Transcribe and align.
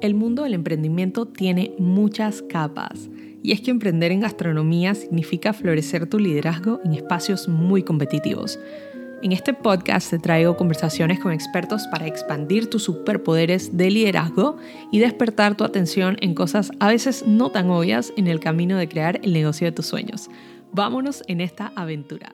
El 0.00 0.14
mundo 0.14 0.44
del 0.44 0.54
emprendimiento 0.54 1.26
tiene 1.26 1.74
muchas 1.78 2.40
capas 2.40 3.10
y 3.42 3.52
es 3.52 3.60
que 3.60 3.70
emprender 3.70 4.12
en 4.12 4.20
gastronomía 4.20 4.94
significa 4.94 5.52
florecer 5.52 6.08
tu 6.08 6.18
liderazgo 6.18 6.80
en 6.84 6.94
espacios 6.94 7.48
muy 7.48 7.82
competitivos. 7.82 8.58
En 9.22 9.32
este 9.32 9.52
podcast 9.52 10.08
te 10.08 10.18
traigo 10.18 10.56
conversaciones 10.56 11.20
con 11.20 11.32
expertos 11.32 11.86
para 11.88 12.06
expandir 12.06 12.70
tus 12.70 12.84
superpoderes 12.84 13.76
de 13.76 13.90
liderazgo 13.90 14.56
y 14.90 15.00
despertar 15.00 15.54
tu 15.54 15.64
atención 15.64 16.16
en 16.22 16.34
cosas 16.34 16.70
a 16.80 16.88
veces 16.88 17.26
no 17.26 17.50
tan 17.50 17.68
obvias 17.68 18.14
en 18.16 18.26
el 18.26 18.40
camino 18.40 18.78
de 18.78 18.88
crear 18.88 19.20
el 19.22 19.34
negocio 19.34 19.66
de 19.66 19.72
tus 19.72 19.84
sueños. 19.86 20.30
Vámonos 20.72 21.22
en 21.26 21.42
esta 21.42 21.72
aventura. 21.76 22.32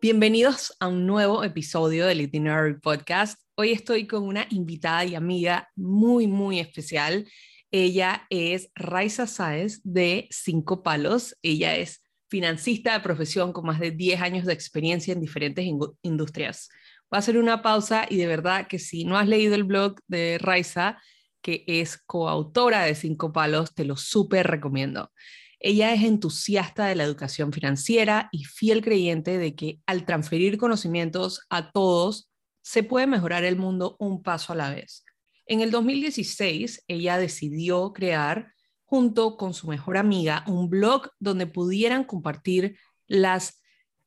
Bienvenidos 0.00 0.76
a 0.78 0.86
un 0.86 1.06
nuevo 1.06 1.42
episodio 1.42 2.06
del 2.06 2.20
Itinerary 2.20 2.78
Podcast. 2.78 3.43
Hoy 3.56 3.70
estoy 3.70 4.08
con 4.08 4.24
una 4.24 4.48
invitada 4.50 5.04
y 5.04 5.14
amiga 5.14 5.68
muy, 5.76 6.26
muy 6.26 6.58
especial. 6.58 7.30
Ella 7.70 8.26
es 8.28 8.70
Raiza 8.74 9.28
Sáez 9.28 9.80
de 9.84 10.26
Cinco 10.32 10.82
Palos. 10.82 11.36
Ella 11.40 11.76
es 11.76 12.02
financista 12.28 12.94
de 12.94 13.00
profesión 13.00 13.52
con 13.52 13.66
más 13.66 13.78
de 13.78 13.92
10 13.92 14.20
años 14.22 14.44
de 14.44 14.54
experiencia 14.54 15.12
en 15.12 15.20
diferentes 15.20 15.64
industrias. 16.02 16.68
Voy 17.08 17.16
a 17.16 17.18
hacer 17.18 17.38
una 17.38 17.62
pausa 17.62 18.08
y 18.10 18.16
de 18.16 18.26
verdad 18.26 18.66
que 18.66 18.80
si 18.80 19.04
no 19.04 19.16
has 19.16 19.28
leído 19.28 19.54
el 19.54 19.62
blog 19.62 20.00
de 20.08 20.38
Raiza, 20.38 21.00
que 21.40 21.62
es 21.68 21.96
coautora 21.96 22.82
de 22.82 22.96
Cinco 22.96 23.32
Palos, 23.32 23.72
te 23.72 23.84
lo 23.84 23.96
súper 23.96 24.48
recomiendo. 24.48 25.12
Ella 25.60 25.94
es 25.94 26.02
entusiasta 26.02 26.86
de 26.86 26.96
la 26.96 27.04
educación 27.04 27.52
financiera 27.52 28.30
y 28.32 28.46
fiel 28.46 28.82
creyente 28.82 29.38
de 29.38 29.54
que 29.54 29.78
al 29.86 30.04
transferir 30.04 30.58
conocimientos 30.58 31.42
a 31.50 31.70
todos, 31.70 32.33
se 32.64 32.82
puede 32.82 33.06
mejorar 33.06 33.44
el 33.44 33.56
mundo 33.56 33.96
un 34.00 34.22
paso 34.22 34.54
a 34.54 34.56
la 34.56 34.70
vez. 34.70 35.04
En 35.46 35.60
el 35.60 35.70
2016, 35.70 36.84
ella 36.88 37.18
decidió 37.18 37.92
crear, 37.92 38.52
junto 38.84 39.36
con 39.36 39.52
su 39.52 39.68
mejor 39.68 39.98
amiga, 39.98 40.44
un 40.46 40.70
blog 40.70 41.10
donde 41.18 41.46
pudieran 41.46 42.04
compartir 42.04 42.78
las 43.06 43.60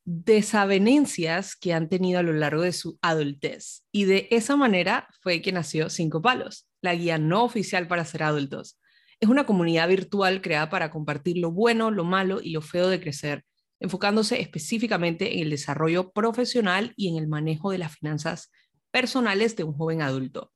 desavenencias 0.03 1.55
que 1.55 1.73
han 1.73 1.89
tenido 1.89 2.19
a 2.19 2.23
lo 2.23 2.33
largo 2.33 2.63
de 2.63 2.71
su 2.71 2.97
adultez. 3.01 3.83
Y 3.91 4.05
de 4.05 4.27
esa 4.31 4.55
manera 4.55 5.07
fue 5.21 5.41
que 5.41 5.51
nació 5.51 5.89
Cinco 5.89 6.21
Palos, 6.21 6.67
la 6.81 6.95
guía 6.95 7.17
no 7.17 7.43
oficial 7.43 7.87
para 7.87 8.05
ser 8.05 8.23
adultos 8.23 8.79
es 9.19 9.29
una 9.29 9.45
comunidad 9.45 9.87
virtual 9.87 10.41
creada 10.41 10.69
para 10.69 10.91
compartir 10.91 11.37
lo 11.37 11.51
bueno, 11.51 11.91
lo 11.91 12.03
malo 12.03 12.39
y 12.41 12.51
lo 12.51 12.61
feo 12.61 12.87
de 12.87 12.99
crecer, 12.99 13.43
enfocándose 13.79 14.41
específicamente 14.41 15.35
en 15.35 15.43
el 15.43 15.49
desarrollo 15.51 16.11
profesional 16.11 16.93
y 16.95 17.09
en 17.09 17.17
el 17.17 17.27
manejo 17.27 17.71
de 17.71 17.77
las 17.77 17.95
finanzas 17.95 18.51
personales 18.91 19.55
de 19.55 19.63
un 19.63 19.73
joven 19.73 20.01
adulto. 20.01 20.51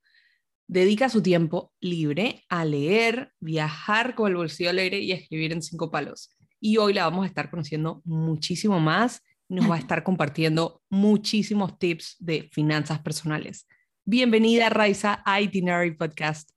Dedica 0.67 1.09
su 1.09 1.21
tiempo 1.21 1.73
libre 1.79 2.43
a 2.49 2.65
leer, 2.65 3.33
viajar 3.39 4.15
con 4.15 4.29
el 4.29 4.37
bolsillo 4.37 4.69
alegre 4.69 4.99
y 4.99 5.11
a 5.11 5.15
escribir 5.15 5.51
en 5.51 5.61
cinco 5.61 5.91
palos. 5.91 6.29
Y 6.59 6.77
hoy 6.77 6.93
la 6.93 7.03
vamos 7.03 7.25
a 7.25 7.27
estar 7.27 7.49
conociendo 7.49 8.01
muchísimo 8.05 8.79
más 8.79 9.21
nos 9.51 9.69
va 9.69 9.75
a 9.75 9.79
estar 9.79 10.01
compartiendo 10.03 10.81
muchísimos 10.89 11.77
tips 11.77 12.15
de 12.19 12.49
finanzas 12.53 12.99
personales. 12.99 13.67
Bienvenida, 14.05 14.69
Raiza, 14.69 15.21
a 15.25 15.41
Itinerary 15.41 15.91
Podcast. 15.91 16.51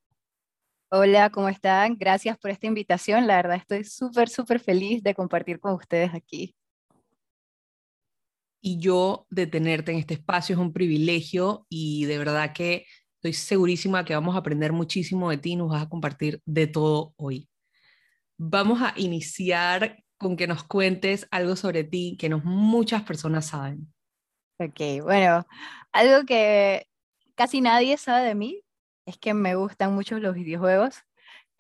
Hola, 0.97 1.29
¿cómo 1.31 1.49
están? 1.49 1.97
Gracias 1.99 2.39
por 2.39 2.53
esta 2.53 2.69
invitación. 2.69 3.27
La 3.27 3.35
verdad 3.35 3.57
estoy 3.57 3.83
súper, 3.83 4.29
súper 4.29 4.61
feliz 4.61 5.03
de 5.03 5.13
compartir 5.13 5.59
con 5.59 5.73
ustedes 5.73 6.15
aquí. 6.15 6.55
Y 8.61 8.79
yo 8.79 9.27
de 9.29 9.49
tenerte 9.49 9.91
en 9.91 9.99
este 9.99 10.15
espacio 10.15 10.55
es 10.55 10.61
un 10.61 10.73
privilegio 10.73 11.67
y 11.69 12.05
de 12.05 12.19
verdad 12.19 12.53
que 12.53 12.87
estoy 13.17 13.33
segurísima 13.33 14.05
que 14.05 14.15
vamos 14.15 14.37
a 14.37 14.39
aprender 14.39 14.73
muchísimo 14.73 15.31
de 15.31 15.39
ti, 15.39 15.57
nos 15.57 15.73
vas 15.73 15.83
a 15.83 15.89
compartir 15.89 16.41
de 16.47 16.69
todo 16.69 17.13
hoy. 17.17 17.49
Vamos 18.39 18.81
a 18.81 18.95
iniciar 18.97 19.99
con 20.17 20.37
que 20.37 20.47
nos 20.47 20.63
cuentes 20.63 21.27
algo 21.33 21.57
sobre 21.57 21.83
ti 21.83 22.17
que 22.21 22.29
no 22.29 22.39
muchas 22.39 23.03
personas 23.03 23.47
saben. 23.47 23.93
Ok, 24.59 25.03
bueno, 25.03 25.45
algo 25.91 26.25
que 26.25 26.87
casi 27.35 27.61
nadie 27.61 27.97
sabe 27.97 28.29
de 28.29 28.37
mí, 28.37 28.64
es 29.07 29.19
que 29.19 29.35
me 29.35 29.55
gustan 29.55 29.95
mucho 29.95 30.19
los 30.19 30.35
videojuegos. 30.35 30.97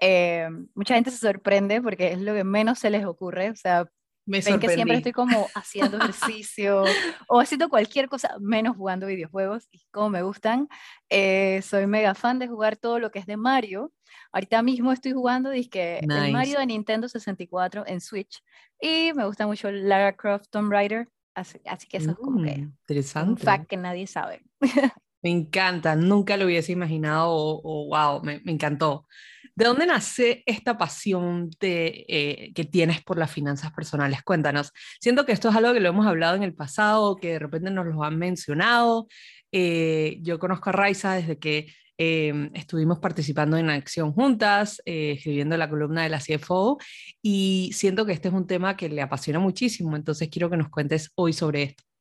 Eh, 0.00 0.48
mucha 0.74 0.94
gente 0.94 1.10
se 1.10 1.18
sorprende 1.18 1.80
porque 1.80 2.12
es 2.12 2.20
lo 2.20 2.34
que 2.34 2.44
menos 2.44 2.78
se 2.78 2.90
les 2.90 3.04
ocurre, 3.04 3.50
o 3.50 3.56
sea, 3.56 3.86
me 4.26 4.40
ven 4.40 4.58
que 4.58 4.70
siempre 4.70 4.96
estoy 4.96 5.12
como 5.12 5.48
haciendo 5.54 5.98
ejercicio 5.98 6.84
o 7.28 7.40
haciendo 7.40 7.68
cualquier 7.68 8.08
cosa 8.08 8.36
menos 8.40 8.76
jugando 8.76 9.06
videojuegos 9.06 9.68
y 9.70 9.82
como 9.90 10.10
me 10.10 10.22
gustan. 10.22 10.68
Eh, 11.10 11.60
soy 11.62 11.86
mega 11.86 12.14
fan 12.14 12.38
de 12.38 12.48
jugar 12.48 12.76
todo 12.76 12.98
lo 12.98 13.10
que 13.10 13.18
es 13.18 13.26
de 13.26 13.36
Mario. 13.36 13.92
Ahorita 14.32 14.62
mismo 14.62 14.92
estoy 14.92 15.12
jugando 15.12 15.50
disque 15.50 15.98
el 15.98 16.32
Mario 16.32 16.58
de 16.58 16.66
Nintendo 16.66 17.08
64 17.08 17.84
en 17.86 18.00
Switch 18.00 18.42
y 18.80 19.12
me 19.14 19.26
gusta 19.26 19.46
mucho 19.46 19.70
Lara 19.70 20.16
Croft 20.16 20.48
Tomb 20.50 20.72
Raider. 20.72 21.08
Así, 21.34 21.58
que 21.88 21.96
eso 21.96 22.12
es 22.12 22.16
como 22.16 22.42
que 22.44 22.58
mm, 22.58 22.60
interesante. 22.60 23.30
un 23.30 23.36
fact 23.36 23.66
que 23.66 23.76
nadie 23.76 24.06
sabe. 24.06 24.44
Me 25.24 25.30
encanta, 25.30 25.96
nunca 25.96 26.36
lo 26.36 26.44
hubiese 26.44 26.72
imaginado 26.72 27.30
o, 27.30 27.88
wow, 27.88 28.22
me, 28.22 28.42
encantó. 28.44 29.06
¿De 29.54 29.64
dónde 29.64 29.86
nace 29.86 30.42
esta 30.44 30.76
pasión 30.76 31.48
de, 31.60 32.04
eh, 32.08 32.52
que 32.54 32.64
tienes 32.64 33.02
por 33.02 33.16
las 33.16 33.32
finanzas 33.32 33.72
personales? 33.72 34.22
Cuéntanos. 34.22 34.72
Siento 35.00 35.24
que 35.24 35.32
esto 35.32 35.48
es 35.48 35.56
algo 35.56 35.72
que 35.72 35.80
lo 35.80 35.88
hemos 35.88 36.06
hablado 36.06 36.36
en 36.36 36.42
el 36.42 36.54
pasado, 36.54 37.16
que 37.16 37.32
de 37.32 37.38
repente 37.38 37.70
nos 37.70 37.86
lo 37.86 38.04
han 38.04 38.18
mencionado. 38.18 39.08
Eh, 39.50 40.18
yo 40.20 40.38
conozco 40.38 40.68
a 40.68 40.72
Raiza 40.74 41.14
desde 41.14 41.38
que 41.38 41.72
em, 41.96 42.50
estuvimos 42.52 42.98
participando 42.98 43.56
en 43.56 43.70
acción 43.70 44.12
juntas, 44.12 44.82
eh, 44.84 45.12
escribiendo 45.16 45.56
la 45.56 45.70
columna 45.70 46.02
de 46.02 46.10
la 46.10 46.20
CFO, 46.20 46.76
y 47.22 47.70
siento 47.72 48.04
que 48.04 48.12
este 48.12 48.28
es 48.28 48.34
un 48.34 48.46
tema 48.46 48.76
que 48.76 48.90
le 48.90 49.00
apasiona 49.00 49.38
muchísimo. 49.38 49.96
Entonces 49.96 50.28
quiero 50.28 50.50
que 50.50 50.58
nos 50.58 50.68
cuentes 50.68 51.12
hoy 51.14 51.32
sobre 51.32 51.62
esto. 51.62 51.93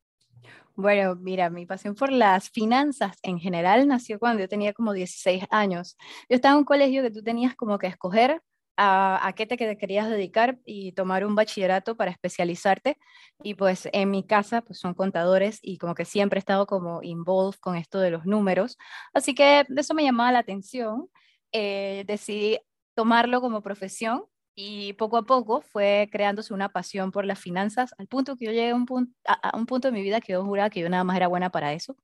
Bueno, 0.76 1.14
mira, 1.14 1.50
mi 1.50 1.66
pasión 1.66 1.94
por 1.94 2.10
las 2.10 2.50
finanzas 2.50 3.16
en 3.22 3.38
general 3.38 3.86
nació 3.86 4.18
cuando 4.18 4.40
yo 4.40 4.48
tenía 4.48 4.72
como 4.72 4.92
16 4.92 5.44
años. 5.50 5.96
Yo 6.28 6.34
estaba 6.34 6.54
en 6.54 6.58
un 6.58 6.64
colegio 6.64 7.02
que 7.02 7.12
tú 7.12 7.22
tenías 7.22 7.54
como 7.54 7.78
que 7.78 7.86
escoger 7.86 8.42
a, 8.76 9.32
qué 9.36 9.46
te 9.46 9.56
querías 9.56 10.10
dedicar 10.10 10.58
y 10.64 10.90
tomar 10.92 11.24
un 11.24 11.36
bachillerato 11.36 11.96
para 11.96 12.10
especializarte. 12.10 12.98
Y 13.42 13.54
pues 13.54 13.88
en 13.92 14.10
mi 14.10 14.26
casa 14.26 14.62
pues 14.62 14.80
son 14.80 14.94
contadores 14.94 15.60
y 15.62 15.78
como 15.78 15.94
que 15.94 16.04
siempre 16.04 16.38
he 16.38 16.40
estado 16.40 16.66
como 16.66 17.02
involved 17.02 17.58
con 17.60 17.76
esto 17.76 18.00
de 18.00 18.10
los 18.10 18.26
números. 18.26 18.76
Así 19.12 19.34
que 19.34 19.64
eso 19.76 19.94
me 19.94 20.02
llamaba 20.02 20.32
la 20.32 20.40
atención. 20.40 21.08
Eh, 21.52 22.02
decidí 22.06 22.58
tomarlo 22.96 23.40
como 23.40 23.62
profesión 23.62 24.24
y 24.54 24.92
poco 24.94 25.16
a 25.16 25.24
poco 25.24 25.60
fue 25.62 26.08
creándose 26.12 26.54
una 26.54 26.68
pasión 26.70 27.10
por 27.10 27.24
las 27.24 27.38
finanzas, 27.40 27.94
al 27.98 28.06
punto 28.06 28.36
que 28.36 28.46
yo 28.46 28.52
llegué 28.52 28.70
a 28.70 28.74
un, 28.74 28.86
punto, 28.86 29.12
a, 29.26 29.56
un 29.56 29.66
punto 29.66 29.88
de 29.88 29.92
mi 29.92 30.02
vida 30.02 30.20
que 30.20 30.32
yo 30.32 30.44
juraba 30.44 30.70
que 30.70 30.80
yo 30.80 30.88
nada 30.88 31.04
más 31.04 31.16
era 31.16 31.28
buena 31.28 31.50
para 31.50 31.72
eso. 31.72 31.96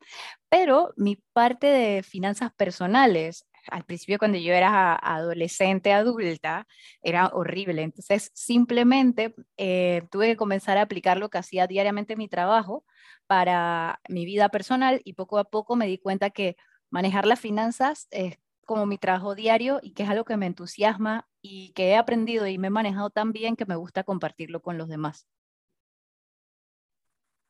Pero 0.48 0.92
mi 0.96 1.16
parte 1.32 1.66
de 1.68 2.02
finanzas 2.02 2.52
personales, 2.54 3.46
al 3.70 3.84
principio 3.84 4.18
cuando 4.18 4.38
yo 4.38 4.52
era 4.52 4.96
adolescente, 4.96 5.92
adulta, 5.92 6.66
era 7.02 7.28
horrible. 7.28 7.82
Entonces 7.82 8.30
simplemente 8.34 9.34
eh, 9.56 10.02
tuve 10.10 10.28
que 10.28 10.36
comenzar 10.36 10.78
a 10.78 10.82
aplicar 10.82 11.18
lo 11.18 11.30
que 11.30 11.38
hacía 11.38 11.66
diariamente 11.66 12.14
en 12.14 12.18
mi 12.18 12.28
trabajo 12.28 12.84
para 13.26 14.00
mi 14.08 14.24
vida 14.24 14.48
personal 14.48 15.00
y 15.04 15.12
poco 15.14 15.38
a 15.38 15.44
poco 15.44 15.76
me 15.76 15.86
di 15.86 15.98
cuenta 15.98 16.30
que 16.30 16.56
manejar 16.90 17.26
las 17.26 17.40
finanzas 17.40 18.08
es 18.10 18.38
como 18.70 18.86
mi 18.86 18.98
trabajo 18.98 19.34
diario 19.34 19.80
y 19.82 19.94
que 19.94 20.04
es 20.04 20.08
algo 20.08 20.24
que 20.24 20.36
me 20.36 20.46
entusiasma 20.46 21.28
y 21.42 21.72
que 21.72 21.88
he 21.88 21.96
aprendido 21.96 22.46
y 22.46 22.56
me 22.56 22.68
he 22.68 22.70
manejado 22.70 23.10
tan 23.10 23.32
bien 23.32 23.56
que 23.56 23.66
me 23.66 23.74
gusta 23.74 24.04
compartirlo 24.04 24.62
con 24.62 24.78
los 24.78 24.86
demás. 24.88 25.26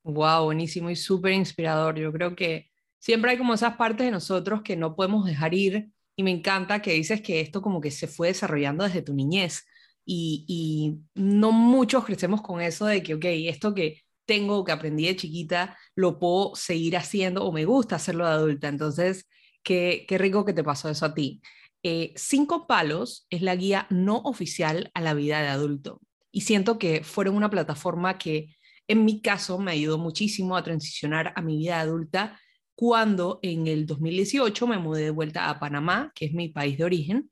Wow, 0.03 0.45
buenísimo 0.47 0.89
y 0.89 0.97
súper 0.97 1.33
inspirador. 1.33 1.99
Yo 1.99 2.11
creo 2.11 2.35
que 2.35 2.71
siempre 2.99 3.33
hay 3.33 3.37
como 3.39 3.53
esas 3.53 3.77
partes 3.77 4.07
de 4.07 4.11
nosotros 4.11 4.63
que 4.63 4.77
no 4.77 4.97
podemos 4.97 5.27
dejar 5.27 5.53
ir 5.53 5.91
y 6.17 6.23
me 6.23 6.31
encanta 6.31 6.81
que 6.81 6.95
dices 6.95 7.21
que 7.21 7.41
esto 7.41 7.61
como 7.61 7.83
que 7.83 7.91
se 7.91 8.07
fue 8.07 8.29
desarrollando 8.29 8.85
desde 8.85 9.03
tu 9.03 9.13
niñez 9.15 9.67
y, 10.07 10.47
y 10.49 11.21
no 11.21 11.53
muchos 11.53 12.07
crecemos 12.07 12.41
con 12.41 12.63
eso 12.63 12.87
de 12.87 13.03
que, 13.03 13.13
ok, 13.15 13.25
esto 13.27 13.75
que 13.75 14.01
tengo, 14.25 14.65
que 14.65 14.73
aprendí 14.73 15.07
de 15.07 15.17
chiquita, 15.17 15.77
lo 15.95 16.19
puedo 16.19 16.55
seguir 16.57 16.97
haciendo 16.97 17.45
o 17.45 17.53
me 17.53 17.67
gusta 17.67 17.97
hacerlo 17.97 18.25
de 18.27 18.33
adulta. 18.33 18.69
Entonces, 18.69 19.27
Qué, 19.63 20.07
rico 20.09 20.45
que 20.45 20.53
te 20.53 20.65
pasó 20.65 20.89
eso 20.89 21.07
a 21.07 21.15
ti. 21.15 21.41
Eh, 21.83 22.13
Cinco 22.17 22.67
Palos 22.67 23.27
es 23.31 23.43
la 23.43 23.57
guía 23.57 23.87
no 23.91 24.19
oficial 24.19 24.91
a 24.95 25.01
la 25.01 25.15
vida 25.15 25.41
de 25.41 25.49
adulto 25.49 26.01
y 26.33 26.43
siento 26.43 26.79
que 26.79 27.03
fueron 27.03 27.37
una 27.37 27.51
plataforma 27.51 28.19
que 28.19 28.55
en 28.87 29.05
mi 29.05 29.21
caso 29.21 29.59
me 29.59 29.73
ayudó 29.73 29.99
muchísimo 29.99 30.57
a 30.57 30.63
transicionar 30.63 31.33
a 31.37 31.43
mi 31.43 31.57
vida 31.57 31.81
adulta 31.81 32.39
cuando 32.75 33.39
en 33.43 33.67
el 33.67 33.87
2018 33.87 34.67
me 34.67 34.79
mudé 34.79 35.05
de 35.05 35.11
vuelta 35.11 35.49
a 35.49 35.61
Panamá, 35.61 36.13
que 36.15 36.27
es 36.27 36.33
mi 36.33 36.49
país 36.49 36.79
de 36.79 36.85
origen, 36.85 37.31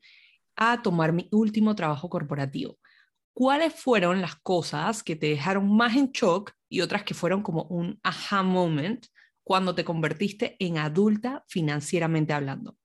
a 0.57 0.83
tomar 0.83 1.13
mi 1.13 1.29
último 1.33 1.75
trabajo 1.75 2.11
corporativo. 2.11 2.79
¿Cuáles 3.33 3.73
fueron 3.73 4.21
las 4.21 4.37
cosas 4.37 5.03
que 5.03 5.17
te 5.17 5.29
dejaron 5.29 5.75
más 5.75 5.97
en 5.97 6.11
shock 6.13 6.53
y 6.69 6.81
otras 6.81 7.05
que 7.05 7.15
fueron 7.15 7.43
como 7.43 7.63
un 7.65 7.99
aha 8.03 8.43
moment 8.43 9.07
cuando 9.49 9.75
te 9.75 9.83
convertiste 9.83 10.57
en 10.59 10.77
adulta 10.77 11.43
financieramente 11.49 12.35
hablando? 12.35 12.77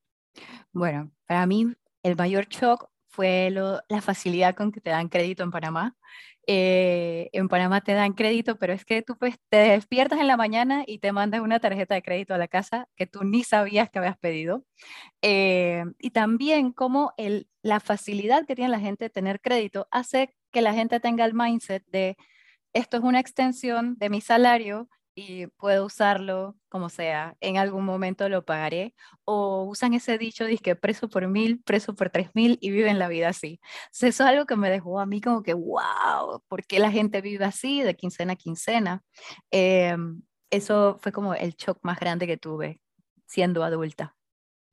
Bueno, 0.71 1.11
para 1.25 1.45
mí 1.45 1.73
el 2.03 2.15
mayor 2.15 2.47
shock 2.47 2.89
fue 3.09 3.49
la 3.51 4.01
facilidad 4.01 4.55
con 4.55 4.71
que 4.71 4.79
te 4.79 4.89
dan 4.89 5.09
crédito 5.09 5.43
en 5.43 5.51
Panamá. 5.51 5.97
Eh, 6.47 7.29
en 7.33 7.49
Panamá 7.49 7.81
te 7.81 7.91
dan 7.91 8.13
crédito, 8.13 8.57
pero 8.57 8.71
es 8.71 8.85
que 8.85 9.01
tú 9.01 9.17
pues, 9.17 9.35
te 9.49 9.57
despiertas 9.57 10.21
en 10.21 10.27
la 10.27 10.37
mañana 10.37 10.85
y 10.87 10.99
te 10.99 11.11
mandas 11.11 11.41
una 11.41 11.59
tarjeta 11.59 11.95
de 11.95 12.01
crédito 12.01 12.33
a 12.33 12.37
la 12.37 12.47
casa 12.47 12.87
que 12.95 13.07
tú 13.07 13.25
ni 13.25 13.43
sabías 13.43 13.89
que 13.89 13.99
habías 13.99 14.17
pedido. 14.17 14.63
Eh, 15.21 15.83
y 15.99 16.11
también 16.11 16.71
como 16.71 17.13
la 17.61 17.81
facilidad 17.81 18.45
que 18.45 18.55
tiene 18.55 18.71
la 18.71 18.79
gente 18.79 19.03
de 19.03 19.09
tener 19.09 19.41
crédito 19.41 19.89
hace 19.91 20.33
que 20.53 20.61
la 20.61 20.73
gente 20.73 21.01
tenga 21.01 21.25
el 21.25 21.33
mindset 21.33 21.85
de 21.87 22.15
esto 22.71 22.95
es 22.95 23.03
una 23.03 23.19
extensión 23.19 23.97
de 23.97 24.09
mi 24.09 24.21
salario 24.21 24.87
y 25.15 25.47
puedo 25.47 25.85
usarlo 25.85 26.55
como 26.69 26.89
sea, 26.89 27.37
en 27.39 27.57
algún 27.57 27.85
momento 27.85 28.27
lo 28.29 28.45
pagaré, 28.45 28.95
o 29.25 29.63
usan 29.63 29.93
ese 29.93 30.17
dicho, 30.17 30.45
que 30.61 30.75
preso 30.75 31.07
por 31.09 31.27
mil, 31.27 31.61
preso 31.61 31.95
por 31.95 32.09
tres 32.09 32.29
mil 32.33 32.57
y 32.61 32.71
viven 32.71 32.99
la 32.99 33.07
vida 33.07 33.29
así. 33.29 33.59
eso 33.91 34.07
es 34.07 34.21
algo 34.21 34.45
que 34.45 34.55
me 34.55 34.69
dejó 34.69 34.99
a 34.99 35.05
mí 35.05 35.21
como 35.21 35.43
que, 35.43 35.53
wow, 35.53 36.41
¿por 36.47 36.65
qué 36.65 36.79
la 36.79 36.91
gente 36.91 37.21
vive 37.21 37.45
así 37.45 37.81
de 37.83 37.95
quincena 37.95 38.33
a 38.33 38.35
quincena? 38.35 39.03
Em, 39.51 40.21
eso 40.49 40.97
fue 41.01 41.11
como 41.11 41.33
el 41.35 41.53
shock 41.55 41.79
más 41.83 41.99
grande 41.99 42.27
que 42.27 42.37
tuve 42.37 42.81
siendo 43.27 43.63
adulta. 43.63 44.15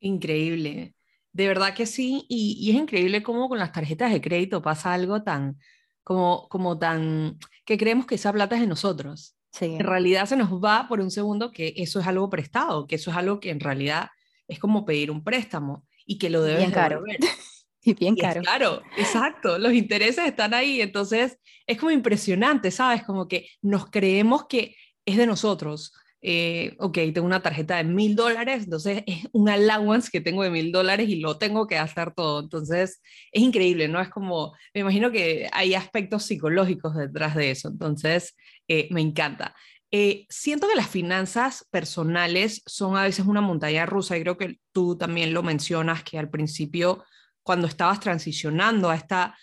Increíble. 0.01 0.95
De 1.33 1.47
verdad 1.49 1.75
que 1.75 1.87
sí, 1.87 2.27
y, 2.29 2.57
y, 2.61 2.71
es 2.71 2.77
increíble 2.77 3.23
cómo 3.23 3.49
con 3.49 3.59
las 3.59 3.73
tarjetas 3.73 4.11
de 4.13 4.21
crédito 4.21 4.63
pasa 4.63 4.93
algo 4.93 5.23
tan, 5.23 5.59
como, 6.03 6.49
como 6.49 6.79
tan, 6.79 7.39
que 7.65 7.79
creemos 7.79 8.07
que 8.07 8.17
esa 8.17 8.33
plata 8.33 8.57
es 8.57 8.63
de 8.63 8.67
nosotros. 8.67 9.37
En 9.61 9.81
realidad 9.81 10.27
se 10.27 10.37
nos 10.37 10.51
va 10.53 10.87
por 10.89 11.01
un 11.01 11.11
segundo 11.11 11.51
que 11.51 11.75
eso 11.77 12.01
es 12.01 12.07
algo 12.07 12.31
prestado, 12.31 12.87
que 12.87 12.97
eso 12.97 13.11
es 13.11 13.17
algo 13.17 13.41
que 13.41 13.51
en 13.51 13.61
realidad 13.61 14.09
es 14.49 14.59
como 14.59 14.85
pedir 14.85 15.11
un 15.11 15.25
préstamo 15.25 15.87
y 16.07 16.19
que 16.19 16.31
lo 16.31 16.43
debes 16.43 16.61
bien 16.61 16.71
caro. 16.71 17.03
y 17.83 17.95
bien 17.95 18.17
caro. 18.17 18.43
Claro, 18.43 18.83
exacto, 18.97 19.59
los 19.59 19.73
intereses 19.73 20.27
están 20.27 20.55
ahí, 20.55 20.81
entonces 20.81 21.39
es 21.67 21.79
como 21.79 21.91
impresionante, 21.91 22.71
¿sabes? 22.71 23.03
Como 23.05 23.29
que 23.29 23.49
nos 23.63 23.91
creemos 23.91 24.47
que 24.47 24.77
es 25.05 25.17
de 25.17 25.27
nosotros. 25.27 25.93
Eh, 26.23 26.77
ok, 26.79 26.95
tengo 27.15 27.25
una 27.27 27.43
tarjeta 27.43 27.77
de 27.77 27.85
mil 27.85 28.15
dólares, 28.15 28.65
entonces 28.65 29.03
es 29.07 29.27
un 29.33 29.49
allowance 29.49 30.11
que 30.13 30.21
tengo 30.21 30.43
de 30.43 30.51
mil 30.51 30.71
dólares 30.71 31.09
y 31.09 31.17
lo 31.17 31.39
tengo 31.39 31.67
que 31.67 31.77
gastar 31.77 32.15
todo. 32.15 32.41
Entonces 32.41 33.01
es 33.33 33.43
increíble, 33.43 33.89
¿no? 33.89 34.01
Es 34.01 34.11
como, 34.11 34.55
me 34.75 34.83
imagino 34.83 35.11
que 35.11 35.49
hay 35.53 35.75
aspectos 35.75 36.25
psicológicos 36.25 36.95
detrás 36.95 37.35
de 37.35 37.51
eso, 37.53 37.69
entonces 37.69 38.37
eh, 38.69 38.89
me 38.91 39.01
encanta. 39.01 39.55
Eh, 39.91 40.27
siento 40.29 40.69
que 40.69 40.77
las 40.77 40.89
finanzas 40.89 41.67
personales 41.71 42.63
son 42.67 42.97
a 42.97 43.03
veces 43.03 43.27
una 43.27 43.41
montaña 43.41 43.87
rusa 43.87 44.17
y 44.17 44.23
creo 44.23 44.37
que 44.37 44.61
tú 44.73 44.97
también 44.97 45.33
lo 45.35 45.43
mencionas 45.43 46.05
que 46.05 46.19
al 46.19 46.31
principio, 46.31 47.05
cuando 47.43 47.67
estabas 47.67 47.99
transicionando 47.99 48.91
a 48.91 48.97
esta 48.97 49.37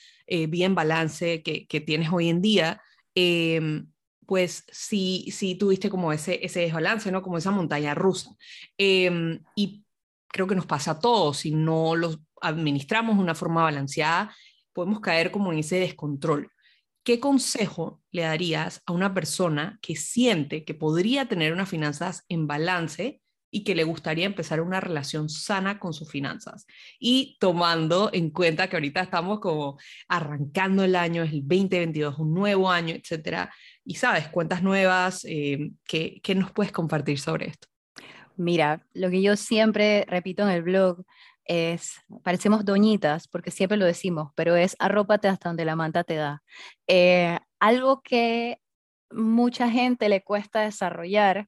bien 0.49 0.75
balance 0.75 1.41
que, 1.41 1.65
que, 1.67 1.79
tienes 1.79 2.09
hoy 2.11 2.27
en 2.27 2.41
día, 2.41 2.81
eh, 3.15 3.81
pues 4.27 4.65
sí, 4.71 5.29
sí 5.31 5.55
tuviste 5.55 5.89
como 5.89 6.11
ese, 6.13 6.45
ese 6.45 6.59
desbalance, 6.59 7.11
¿no? 7.11 7.23
Como 7.23 7.37
esa 7.37 7.49
montaña 7.49 7.95
rusa. 7.95 8.35
Em, 8.77 9.39
y 9.55 9.85
creo 10.27 10.47
que 10.47 10.55
nos 10.55 10.65
pasa 10.67 10.91
a 10.91 10.99
todos, 10.99 11.37
si 11.37 11.51
no 11.51 11.95
los 11.95 12.19
administramos 12.41 13.15
de 13.15 13.23
una 13.23 13.35
forma 13.35 13.63
balanceada, 13.63 14.35
podemos 14.73 14.99
caer 14.99 15.31
como 15.31 15.51
en 15.53 15.59
ese 15.59 15.79
descontrol. 15.79 16.51
¿Qué 17.03 17.21
consejo 17.21 18.03
le 18.11 18.23
darías 18.23 18.83
a 18.85 18.91
una 18.91 19.13
persona 19.13 19.79
que 19.81 19.95
siente 19.95 20.65
que 20.65 20.73
podría 20.73 21.27
tener 21.29 21.53
unas 21.53 21.69
finanzas 21.69 22.25
en 22.27 22.47
balance 22.47 23.21
y 23.49 23.63
que 23.63 23.75
le 23.75 23.83
gustaría 23.83 24.25
empezar 24.25 24.61
una 24.61 24.79
relación 24.79 25.29
sana 25.29 25.79
con 25.79 25.93
sus 25.93 26.09
finanzas. 26.11 26.65
Y 26.99 27.37
tomando 27.39 28.09
en 28.13 28.29
cuenta 28.29 28.69
que 28.69 28.75
ahorita 28.75 29.01
estamos 29.01 29.39
como 29.39 29.77
arrancando 30.07 30.83
el 30.83 30.95
año, 30.95 31.23
es 31.23 31.31
el 31.31 31.41
2022, 31.41 32.19
un 32.19 32.33
nuevo 32.33 32.69
año, 32.69 32.95
etcétera. 32.95 33.53
Y 33.89 33.95
sabes, 33.95 34.27
cuentas 34.27 34.63
nuevas, 34.63 35.23
eh, 35.23 35.71
¿qué, 35.85 36.19
¿qué 36.21 36.35
nos 36.35 36.51
puedes 36.51 36.73
compartir 36.73 37.19
sobre 37.19 37.47
esto? 37.47 37.69
Mira, 38.35 38.85
lo 38.93 39.09
que 39.09 39.21
yo 39.21 39.37
siempre 39.37 40.03
repito 40.09 40.43
en 40.43 40.49
el 40.49 40.61
blog 40.61 41.05
es, 41.45 41.93
parecemos 42.21 42.65
doñitas, 42.65 43.29
porque 43.29 43.49
siempre 43.49 43.77
lo 43.77 43.85
decimos, 43.85 44.33
pero 44.35 44.57
es 44.57 44.75
arrópate 44.79 45.29
hasta 45.29 45.47
donde 45.47 45.63
la 45.63 45.77
manta 45.77 46.03
te 46.03 46.15
da. 46.15 46.43
Eh, 46.87 47.39
algo 47.61 48.01
que 48.01 48.59
mucha 49.09 49.69
gente 49.69 50.09
le 50.09 50.21
cuesta 50.21 50.63
desarrollar 50.63 51.47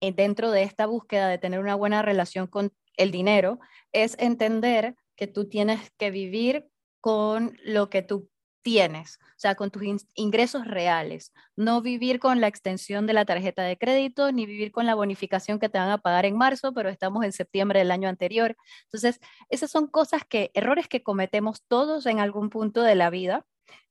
eh, 0.00 0.12
dentro 0.12 0.50
de 0.50 0.64
esta 0.64 0.86
búsqueda 0.86 1.28
de 1.28 1.38
tener 1.38 1.60
una 1.60 1.76
buena 1.76 2.02
relación 2.02 2.48
con 2.48 2.72
el 2.96 3.12
dinero 3.12 3.60
es 3.92 4.16
entender 4.18 4.96
que 5.14 5.28
tú 5.28 5.48
tienes 5.48 5.92
que 5.98 6.10
vivir 6.10 6.66
con 7.00 7.56
lo 7.62 7.90
que 7.90 8.02
tú 8.02 8.28
tienes, 8.62 9.18
o 9.20 9.38
sea, 9.38 9.54
con 9.54 9.70
tus 9.70 9.82
ingresos 10.14 10.66
reales, 10.66 11.32
no 11.56 11.80
vivir 11.80 12.20
con 12.20 12.40
la 12.40 12.46
extensión 12.46 13.06
de 13.06 13.12
la 13.12 13.24
tarjeta 13.24 13.62
de 13.62 13.78
crédito, 13.78 14.32
ni 14.32 14.46
vivir 14.46 14.72
con 14.72 14.86
la 14.86 14.94
bonificación 14.94 15.58
que 15.58 15.68
te 15.68 15.78
van 15.78 15.90
a 15.90 15.98
pagar 15.98 16.26
en 16.26 16.36
marzo, 16.36 16.72
pero 16.72 16.88
estamos 16.88 17.24
en 17.24 17.32
septiembre 17.32 17.78
del 17.80 17.90
año 17.90 18.08
anterior. 18.08 18.56
Entonces, 18.84 19.20
esas 19.48 19.70
son 19.70 19.86
cosas 19.86 20.22
que, 20.28 20.50
errores 20.54 20.88
que 20.88 21.02
cometemos 21.02 21.62
todos 21.66 22.06
en 22.06 22.20
algún 22.20 22.50
punto 22.50 22.82
de 22.82 22.94
la 22.94 23.10
vida, 23.10 23.46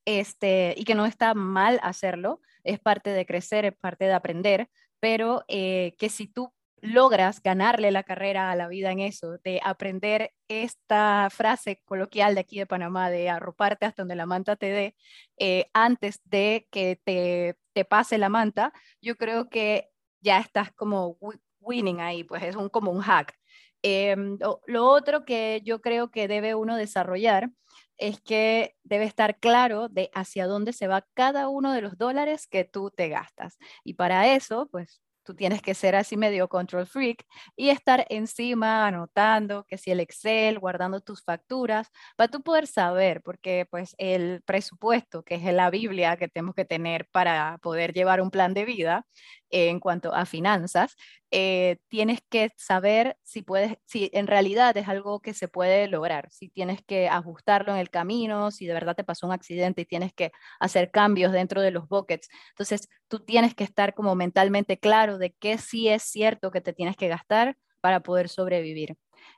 este, 0.06 0.74
y 0.78 0.86
que 0.86 0.96
no 0.96 1.06
está 1.06 1.34
mal 1.34 1.80
hacerlo, 1.84 2.42
es 2.64 2.80
parte 2.80 3.12
de 3.12 3.26
crecer, 3.26 3.66
es 3.66 3.76
parte 3.76 4.06
de 4.06 4.14
aprender, 4.14 4.70
pero 5.00 5.44
eh, 5.48 5.96
que 5.98 6.10
si 6.10 6.28
tú 6.28 6.54
logras 6.82 7.42
ganarle 7.42 7.92
la 7.92 8.04
carrera 8.04 8.52
a 8.52 8.56
la 8.56 8.68
vida 8.68 8.92
en 8.92 9.00
eso, 9.00 9.38
de 9.44 9.60
aprender 9.64 10.34
esta 10.48 11.30
frase 11.32 11.82
coloquial 11.86 12.36
de 12.36 12.42
aquí 12.42 12.60
de 12.60 12.66
Panamá, 12.66 13.10
de 13.10 13.30
arroparte 13.30 13.86
hasta 13.86 14.04
donde 14.04 14.16
la 14.16 14.26
manta 14.26 14.56
te 14.56 14.68
dé, 14.68 14.96
eh, 15.38 15.70
antes 15.74 16.22
de 16.26 16.68
que 16.72 17.00
te, 17.04 17.58
te, 17.74 17.86
pase 17.86 18.18
la 18.18 18.30
manta, 18.30 18.74
yo 19.02 19.16
creo 19.16 19.50
que 19.50 19.90
ya 20.22 20.40
estás 20.40 20.72
como 20.74 21.18
winning 21.60 22.02
ahí, 22.02 22.24
pues 22.24 22.44
es 22.44 22.56
un, 22.56 22.70
como 22.70 22.92
un 22.92 23.02
hack. 23.02 23.36
Em, 23.82 24.38
lo 24.68 24.86
otro 24.88 25.24
que 25.26 25.62
yo 25.64 25.82
creo 25.82 26.12
que 26.12 26.28
debe 26.28 26.56
uno 26.56 26.76
desarrollar 26.76 27.50
es 27.98 28.22
que 28.22 28.76
debe 28.84 29.06
estar 29.06 29.40
claro 29.40 29.90
de 29.90 30.10
hacia 30.14 30.48
dónde 30.48 30.74
se 30.74 30.88
va 30.88 31.08
cada 31.14 31.50
uno 31.50 31.74
de 31.74 31.82
los 31.82 31.98
dólares 31.98 32.48
que 32.48 32.64
tú 32.66 32.92
te 32.92 33.10
gastas. 33.10 33.58
Y 33.84 33.94
para 33.96 34.34
eso, 34.34 34.68
pues 34.72 35.02
tú 35.30 35.36
tienes 35.36 35.62
que 35.62 35.76
ser 35.76 35.96
así 35.96 36.18
medio 36.18 36.48
control 36.50 36.88
freak 36.88 37.24
y 37.56 37.70
estar 37.70 38.04
encima 38.10 38.88
anotando 38.88 39.64
que 39.66 39.78
si 39.78 39.92
el 39.92 40.00
Excel, 40.00 40.58
guardando 40.58 41.02
tus 41.02 41.24
facturas, 41.24 41.92
para 42.16 42.32
tú 42.32 42.42
poder 42.42 42.66
saber, 42.66 43.22
porque 43.22 43.68
pues 43.70 43.94
el 44.00 44.42
presupuesto, 44.44 45.22
que 45.22 45.36
es 45.36 45.44
la 45.54 45.70
Biblia 45.70 46.18
que 46.18 46.30
tenemos 46.30 46.56
que 46.56 46.66
tener 46.66 47.08
para 47.12 47.60
poder 47.62 47.94
llevar 47.94 48.22
un 48.22 48.32
plan 48.32 48.56
de 48.56 48.66
vida, 48.66 49.06
en 49.52 49.80
cuanto 49.80 50.14
a 50.14 50.26
finanzas, 50.26 50.96
eh, 51.32 51.78
tienes 51.88 52.20
que 52.30 52.52
saber 52.58 53.18
si 53.24 53.42
puedes, 53.42 53.78
si 53.86 54.10
en 54.14 54.28
realidad 54.28 54.76
es 54.78 54.88
algo 54.88 55.20
que 55.22 55.34
se 55.34 55.48
puede 55.48 55.88
lograr, 55.88 56.30
si 56.32 56.50
tienes 56.50 56.82
que 56.84 57.08
ajustarlo 57.10 57.74
en 57.74 57.80
el 57.80 57.90
camino, 57.90 58.52
si 58.52 58.66
de 58.68 58.74
verdad 58.74 58.96
te 58.96 59.04
pasó 59.04 59.28
un 59.28 59.34
accidente 59.34 59.82
y 59.82 59.86
tienes 59.86 60.14
que 60.14 60.32
hacer 60.60 60.92
cambios 60.92 61.32
dentro 61.34 61.62
de 61.62 61.72
los 61.72 61.88
buckets. 61.88 62.30
Entonces, 62.52 62.88
tú 63.08 63.20
tienes 63.20 63.56
que 63.56 63.64
estar 63.64 63.94
como 63.94 64.16
mentalmente 64.16 64.80
claro 64.80 65.18
de 65.18 65.34
qué 65.40 65.58
sí 65.58 65.88
es 65.90 66.04
cierto 66.04 66.52
que 66.52 66.62
te 66.62 66.74
tienes 66.74 66.96
que 66.98 67.08
gastar 67.08 67.58
para 67.82 68.02
poder 68.02 68.30
sobrevivir. 68.30 68.96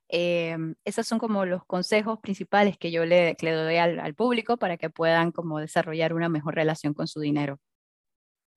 Eh, 0.10 0.58
esos 0.86 1.08
son 1.08 1.20
como 1.20 1.46
los 1.46 1.66
consejos 1.66 2.20
principales 2.20 2.78
que 2.78 2.92
yo 2.92 3.06
le, 3.06 3.36
le 3.42 3.52
doy 3.52 3.78
al, 3.78 4.00
al 4.00 4.16
público 4.16 4.58
para 4.58 4.78
que 4.78 4.90
puedan 4.90 5.32
como 5.32 5.60
desarrollar 5.60 6.14
una 6.14 6.30
mejor 6.30 6.56
relación 6.56 6.94
con 6.94 7.08
su 7.08 7.20
dinero. 7.20 7.60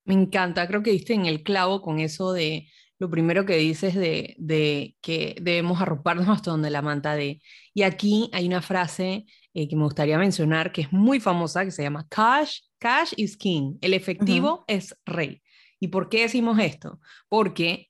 Me 0.05 0.13
encanta, 0.13 0.67
creo 0.67 0.83
que 0.83 0.91
diste 0.91 1.13
en 1.13 1.25
el 1.25 1.43
clavo 1.43 1.81
con 1.81 1.99
eso 1.99 2.31
de 2.31 2.69
lo 2.97 3.09
primero 3.09 3.45
que 3.45 3.57
dices 3.57 3.95
de, 3.95 4.35
de 4.37 4.95
que 5.01 5.35
debemos 5.41 5.81
arroparnos 5.81 6.29
hasta 6.29 6.51
donde 6.51 6.69
la 6.69 6.81
manta 6.81 7.15
de. 7.15 7.41
Y 7.73 7.83
aquí 7.83 8.29
hay 8.31 8.47
una 8.47 8.61
frase 8.61 9.25
eh, 9.53 9.67
que 9.67 9.75
me 9.75 9.83
gustaría 9.83 10.17
mencionar 10.17 10.71
que 10.71 10.81
es 10.81 10.91
muy 10.93 11.19
famosa, 11.19 11.65
que 11.65 11.71
se 11.71 11.83
llama 11.83 12.07
Cash, 12.09 12.59
cash 12.77 13.13
is 13.17 13.35
king, 13.35 13.77
el 13.81 13.93
efectivo 13.93 14.63
es 14.67 14.95
rey. 15.05 15.41
¿Y 15.79 15.89
por 15.89 16.09
qué 16.09 16.21
decimos 16.21 16.59
esto? 16.59 16.99
Porque, 17.27 17.89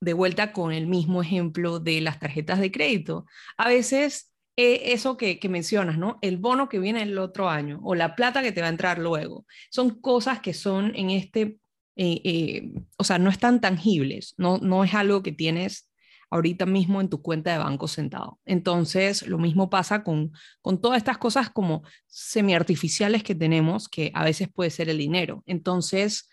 de 0.00 0.12
vuelta 0.12 0.52
con 0.52 0.72
el 0.72 0.86
mismo 0.86 1.22
ejemplo 1.22 1.80
de 1.80 2.00
las 2.00 2.18
tarjetas 2.18 2.60
de 2.60 2.70
crédito, 2.70 3.26
a 3.56 3.68
veces 3.68 4.32
eso 4.58 5.16
que, 5.16 5.38
mencionas, 5.48 5.98
¿no? 5.98 6.18
El 6.20 6.36
bono 6.36 6.68
que 6.68 6.80
viene 6.80 7.02
el 7.02 7.16
otro 7.18 7.48
año 7.48 7.78
o 7.84 7.94
la 7.94 8.16
plata 8.16 8.42
que 8.42 8.50
te 8.50 8.60
va 8.60 8.66
a 8.66 8.70
entrar 8.70 8.98
luego. 8.98 9.46
Son 9.70 10.00
cosas 10.00 10.40
que 10.40 10.52
son 10.52 10.92
en 10.96 11.10
este, 11.10 11.58
eh, 11.94 12.20
eh, 12.24 12.72
o 12.96 13.04
sea, 13.04 13.18
no 13.18 13.30
están 13.30 13.60
tangibles, 13.60 14.34
no, 14.36 14.58
no 14.58 14.82
es 14.82 14.94
algo 14.94 15.22
que 15.22 15.30
tienes 15.30 15.88
ahorita 16.30 16.66
mismo 16.66 17.00
en 17.00 17.08
tu 17.08 17.22
cuenta 17.22 17.52
de 17.52 17.58
banco 17.58 17.86
sentado. 17.86 18.40
Entonces, 18.44 19.26
lo 19.28 19.38
mismo 19.38 19.70
pasa 19.70 20.02
con, 20.02 20.32
con 20.60 20.80
todas 20.80 20.98
estas 20.98 21.18
cosas 21.18 21.50
como 21.50 21.84
semi-artificiales 22.08 23.22
que 23.22 23.36
tenemos, 23.36 23.88
que 23.88 24.10
a 24.12 24.24
veces 24.24 24.48
puede 24.52 24.70
ser 24.70 24.88
el 24.88 24.98
dinero. 24.98 25.44
Entonces, 25.46 26.28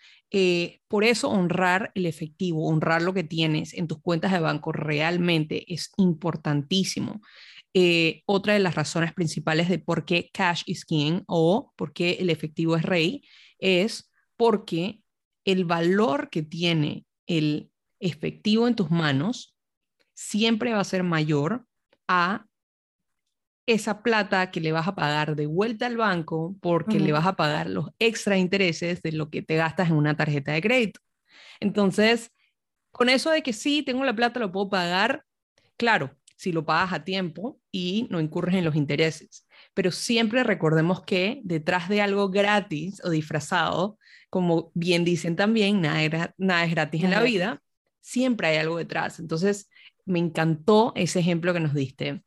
por 0.88 1.04
eso 1.04 1.30
honrar 1.30 1.92
el 1.94 2.06
efectivo, 2.06 2.68
honrar 2.68 3.02
lo 3.02 3.14
que 3.14 3.24
tienes 3.24 3.74
en 3.74 3.86
tus 3.86 4.00
cuentas 4.00 4.32
de 4.32 4.40
banco 4.40 4.72
realmente 4.72 5.72
es 5.72 5.92
importantísimo. 5.96 7.20
Eh, 7.78 8.22
otra 8.24 8.54
de 8.54 8.58
las 8.58 8.74
razones 8.74 9.12
principales 9.12 9.68
de 9.68 9.78
por 9.78 10.06
qué 10.06 10.30
cash 10.32 10.62
is 10.64 10.86
king 10.86 11.20
o 11.26 11.74
por 11.76 11.92
qué 11.92 12.12
el 12.20 12.30
efectivo 12.30 12.74
es 12.74 12.82
rey 12.82 13.22
es 13.58 14.10
porque 14.38 15.02
el 15.44 15.66
valor 15.66 16.30
que 16.30 16.42
tiene 16.42 17.04
el 17.26 17.70
efectivo 18.00 18.66
en 18.66 18.76
tus 18.76 18.90
manos 18.90 19.58
siempre 20.14 20.72
va 20.72 20.80
a 20.80 20.84
ser 20.84 21.02
mayor 21.02 21.66
a 22.08 22.46
esa 23.66 24.02
plata 24.02 24.50
que 24.50 24.62
le 24.62 24.72
vas 24.72 24.88
a 24.88 24.94
pagar 24.94 25.36
de 25.36 25.44
vuelta 25.44 25.84
al 25.84 25.98
banco 25.98 26.56
porque 26.62 26.98
le 26.98 27.12
vas 27.12 27.26
a 27.26 27.36
pagar 27.36 27.68
los 27.68 27.90
extra 27.98 28.38
intereses 28.38 29.02
de 29.02 29.12
lo 29.12 29.28
que 29.28 29.42
te 29.42 29.56
gastas 29.56 29.90
en 29.90 29.96
una 29.96 30.16
tarjeta 30.16 30.52
de 30.52 30.62
crédito. 30.62 31.00
Entonces, 31.60 32.32
con 32.90 33.10
eso 33.10 33.30
de 33.30 33.42
que 33.42 33.52
sí, 33.52 33.82
tengo 33.82 34.02
la 34.02 34.16
plata, 34.16 34.40
lo 34.40 34.50
puedo 34.50 34.70
pagar, 34.70 35.26
claro, 35.76 36.16
si 36.36 36.52
lo 36.52 36.64
pagas 36.64 36.92
a 36.92 37.04
tiempo 37.04 37.58
y 37.72 38.06
no 38.10 38.20
incurres 38.20 38.54
en 38.54 38.64
los 38.64 38.76
intereses. 38.76 39.46
Pero 39.74 39.90
siempre 39.90 40.44
recordemos 40.44 41.02
que 41.02 41.40
detrás 41.44 41.88
de 41.88 42.02
algo 42.02 42.30
gratis 42.30 43.02
o 43.04 43.10
disfrazado, 43.10 43.98
como 44.30 44.70
bien 44.74 45.04
dicen 45.04 45.34
también, 45.34 45.80
nada, 45.80 46.04
es 46.04 46.70
gratis 46.70 47.04
en 47.04 47.10
la 47.10 47.22
vida, 47.22 47.62
siempre 48.00 48.48
hay 48.48 48.58
algo 48.58 48.76
detrás. 48.76 49.18
Entonces, 49.18 49.68
me 50.04 50.18
encantó 50.18 50.92
ese 50.94 51.20
ejemplo 51.20 51.52
que 51.52 51.60
nos 51.60 51.74
diste. 51.74 52.22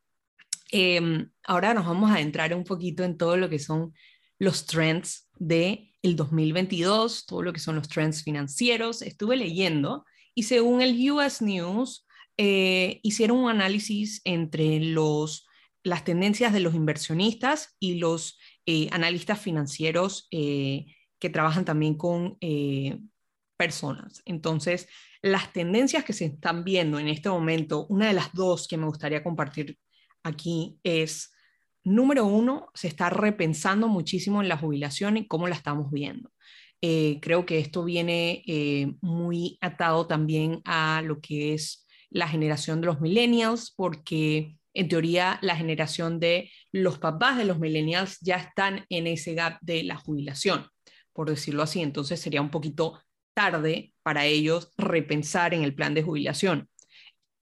Em, 0.72 1.30
ahora 1.44 1.74
nos 1.74 1.86
vamos 1.86 2.10
a 2.10 2.20
entrar 2.20 2.54
un 2.54 2.64
poquito 2.64 3.02
en 3.04 3.16
todo 3.16 3.36
lo 3.36 3.48
que 3.48 3.58
son 3.58 3.94
los 4.38 4.66
trends 4.66 5.28
de 5.38 5.94
el 6.02 6.16
2022, 6.16 7.26
todo 7.26 7.42
lo 7.42 7.52
que 7.52 7.60
son 7.60 7.76
los 7.76 7.88
trends 7.88 8.22
financieros. 8.22 9.02
Estuve 9.02 9.36
leyendo 9.36 10.04
y 10.34 10.44
según 10.44 10.80
el 10.82 11.10
US 11.10 11.42
News, 11.42 12.06
eh, 12.42 13.00
hicieron 13.02 13.36
un 13.36 13.50
análisis 13.50 14.22
entre 14.24 14.80
los, 14.80 15.46
las 15.82 16.04
tendencias 16.04 16.54
de 16.54 16.60
los 16.60 16.74
inversionistas 16.74 17.76
y 17.78 17.96
los 17.96 18.38
eh, 18.64 18.88
analistas 18.92 19.38
financieros 19.38 20.26
eh, 20.30 20.86
que 21.18 21.28
trabajan 21.28 21.66
también 21.66 21.98
con 21.98 22.38
personas. 23.58 24.22
Entonces, 24.24 24.88
las 25.20 25.52
tendencias 25.52 26.02
que 26.02 26.14
se 26.14 26.24
están 26.24 26.64
viendo 26.64 26.98
en 26.98 27.08
este 27.08 27.28
momento, 27.28 27.86
una 27.88 28.06
de 28.06 28.14
las 28.14 28.32
dos 28.32 28.66
que 28.66 28.78
me 28.78 28.86
gustaría 28.86 29.22
compartir 29.22 29.76
aquí 30.22 30.78
es, 30.82 31.34
número 31.84 32.24
uno, 32.24 32.70
se 32.72 32.88
está 32.88 33.10
repensando 33.10 33.86
muchísimo 33.86 34.40
en 34.40 34.48
la 34.48 34.56
jubilación 34.56 35.18
y 35.18 35.28
cómo 35.28 35.46
la 35.46 35.56
estamos 35.56 35.90
viendo. 35.90 36.32
Creo 36.80 37.44
que 37.44 37.58
esto 37.58 37.84
viene 37.84 38.96
muy 39.02 39.58
atado 39.60 40.06
también 40.06 40.62
a 40.64 41.02
lo 41.04 41.20
que 41.20 41.52
es 41.52 41.86
la 42.10 42.28
generación 42.28 42.80
de 42.80 42.86
los 42.88 43.00
millennials, 43.00 43.72
porque 43.76 44.56
en 44.74 44.88
teoría 44.88 45.38
la 45.42 45.56
generación 45.56 46.20
de 46.20 46.50
los 46.72 46.98
papás 46.98 47.36
de 47.38 47.44
los 47.44 47.58
millennials 47.58 48.18
ya 48.20 48.36
están 48.36 48.84
en 48.88 49.06
ese 49.06 49.34
gap 49.34 49.58
de 49.62 49.82
la 49.82 49.96
jubilación, 49.96 50.66
por 51.12 51.28
decirlo 51.28 51.62
así. 51.62 51.80
Entonces 51.80 52.20
sería 52.20 52.40
un 52.40 52.50
poquito 52.50 53.00
tarde 53.34 53.92
para 54.02 54.26
ellos 54.26 54.72
repensar 54.76 55.54
en 55.54 55.62
el 55.62 55.74
plan 55.74 55.94
de 55.94 56.02
jubilación. 56.02 56.68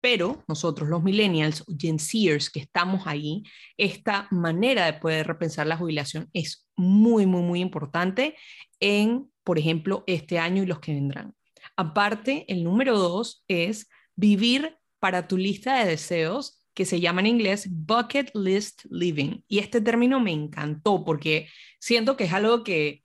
Pero 0.01 0.43
nosotros, 0.49 0.89
los 0.89 1.01
millennials, 1.01 1.63
Gen 1.79 1.97
que 1.97 2.59
estamos 2.59 3.07
ahí, 3.07 3.43
esta 3.77 4.27
manera 4.31 4.85
de 4.85 4.99
poder 4.99 5.25
repensar 5.25 5.65
la 5.65 5.77
jubilación 5.77 6.29
es 6.33 6.67
muy, 6.75 7.25
muy, 7.25 7.41
muy 7.41 7.61
importante 7.61 8.35
en, 8.81 9.31
por 9.45 9.57
ejemplo, 9.57 10.03
este 10.05 10.39
año 10.39 10.63
y 10.63 10.65
los 10.65 10.81
que 10.81 10.93
vendrán. 10.93 11.33
Aparte, 11.77 12.43
el 12.49 12.65
número 12.65 12.97
dos 12.97 13.45
es 13.47 13.87
vivir 14.15 14.77
para 14.99 15.27
tu 15.27 15.37
lista 15.37 15.79
de 15.79 15.91
deseos, 15.91 16.59
que 16.73 16.85
se 16.85 16.99
llama 16.99 17.21
en 17.21 17.27
inglés 17.27 17.67
bucket 17.69 18.31
list 18.33 18.85
living. 18.89 19.41
Y 19.47 19.59
este 19.59 19.81
término 19.81 20.19
me 20.19 20.31
encantó 20.31 21.03
porque 21.03 21.47
siento 21.79 22.17
que 22.17 22.23
es 22.25 22.33
algo 22.33 22.63
que, 22.63 23.03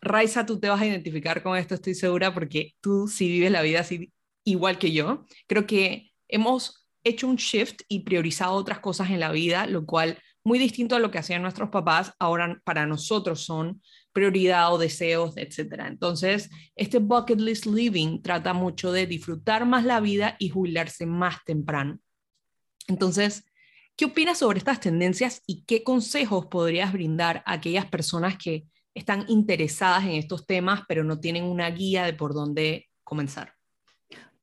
Raiza, 0.00 0.46
tú 0.46 0.60
te 0.60 0.68
vas 0.68 0.80
a 0.80 0.86
identificar 0.86 1.42
con 1.42 1.56
esto, 1.56 1.74
estoy 1.74 1.94
segura, 1.94 2.32
porque 2.32 2.74
tú 2.80 3.08
sí 3.08 3.28
vives 3.28 3.50
la 3.50 3.62
vida 3.62 3.80
así 3.80 4.12
igual 4.44 4.78
que 4.78 4.92
yo. 4.92 5.26
Creo 5.46 5.66
que 5.66 6.12
hemos 6.28 6.86
hecho 7.04 7.28
un 7.28 7.36
shift 7.36 7.82
y 7.88 8.00
priorizado 8.00 8.54
otras 8.54 8.80
cosas 8.80 9.10
en 9.10 9.20
la 9.20 9.32
vida, 9.32 9.66
lo 9.66 9.84
cual 9.84 10.18
muy 10.44 10.58
distinto 10.58 10.96
a 10.96 11.00
lo 11.00 11.10
que 11.10 11.18
hacían 11.18 11.42
nuestros 11.42 11.70
papás, 11.70 12.12
ahora 12.20 12.60
para 12.64 12.86
nosotros 12.86 13.42
son 13.44 13.82
prioridad 14.16 14.72
o 14.72 14.78
deseos, 14.78 15.36
etc. 15.36 15.84
Entonces, 15.86 16.48
este 16.74 17.00
bucket 17.00 17.38
list 17.38 17.66
living 17.66 18.22
trata 18.22 18.54
mucho 18.54 18.90
de 18.90 19.06
disfrutar 19.06 19.66
más 19.66 19.84
la 19.84 20.00
vida 20.00 20.36
y 20.38 20.48
jubilarse 20.48 21.04
más 21.04 21.44
temprano. 21.44 21.98
Entonces, 22.88 23.44
¿qué 23.94 24.06
opinas 24.06 24.38
sobre 24.38 24.56
estas 24.56 24.80
tendencias 24.80 25.42
y 25.46 25.64
qué 25.66 25.84
consejos 25.84 26.46
podrías 26.46 26.94
brindar 26.94 27.42
a 27.44 27.52
aquellas 27.52 27.84
personas 27.84 28.38
que 28.38 28.64
están 28.94 29.26
interesadas 29.28 30.04
en 30.04 30.12
estos 30.12 30.46
temas, 30.46 30.80
pero 30.88 31.04
no 31.04 31.20
tienen 31.20 31.44
una 31.44 31.68
guía 31.68 32.06
de 32.06 32.14
por 32.14 32.32
dónde 32.32 32.88
comenzar? 33.04 33.55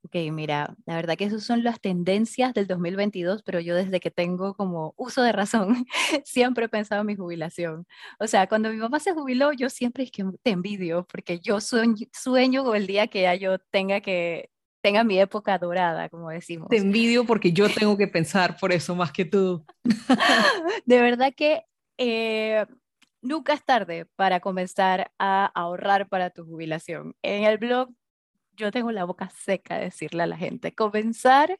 Ok, 0.04 0.16
mira, 0.32 0.76
la 0.84 0.96
verdad 0.96 1.16
que 1.16 1.24
esas 1.24 1.44
son 1.44 1.64
las 1.64 1.80
tendencias 1.80 2.52
del 2.52 2.66
2022, 2.66 3.42
pero 3.42 3.58
yo 3.58 3.74
desde 3.74 4.00
que 4.00 4.10
tengo 4.10 4.52
como 4.52 4.92
uso 4.98 5.22
de 5.22 5.32
razón, 5.32 5.86
siempre 6.24 6.66
he 6.66 6.68
pensado 6.68 7.00
en 7.00 7.06
mi 7.06 7.16
jubilación. 7.16 7.86
O 8.20 8.26
sea, 8.26 8.46
cuando 8.46 8.68
mi 8.68 8.76
mamá 8.76 9.00
se 9.00 9.12
jubiló, 9.14 9.52
yo 9.52 9.70
siempre 9.70 10.04
es 10.04 10.10
que 10.10 10.24
te 10.42 10.50
envidio, 10.50 11.06
porque 11.10 11.40
yo 11.40 11.58
sueño, 11.62 12.06
sueño 12.12 12.64
con 12.64 12.76
el 12.76 12.86
día 12.86 13.06
que 13.06 13.22
ya 13.22 13.34
yo 13.34 13.58
tenga 13.58 14.02
que 14.02 14.50
tenga 14.82 15.02
mi 15.04 15.18
época 15.18 15.56
dorada, 15.56 16.10
como 16.10 16.28
decimos. 16.28 16.68
Te 16.68 16.76
envidio 16.76 17.24
porque 17.24 17.52
yo 17.52 17.66
tengo 17.74 17.96
que 17.96 18.06
pensar 18.06 18.58
por 18.58 18.72
eso 18.72 18.94
más 18.94 19.10
que 19.10 19.24
tú. 19.24 19.64
de 20.84 21.00
verdad 21.00 21.32
que 21.34 21.64
eh, 21.96 22.66
nunca 23.22 23.54
es 23.54 23.64
tarde 23.64 24.04
para 24.16 24.40
comenzar 24.40 25.10
a 25.18 25.46
ahorrar 25.46 26.10
para 26.10 26.28
tu 26.28 26.44
jubilación. 26.44 27.16
En 27.22 27.44
el 27.44 27.56
blog 27.56 27.88
yo 28.56 28.70
tengo 28.72 28.92
la 28.92 29.04
boca 29.04 29.30
seca 29.30 29.76
de 29.76 29.84
decirle 29.86 30.22
a 30.22 30.26
la 30.26 30.36
gente, 30.36 30.74
comenzar 30.74 31.58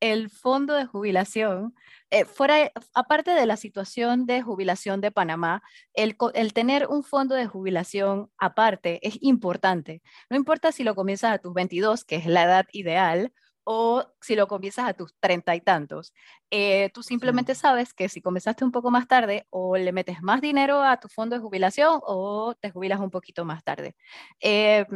el 0.00 0.28
fondo 0.30 0.74
de 0.74 0.86
jubilación, 0.86 1.74
eh, 2.10 2.24
fuera, 2.24 2.70
aparte 2.94 3.30
de 3.30 3.46
la 3.46 3.56
situación 3.56 4.26
de 4.26 4.42
jubilación 4.42 5.00
de 5.00 5.10
Panamá, 5.10 5.62
el, 5.94 6.16
el, 6.34 6.52
tener 6.52 6.86
un 6.88 7.02
fondo 7.04 7.34
de 7.34 7.46
jubilación 7.46 8.30
aparte 8.38 9.00
es 9.06 9.18
importante. 9.22 10.02
No 10.30 10.36
importa 10.36 10.72
si 10.72 10.84
lo 10.84 10.94
comienzas 10.94 11.32
a 11.32 11.38
tus 11.38 11.54
22, 11.54 12.04
que 12.04 12.16
es 12.16 12.26
la 12.26 12.42
edad 12.44 12.66
ideal, 12.72 13.32
o 13.64 14.04
si 14.20 14.36
lo 14.36 14.46
comienzas 14.46 14.88
a 14.88 14.94
tus 14.94 15.14
treinta 15.20 15.56
y 15.56 15.60
tantos. 15.60 16.12
Eh, 16.50 16.90
tú 16.92 17.02
simplemente 17.02 17.54
sabes 17.54 17.94
que 17.94 18.08
si 18.08 18.20
comenzaste 18.20 18.64
un 18.64 18.72
poco 18.72 18.90
más 18.90 19.08
tarde, 19.08 19.46
o 19.50 19.76
le 19.76 19.92
metes 19.92 20.22
más 20.22 20.40
dinero 20.40 20.82
a 20.82 21.00
tu 21.00 21.08
fondo 21.08 21.34
de 21.36 21.42
jubilación 21.42 22.00
o 22.02 22.54
te 22.60 22.70
jubilas 22.70 23.00
un 23.00 23.10
poquito 23.10 23.44
más 23.44 23.64
tarde. 23.64 23.96
Eh, 24.40 24.86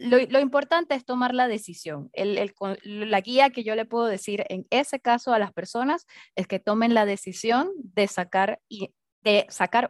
lo, 0.00 0.40
importante 0.40 0.94
es 0.94 1.04
tomar 1.04 1.34
la 1.34 1.48
decisión. 1.48 2.10
la 2.14 3.20
guía 3.20 3.50
que 3.50 3.64
yo 3.64 3.74
le 3.74 3.84
puedo 3.84 4.06
decir 4.06 4.44
en 4.48 4.66
ese 4.70 5.00
caso 5.00 5.32
a 5.32 5.38
las 5.38 5.52
personas 5.52 6.06
es 6.36 6.46
que 6.46 6.58
tomen 6.58 6.94
la 6.94 7.06
decisión 7.06 7.70
de 7.76 8.06
sacar, 8.08 8.60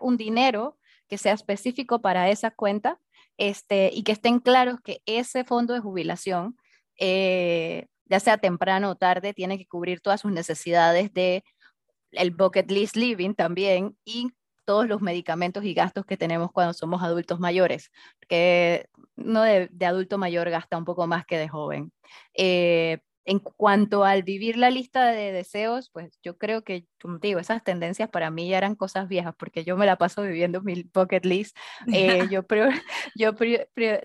un 0.01 0.17
dinero 0.17 0.79
que 1.09 1.19
sea 1.19 1.33
específico 1.33 2.01
para 2.01 2.29
esa 2.29 2.51
cuenta 2.51 3.01
este, 3.37 3.91
y 3.93 4.03
que 4.03 4.13
estén 4.13 4.41
claros 4.41 4.81
que 4.83 5.01
ese 5.07 5.45
fondo 5.45 5.75
de 5.75 5.81
jubilación, 5.81 6.57
eh, 6.99 7.87
ya 8.07 8.21
sea 8.21 8.39
temprano 8.39 8.91
o 8.91 8.97
tarde, 8.97 9.35
tiene 9.35 9.59
que 9.59 9.67
cubrir 9.67 10.01
todas 10.01 10.21
sus 10.21 10.33
necesidades 10.33 11.13
de 11.13 11.45
el 12.13 12.31
bucket 12.31 12.71
list 12.71 12.97
living 12.97 13.35
también 13.35 13.97
y 14.05 14.31
todos 14.69 14.87
los 14.87 15.01
medicamentos 15.01 15.65
y 15.65 15.73
gastos 15.73 16.05
que 16.05 16.19
tenemos 16.19 16.53
cuando 16.53 16.75
somos 16.75 17.03
adultos 17.03 17.41
mayores, 17.41 17.91
que 18.29 18.87
uno 19.17 19.41
de, 19.41 19.71
adulto 19.87 20.19
mayor 20.19 20.51
gasta 20.51 20.77
un 20.77 20.85
poco 20.85 21.07
más 21.07 21.25
que 21.25 21.39
de 21.39 21.49
joven. 21.49 21.91
Eh, 22.35 22.99
en 23.25 23.39
cuanto 23.39 24.05
al 24.05 24.25
vivir 24.25 24.59
la 24.59 24.69
lista 24.69 25.07
de 25.07 25.33
deseos, 25.33 25.89
pues 25.91 26.19
yo 26.23 26.37
creo 26.37 26.65
que, 26.65 26.85
como 27.01 27.17
digo, 27.17 27.41
esas 27.41 27.65
tendencias 27.65 28.11
para 28.11 28.31
mí 28.31 28.47
ya 28.51 28.59
eran 28.59 28.75
cosas 28.75 29.09
viejas, 29.09 29.35
porque 29.39 29.65
yo 29.65 29.79
me 29.79 29.87
la 29.87 29.97
paso 29.97 30.21
viviendo 30.21 30.61
mi 30.61 30.83
bucket 30.93 31.25
list. 31.25 31.57
Eh, 31.91 32.29
yo 32.31 32.45
yo 33.17 33.35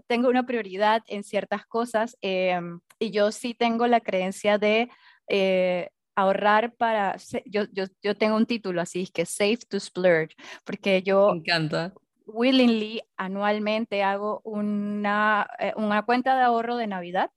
tengo 0.07 0.29
una 0.29 0.45
prioridad 0.45 1.03
en 1.07 1.25
ciertas 1.25 1.65
cosas 1.65 2.17
em, 2.21 2.79
y 2.99 3.11
yo 3.11 3.33
sí 3.33 3.53
tengo 3.53 3.85
la 3.87 3.99
creencia 3.99 4.57
de 4.57 4.89
eh, 5.27 5.89
ahorrar 6.15 6.73
para, 6.75 7.17
yo, 7.45 7.63
yo, 7.71 7.85
yo 8.01 8.15
tengo 8.15 8.35
un 8.35 8.45
título 8.45 8.81
así, 8.81 9.07
que 9.07 9.25
Save 9.25 9.59
to 9.69 9.79
Splurge, 9.79 10.35
porque 10.63 11.01
yo... 11.03 11.31
Me 11.31 11.39
encanta. 11.39 11.93
Willingly 12.25 13.01
anualmente 13.17 14.01
hago 14.01 14.41
una, 14.45 15.47
eh, 15.59 15.73
una 15.75 16.03
cuenta 16.03 16.37
de 16.37 16.43
ahorro 16.43 16.77
de 16.77 16.87
Navidad 16.87 17.29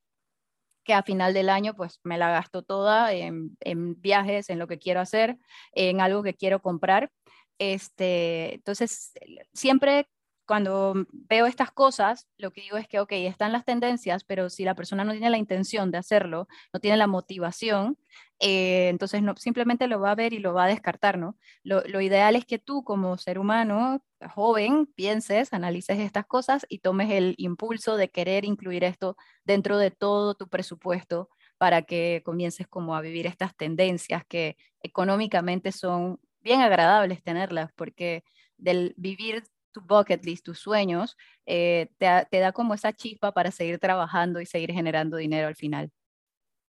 que 0.85 0.93
a 0.93 1.03
final 1.03 1.33
del 1.33 1.49
año 1.49 1.75
pues 1.75 1.99
me 2.03 2.17
la 2.17 2.29
gasto 2.29 2.63
toda 2.63 3.11
en, 3.11 3.57
en, 3.59 3.99
viajes, 3.99 4.49
en 4.49 4.57
lo 4.57 4.67
que 4.67 4.79
quiero 4.79 5.01
hacer, 5.01 5.37
en 5.73 5.99
algo 5.99 6.23
que 6.23 6.33
quiero 6.33 6.61
comprar. 6.61 7.11
Este, 7.59 8.55
entonces, 8.55 9.11
siempre 9.53 10.07
cuando 10.47 11.05
veo 11.11 11.45
estas 11.45 11.71
cosas, 11.71 12.27
lo 12.37 12.51
que 12.51 12.61
digo 12.61 12.77
es 12.77 12.87
que, 12.87 12.99
ok, 12.99 13.11
están 13.11 13.51
las 13.51 13.65
tendencias, 13.65 14.23
pero 14.23 14.49
si 14.49 14.63
la 14.63 14.75
persona 14.75 15.03
no 15.03 15.11
tiene 15.11 15.29
la 15.29 15.37
intención 15.37 15.91
de 15.91 15.97
hacerlo, 15.97 16.47
no 16.73 16.79
tiene 16.79 16.97
la 16.97 17.05
motivación, 17.05 17.97
eh, 18.39 18.87
entonces 18.89 19.21
no, 19.21 19.35
simplemente 19.35 19.87
lo 19.87 19.99
va 19.99 20.11
a 20.11 20.15
ver 20.15 20.33
y 20.33 20.39
lo 20.39 20.53
va 20.53 20.65
a 20.65 20.67
descartar, 20.67 21.17
¿no? 21.17 21.37
Lo, 21.63 21.81
lo, 21.83 22.01
ideal 22.01 22.35
es 22.35 22.45
que 22.45 22.59
tú 22.59 22.83
como 22.83 23.17
ser 23.17 23.39
humano 23.39 24.01
joven 24.33 24.87
pienses, 24.95 25.53
analices 25.53 25.99
estas 25.99 26.25
cosas 26.25 26.65
y 26.69 26.79
tomes 26.79 27.11
el 27.11 27.35
impulso 27.37 27.97
de 27.97 28.09
querer 28.09 28.45
incluir 28.45 28.83
esto 28.85 29.17
dentro 29.43 29.77
de 29.77 29.91
todo 29.91 30.33
tu 30.35 30.47
presupuesto 30.47 31.29
para 31.57 31.81
que 31.81 32.21
comiences 32.23 32.67
como 32.67 32.95
a 32.95 33.01
vivir 33.01 33.27
estas 33.27 33.55
tendencias 33.55 34.23
que 34.25 34.55
económicamente 34.81 35.71
son 35.71 36.19
bien 36.41 36.61
agradables 36.61 37.21
tenerlas, 37.23 37.71
porque 37.75 38.23
del 38.57 38.93
vivir 38.97 39.43
tu 39.71 39.81
bucket 39.81 40.23
list, 40.25 40.45
tus 40.45 40.59
sueños, 40.59 41.15
eh, 41.45 41.89
te, 41.97 42.39
da 42.39 42.51
como 42.51 42.73
esa 42.73 42.93
chispa 42.93 43.31
para 43.31 43.51
seguir 43.51 43.79
trabajando 43.79 44.41
y 44.41 44.45
seguir 44.45 44.71
generando 44.71 45.17
dinero 45.17 45.47
al 45.47 45.55
final. 45.55 45.91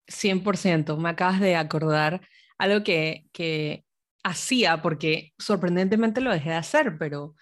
100%, 0.06 0.96
me 0.96 1.08
acabas 1.08 1.40
de 1.40 1.56
acordar 1.56 2.20
algo 2.58 2.84
que, 2.84 3.26
que 3.32 3.84
hacía, 4.22 4.82
porque 4.82 5.32
sorprendentemente 5.38 6.20
lo 6.20 6.32
dejé 6.32 6.50
de 6.50 6.56
hacer, 6.56 6.96
pero 6.98 7.34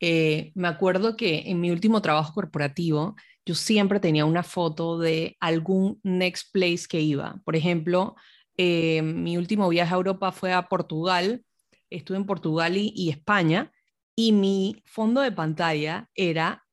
eh, 0.00 0.52
me 0.54 0.68
acuerdo 0.68 1.16
que 1.16 1.44
en 1.46 1.60
mi 1.60 1.70
último 1.70 2.02
trabajo 2.02 2.32
corporativo, 2.32 3.16
yo 3.44 3.54
siempre 3.54 4.00
tenía 4.00 4.24
una 4.24 4.42
foto 4.42 4.98
de 4.98 5.36
algún 5.40 6.00
next 6.02 6.52
place 6.52 6.86
que 6.88 7.00
iba. 7.00 7.40
Por 7.44 7.56
ejemplo, 7.56 8.14
eh, 8.56 9.02
mi 9.02 9.36
último 9.36 9.68
viaje 9.68 9.92
a 9.94 9.96
Europa 9.96 10.32
fue 10.32 10.52
a 10.52 10.68
Portugal, 10.68 11.44
estuve 11.90 12.18
en 12.18 12.26
Portugal 12.26 12.76
y 12.76 13.10
España, 13.10 13.72
y 14.18 14.32
mi 14.32 14.82
fondo 14.84 15.20
de 15.20 15.30
pantalla 15.30 16.10
era, 16.12 16.66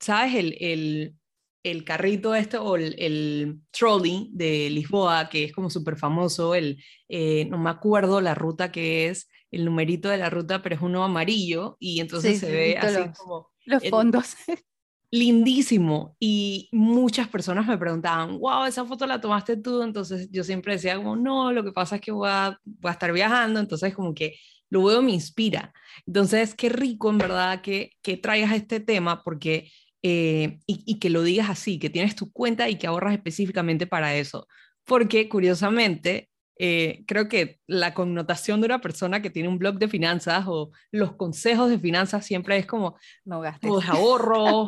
¿sabes? 0.00 0.34
El, 0.34 1.14
el, 1.62 1.84
carrito 1.84 2.34
este 2.34 2.56
o 2.56 2.76
el, 2.76 3.60
trolley 3.70 4.30
de 4.32 4.70
Lisboa, 4.70 5.28
que 5.28 5.44
es 5.44 5.52
como 5.52 5.68
súper 5.68 5.98
famoso, 5.98 6.54
el, 6.54 6.82
eh, 7.10 7.44
no 7.50 7.58
me 7.58 7.68
acuerdo 7.68 8.22
la 8.22 8.34
ruta 8.34 8.72
que 8.72 9.08
es, 9.08 9.28
el 9.50 9.66
numerito 9.66 10.08
de 10.08 10.16
la 10.16 10.30
ruta, 10.30 10.62
pero 10.62 10.76
es 10.76 10.80
uno 10.80 11.04
amarillo 11.04 11.76
y 11.78 12.00
entonces 12.00 12.40
se 12.40 12.50
ve 12.50 12.78
así 12.78 13.02
como... 13.18 13.50
Los 13.66 13.86
fondos. 13.90 14.34
lindísimo 15.10 16.16
y 16.18 16.68
muchas 16.72 17.28
personas 17.28 17.66
me 17.66 17.78
preguntaban, 17.78 18.38
wow, 18.38 18.64
esa 18.64 18.84
foto 18.84 19.06
la 19.06 19.20
tomaste 19.20 19.56
tú, 19.58 19.82
entonces 19.82 20.30
yo 20.30 20.42
siempre 20.42 20.72
decía 20.72 20.96
como, 20.96 21.16
no, 21.16 21.52
lo 21.52 21.62
que 21.62 21.72
pasa 21.72 21.96
es 21.96 22.00
que 22.00 22.12
voy 22.12 22.28
a, 22.30 22.58
voy 22.64 22.88
a 22.88 22.92
estar 22.92 23.12
viajando, 23.12 23.60
entonces 23.60 23.94
como 23.94 24.14
que 24.14 24.36
lo 24.70 24.84
veo 24.84 25.02
me 25.02 25.12
inspira. 25.12 25.72
Entonces, 26.06 26.54
qué 26.54 26.68
rico 26.68 27.10
en 27.10 27.18
verdad 27.18 27.60
que, 27.60 27.92
que 28.02 28.16
traigas 28.16 28.52
este 28.52 28.80
tema 28.80 29.22
porque, 29.22 29.70
eh, 30.02 30.58
y, 30.66 30.98
que 30.98 31.10
lo 31.10 31.22
digas 31.22 31.50
así, 31.50 31.78
que 31.78 31.90
tienes 31.90 32.16
tu 32.16 32.32
cuenta 32.32 32.68
y 32.68 32.76
que 32.76 32.86
ahorras 32.86 33.14
específicamente 33.14 33.86
para 33.86 34.14
eso. 34.14 34.46
Porque 34.84 35.28
curiosamente, 35.28 36.30
eh, 36.58 37.04
creo 37.06 37.28
que 37.28 37.60
la 37.66 37.94
connotación 37.94 38.60
de 38.60 38.66
una 38.66 38.80
persona 38.80 39.20
que 39.20 39.30
tiene 39.30 39.48
un 39.48 39.58
blog 39.58 39.78
de 39.78 39.88
finanzas 39.88 40.44
o 40.46 40.70
los 40.90 41.14
consejos 41.16 41.70
de 41.70 41.78
finanzas 41.78 42.24
siempre 42.24 42.56
es 42.56 42.66
como, 42.66 42.96
no 43.24 43.40
gastes. 43.40 43.68
Pues 43.68 43.88
ahorro, 43.88 44.66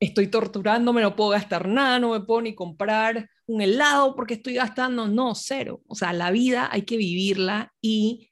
estoy 0.00 0.28
torturándome, 0.28 1.02
no 1.02 1.16
puedo 1.16 1.30
gastar 1.30 1.68
nada, 1.68 1.98
no 1.98 2.12
me 2.12 2.20
puedo 2.20 2.42
ni 2.42 2.54
comprar 2.54 3.28
un 3.46 3.60
helado 3.60 4.14
porque 4.14 4.34
estoy 4.34 4.54
gastando, 4.54 5.08
no, 5.08 5.34
cero. 5.34 5.82
O 5.86 5.94
sea, 5.94 6.12
la 6.12 6.30
vida 6.30 6.68
hay 6.70 6.82
que 6.82 6.96
vivirla 6.96 7.72
y 7.80 8.30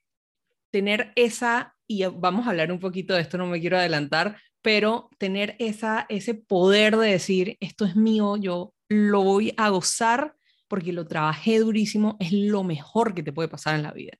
tener 0.72 1.12
esa, 1.14 1.76
y 1.86 2.04
vamos 2.04 2.46
a 2.46 2.50
hablar 2.50 2.72
un 2.72 2.80
poquito 2.80 3.14
de 3.14 3.20
esto, 3.20 3.38
no 3.38 3.46
me 3.46 3.60
quiero 3.60 3.78
adelantar, 3.78 4.40
pero 4.62 5.10
tener 5.18 5.54
esa, 5.58 6.06
ese 6.08 6.34
poder 6.34 6.96
de 6.96 7.10
decir, 7.10 7.56
esto 7.60 7.84
es 7.84 7.94
mío, 7.94 8.36
yo 8.36 8.74
lo 8.88 9.22
voy 9.22 9.52
a 9.56 9.68
gozar 9.68 10.34
porque 10.68 10.92
lo 10.92 11.06
trabajé 11.06 11.58
durísimo, 11.58 12.16
es 12.18 12.32
lo 12.32 12.64
mejor 12.64 13.14
que 13.14 13.22
te 13.22 13.32
puede 13.32 13.48
pasar 13.48 13.74
en 13.74 13.82
la 13.82 13.92
vida. 13.92 14.12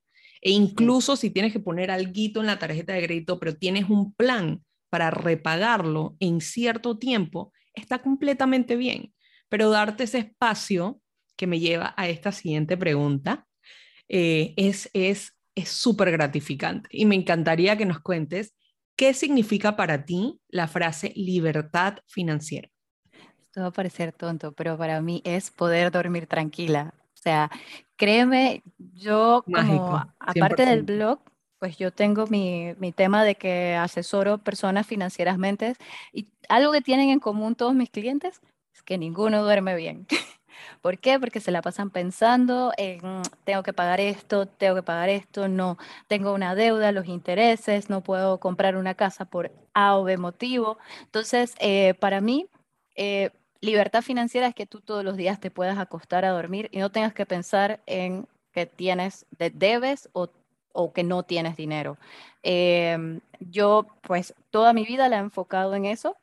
E 0.42 0.50
incluso 0.50 1.16
si 1.16 1.30
tienes 1.30 1.52
que 1.52 1.60
poner 1.60 1.90
algo 1.90 2.12
en 2.14 2.46
la 2.46 2.58
tarjeta 2.58 2.92
de 2.92 3.04
crédito, 3.04 3.38
pero 3.38 3.56
tienes 3.56 3.88
un 3.88 4.12
plan 4.12 4.62
para 4.90 5.10
repagarlo 5.10 6.16
en 6.20 6.40
cierto 6.40 6.98
tiempo, 6.98 7.52
está 7.74 8.02
completamente 8.02 8.76
bien. 8.76 9.14
Pero 9.48 9.70
darte 9.70 10.04
ese 10.04 10.18
espacio 10.18 11.00
que 11.36 11.46
me 11.46 11.60
lleva 11.60 11.94
a 11.96 12.08
esta 12.08 12.32
siguiente 12.32 12.76
pregunta 12.76 13.46
eh, 14.08 14.52
es, 14.56 14.90
es 14.92 15.32
es 15.54 15.68
súper 15.68 16.10
gratificante 16.10 16.88
y 16.92 17.04
me 17.06 17.14
encantaría 17.14 17.76
que 17.76 17.86
nos 17.86 18.00
cuentes 18.00 18.54
qué 18.96 19.14
significa 19.14 19.76
para 19.76 20.04
ti 20.04 20.40
la 20.48 20.68
frase 20.68 21.12
libertad 21.16 21.98
financiera. 22.06 22.68
Esto 23.46 23.60
va 23.60 23.66
a 23.66 23.72
parecer 23.72 24.12
tonto, 24.12 24.52
pero 24.52 24.78
para 24.78 25.00
mí 25.00 25.20
es 25.24 25.50
poder 25.50 25.90
dormir 25.90 26.26
tranquila. 26.26 26.94
O 27.14 27.16
sea, 27.22 27.50
créeme, 27.96 28.62
yo 28.78 29.44
como, 29.44 30.04
aparte 30.18 30.64
del 30.66 30.82
blog, 30.82 31.20
pues 31.58 31.76
yo 31.76 31.92
tengo 31.92 32.26
mi, 32.26 32.74
mi, 32.78 32.92
tema 32.92 33.24
de 33.24 33.34
que 33.34 33.74
asesoro 33.74 34.38
personas 34.38 34.86
financieramente 34.86 35.76
y 36.12 36.26
algo 36.48 36.72
que 36.72 36.80
tienen 36.80 37.10
en 37.10 37.20
común 37.20 37.54
todos 37.54 37.74
mis 37.74 37.90
clientes 37.90 38.40
es 38.74 38.82
que 38.82 38.98
ninguno 38.98 39.42
duerme 39.42 39.76
bien. 39.76 40.06
¿Por 40.80 40.98
qué? 40.98 41.18
Porque 41.18 41.40
se 41.40 41.50
la 41.50 41.62
pasan 41.62 41.90
pensando 41.90 42.72
en 42.76 43.22
tengo 43.44 43.62
que 43.62 43.72
pagar 43.72 44.00
esto, 44.00 44.46
tengo 44.46 44.74
que 44.76 44.82
pagar 44.82 45.08
esto, 45.08 45.48
no, 45.48 45.78
tengo 46.08 46.32
una 46.32 46.54
deuda, 46.54 46.92
los 46.92 47.06
intereses, 47.06 47.90
no 47.90 48.02
puedo 48.02 48.38
comprar 48.40 48.76
una 48.76 48.94
casa 48.94 49.24
por 49.24 49.52
A 49.74 49.96
o 49.96 50.04
B 50.04 50.16
motivo. 50.16 50.78
Entonces, 51.02 51.54
eh, 51.60 51.94
para 51.94 52.20
mí, 52.20 52.46
eh, 52.96 53.30
libertad 53.60 54.02
financiera 54.02 54.48
es 54.48 54.54
que 54.54 54.66
tú 54.66 54.80
todos 54.80 55.04
los 55.04 55.16
días 55.16 55.40
te 55.40 55.50
puedas 55.50 55.78
acostar 55.78 56.24
a 56.24 56.30
dormir 56.30 56.68
y 56.72 56.78
no 56.78 56.90
tengas 56.90 57.14
que 57.14 57.26
pensar 57.26 57.80
en 57.86 58.26
que 58.52 58.66
tienes, 58.66 59.26
de 59.38 59.50
debes 59.50 60.08
o, 60.12 60.28
o 60.72 60.92
que 60.92 61.04
no 61.04 61.22
tienes 61.22 61.56
dinero. 61.56 61.96
Em, 62.42 63.20
yo, 63.40 63.86
pues, 64.02 64.34
toda 64.50 64.72
mi 64.72 64.84
vida 64.84 65.08
la 65.08 65.16
he 65.16 65.20
enfocado 65.20 65.74
en 65.74 65.86
eso 65.86 66.16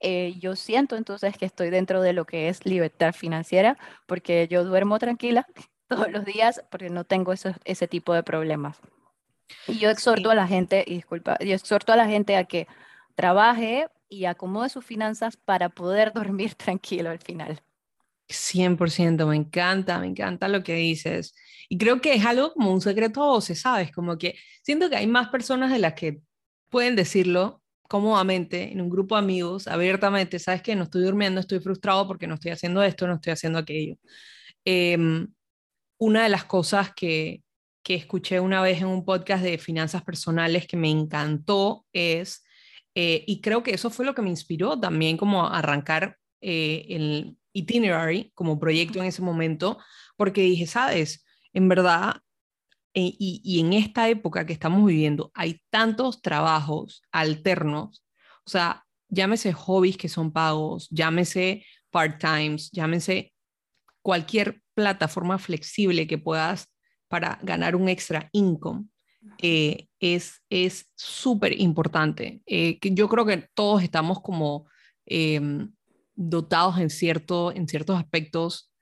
eh, 0.00 0.34
yo 0.38 0.56
siento 0.56 0.96
entonces 0.96 1.36
que 1.38 1.46
estoy 1.46 1.70
dentro 1.70 2.02
de 2.02 2.12
lo 2.12 2.24
que 2.26 2.48
es 2.48 2.66
libertad 2.66 3.14
financiera, 3.14 3.78
porque 4.06 4.48
yo 4.48 4.64
duermo 4.64 4.98
tranquila 4.98 5.46
todos 5.88 6.10
los 6.10 6.24
días 6.24 6.62
porque 6.70 6.90
no 6.90 7.04
tengo 7.04 7.32
ese 7.32 7.88
tipo 7.88 8.14
de 8.14 8.22
problemas. 8.22 8.80
Y 9.66 9.78
yo 9.78 9.90
exhorto 9.90 10.30
a 10.30 10.34
la 10.34 10.46
gente, 10.46 10.84
y 10.86 10.94
disculpa, 10.94 11.38
yo 11.38 11.54
exhorto 11.54 11.92
a 11.92 11.96
la 11.96 12.06
gente 12.06 12.36
a 12.36 12.44
que 12.44 12.66
trabaje 13.14 13.88
y 14.08 14.24
acomode 14.26 14.68
sus 14.68 14.84
finanzas 14.84 15.36
para 15.36 15.68
poder 15.68 16.12
dormir 16.14 16.54
tranquilo 16.54 17.10
al 17.10 17.18
final. 17.18 17.60
100%, 18.28 19.26
me 19.26 19.36
encanta, 19.36 19.98
me 19.98 20.06
encanta 20.06 20.48
lo 20.48 20.62
que 20.62 20.74
dices. 20.74 21.34
Y 21.68 21.78
creo 21.78 22.00
que 22.00 22.14
es 22.14 22.24
algo 22.24 22.52
como 22.52 22.72
un 22.72 22.80
secreto 22.80 23.22
a 23.22 23.26
voces, 23.26 23.60
¿sabes? 23.60 23.92
Como 23.92 24.16
que 24.16 24.34
siento 24.62 24.88
que 24.88 24.96
hay 24.96 25.06
más 25.06 25.28
personas 25.28 25.70
de 25.70 25.78
las 25.78 25.94
que 25.94 26.20
pueden 26.70 26.96
decirlo 26.96 27.62
cómodamente 27.94 28.72
en 28.72 28.80
un 28.80 28.90
grupo 28.90 29.14
de 29.14 29.20
amigos, 29.20 29.68
abiertamente, 29.68 30.40
sabes 30.40 30.62
que 30.62 30.74
no 30.74 30.82
estoy 30.82 31.04
durmiendo, 31.04 31.38
estoy 31.38 31.60
frustrado 31.60 32.08
porque 32.08 32.26
no 32.26 32.34
estoy 32.34 32.50
haciendo 32.50 32.82
esto, 32.82 33.06
no 33.06 33.14
estoy 33.14 33.34
haciendo 33.34 33.60
aquello. 33.60 33.98
Em, 34.64 35.28
una 35.98 36.24
de 36.24 36.28
las 36.28 36.44
cosas 36.44 36.92
que, 36.92 37.44
que 37.84 37.94
escuché 37.94 38.40
una 38.40 38.62
vez 38.62 38.80
en 38.80 38.88
un 38.88 39.04
podcast 39.04 39.44
de 39.44 39.58
finanzas 39.58 40.02
personales 40.02 40.66
que 40.66 40.76
me 40.76 40.90
encantó 40.90 41.86
es, 41.92 42.44
eh, 42.96 43.22
y 43.28 43.40
creo 43.40 43.62
que 43.62 43.74
eso 43.74 43.90
fue 43.90 44.04
lo 44.04 44.12
que 44.12 44.22
me 44.22 44.30
inspiró 44.30 44.76
también 44.80 45.16
como 45.16 45.46
a 45.46 45.56
arrancar 45.56 46.16
eh, 46.40 46.86
el 46.88 47.38
itinerary 47.52 48.32
como 48.34 48.58
proyecto 48.58 48.98
en 48.98 49.04
ese 49.04 49.22
momento, 49.22 49.78
porque 50.16 50.40
dije, 50.40 50.66
sabes, 50.66 51.24
en 51.52 51.68
verdad 51.68 52.16
eh, 52.94 53.14
y, 53.18 53.60
en 53.60 53.72
esta 53.72 54.08
época 54.08 54.46
que 54.46 54.52
estamos 54.52 54.86
viviendo 54.86 55.32
hay 55.34 55.60
tantos 55.70 56.22
trabajos 56.22 57.02
alternos, 57.10 58.04
o 58.46 58.50
sea, 58.50 58.84
llámese 59.08 59.52
hobbies 59.52 59.96
que 59.96 60.08
son 60.08 60.32
pagos, 60.32 60.88
llámese 60.90 61.64
part-times, 61.90 62.70
llámese 62.70 63.32
cualquier 64.00 64.62
plataforma 64.74 65.38
flexible 65.38 66.06
que 66.06 66.18
puedas 66.18 66.68
para 67.08 67.38
ganar 67.42 67.74
un 67.74 67.88
extra 67.88 68.28
income, 68.32 68.86
eh, 69.38 69.88
es 70.00 70.92
súper 70.94 71.60
importante. 71.60 72.42
Eh, 72.46 72.78
yo 72.82 73.08
creo 73.08 73.24
que 73.24 73.48
todos 73.54 73.82
estamos 73.82 74.20
como 74.20 74.68
em, 75.06 75.72
dotados 76.14 76.78
en, 76.78 76.90
cierto, 76.90 77.52
en 77.52 77.66
ciertos 77.68 77.98
aspectos 77.98 78.72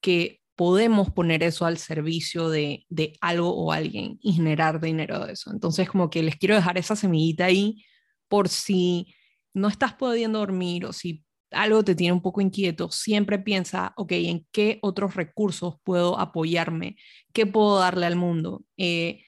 que 0.00 0.40
podemos 0.58 1.12
poner 1.12 1.44
eso 1.44 1.66
al 1.66 1.78
servicio 1.78 2.48
de, 2.48 2.84
algo 3.20 3.54
o 3.54 3.70
alguien 3.70 4.18
y 4.20 4.32
generar 4.32 4.80
dinero 4.80 5.24
de 5.24 5.34
eso. 5.34 5.52
Entonces, 5.52 5.88
como 5.88 6.10
que 6.10 6.20
les 6.24 6.34
quiero 6.34 6.56
dejar 6.56 6.78
esa 6.78 6.96
semillita 6.96 7.44
ahí 7.44 7.84
por 8.26 8.48
si 8.48 9.14
no 9.54 9.68
estás 9.68 9.94
pudiendo 9.94 10.40
dormir 10.40 10.84
o 10.84 10.92
si 10.92 11.24
algo 11.52 11.84
te 11.84 11.94
tiene 11.94 12.12
un 12.12 12.22
poco 12.22 12.40
inquieto, 12.40 12.90
siempre 12.90 13.38
piensa, 13.38 13.92
ok, 13.96 14.10
¿en 14.12 14.48
qué 14.50 14.80
otros 14.82 15.14
recursos 15.14 15.76
puedo 15.84 16.18
apoyarme? 16.18 16.96
¿Qué 17.32 17.46
puedo 17.46 17.78
darle 17.78 18.06
al 18.06 18.16
mundo? 18.16 18.64
Eh, 18.76 19.22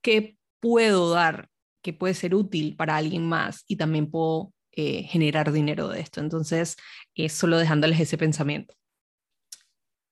¿Qué 0.00 0.38
puedo 0.60 1.10
dar 1.10 1.50
que 1.82 1.92
puede 1.92 2.14
ser 2.14 2.36
útil 2.36 2.76
para 2.76 2.96
alguien 2.96 3.24
más 3.28 3.64
y 3.66 3.74
también 3.74 4.08
puedo 4.12 4.54
eh, 4.70 5.02
generar 5.02 5.52
dinero 5.52 5.88
de 5.88 6.00
esto. 6.00 6.20
Entonces, 6.20 6.76
es 7.14 7.32
solo 7.32 7.58
dejándoles 7.58 8.00
ese 8.00 8.16
pensamiento. 8.16 8.74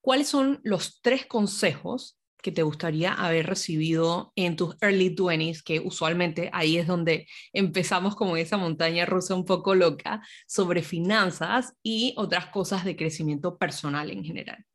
¿Cuáles 0.01 0.27
son 0.27 0.59
los 0.63 1.01
tres 1.01 1.25
consejos 1.25 2.17
que 2.41 2.51
te 2.51 2.63
gustaría 2.63 3.13
haber 3.13 3.45
recibido 3.45 4.33
en 4.35 4.55
tus 4.55 4.75
early 4.81 5.15
20s, 5.15 5.63
que 5.63 5.79
usualmente 5.79 6.49
ahí 6.53 6.77
es 6.77 6.87
donde 6.87 7.27
empezamos 7.53 8.15
como 8.15 8.35
esa 8.35 8.57
montaña 8.57 9.05
rusa 9.05 9.35
un 9.35 9.45
poco 9.45 9.75
loca 9.75 10.21
sobre 10.47 10.81
finanzas 10.81 11.75
y 11.83 12.13
otras 12.17 12.47
cosas 12.47 12.83
de 12.83 12.95
crecimiento 12.95 13.57
personal 13.57 14.09
en 14.09 14.23
general? 14.23 14.65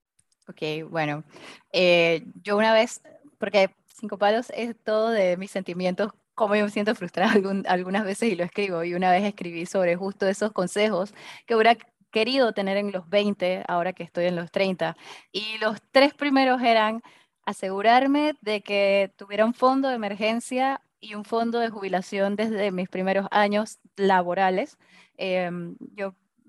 Ok, 0.48 0.88
bueno, 0.88 1.24
eh, 1.72 2.24
yo 2.42 2.56
una 2.56 2.72
vez, 2.72 3.02
porque 3.38 3.70
Cinco 3.98 4.16
Palos 4.16 4.46
es 4.54 4.76
todo 4.84 5.10
de 5.10 5.36
mis 5.36 5.50
sentimientos, 5.50 6.12
como 6.34 6.54
yo 6.54 6.64
me 6.64 6.70
siento 6.70 6.94
frustrada 6.94 7.32
algunas 7.66 8.04
veces 8.04 8.32
y 8.32 8.36
lo 8.36 8.44
escribo, 8.44 8.84
y 8.84 8.94
una 8.94 9.10
vez 9.10 9.24
escribí 9.24 9.66
sobre 9.66 9.96
justo 9.96 10.28
esos 10.28 10.52
consejos 10.52 11.14
que 11.46 11.56
hubiera 11.56 11.76
querido 12.16 12.54
tener 12.54 12.78
en 12.78 12.92
los 12.92 13.10
20, 13.10 13.64
ahora 13.68 13.92
que 13.92 14.02
estoy 14.02 14.24
en 14.24 14.36
los 14.36 14.50
30, 14.50 14.96
y 15.32 15.58
los 15.58 15.82
tres 15.90 16.14
primeros 16.14 16.62
eran 16.62 17.02
asegurarme 17.44 18.32
de 18.40 18.62
que 18.62 19.12
tuviera 19.16 19.44
un 19.44 19.52
fondo 19.52 19.90
de 19.90 19.96
emergencia 19.96 20.80
y 20.98 21.14
un 21.14 21.26
fondo 21.26 21.58
de 21.58 21.68
jubilación 21.68 22.34
desde 22.34 22.72
mis 22.72 22.88
primeros 22.88 23.26
años 23.30 23.80
laborales. 23.96 24.78
Em, 25.18 25.76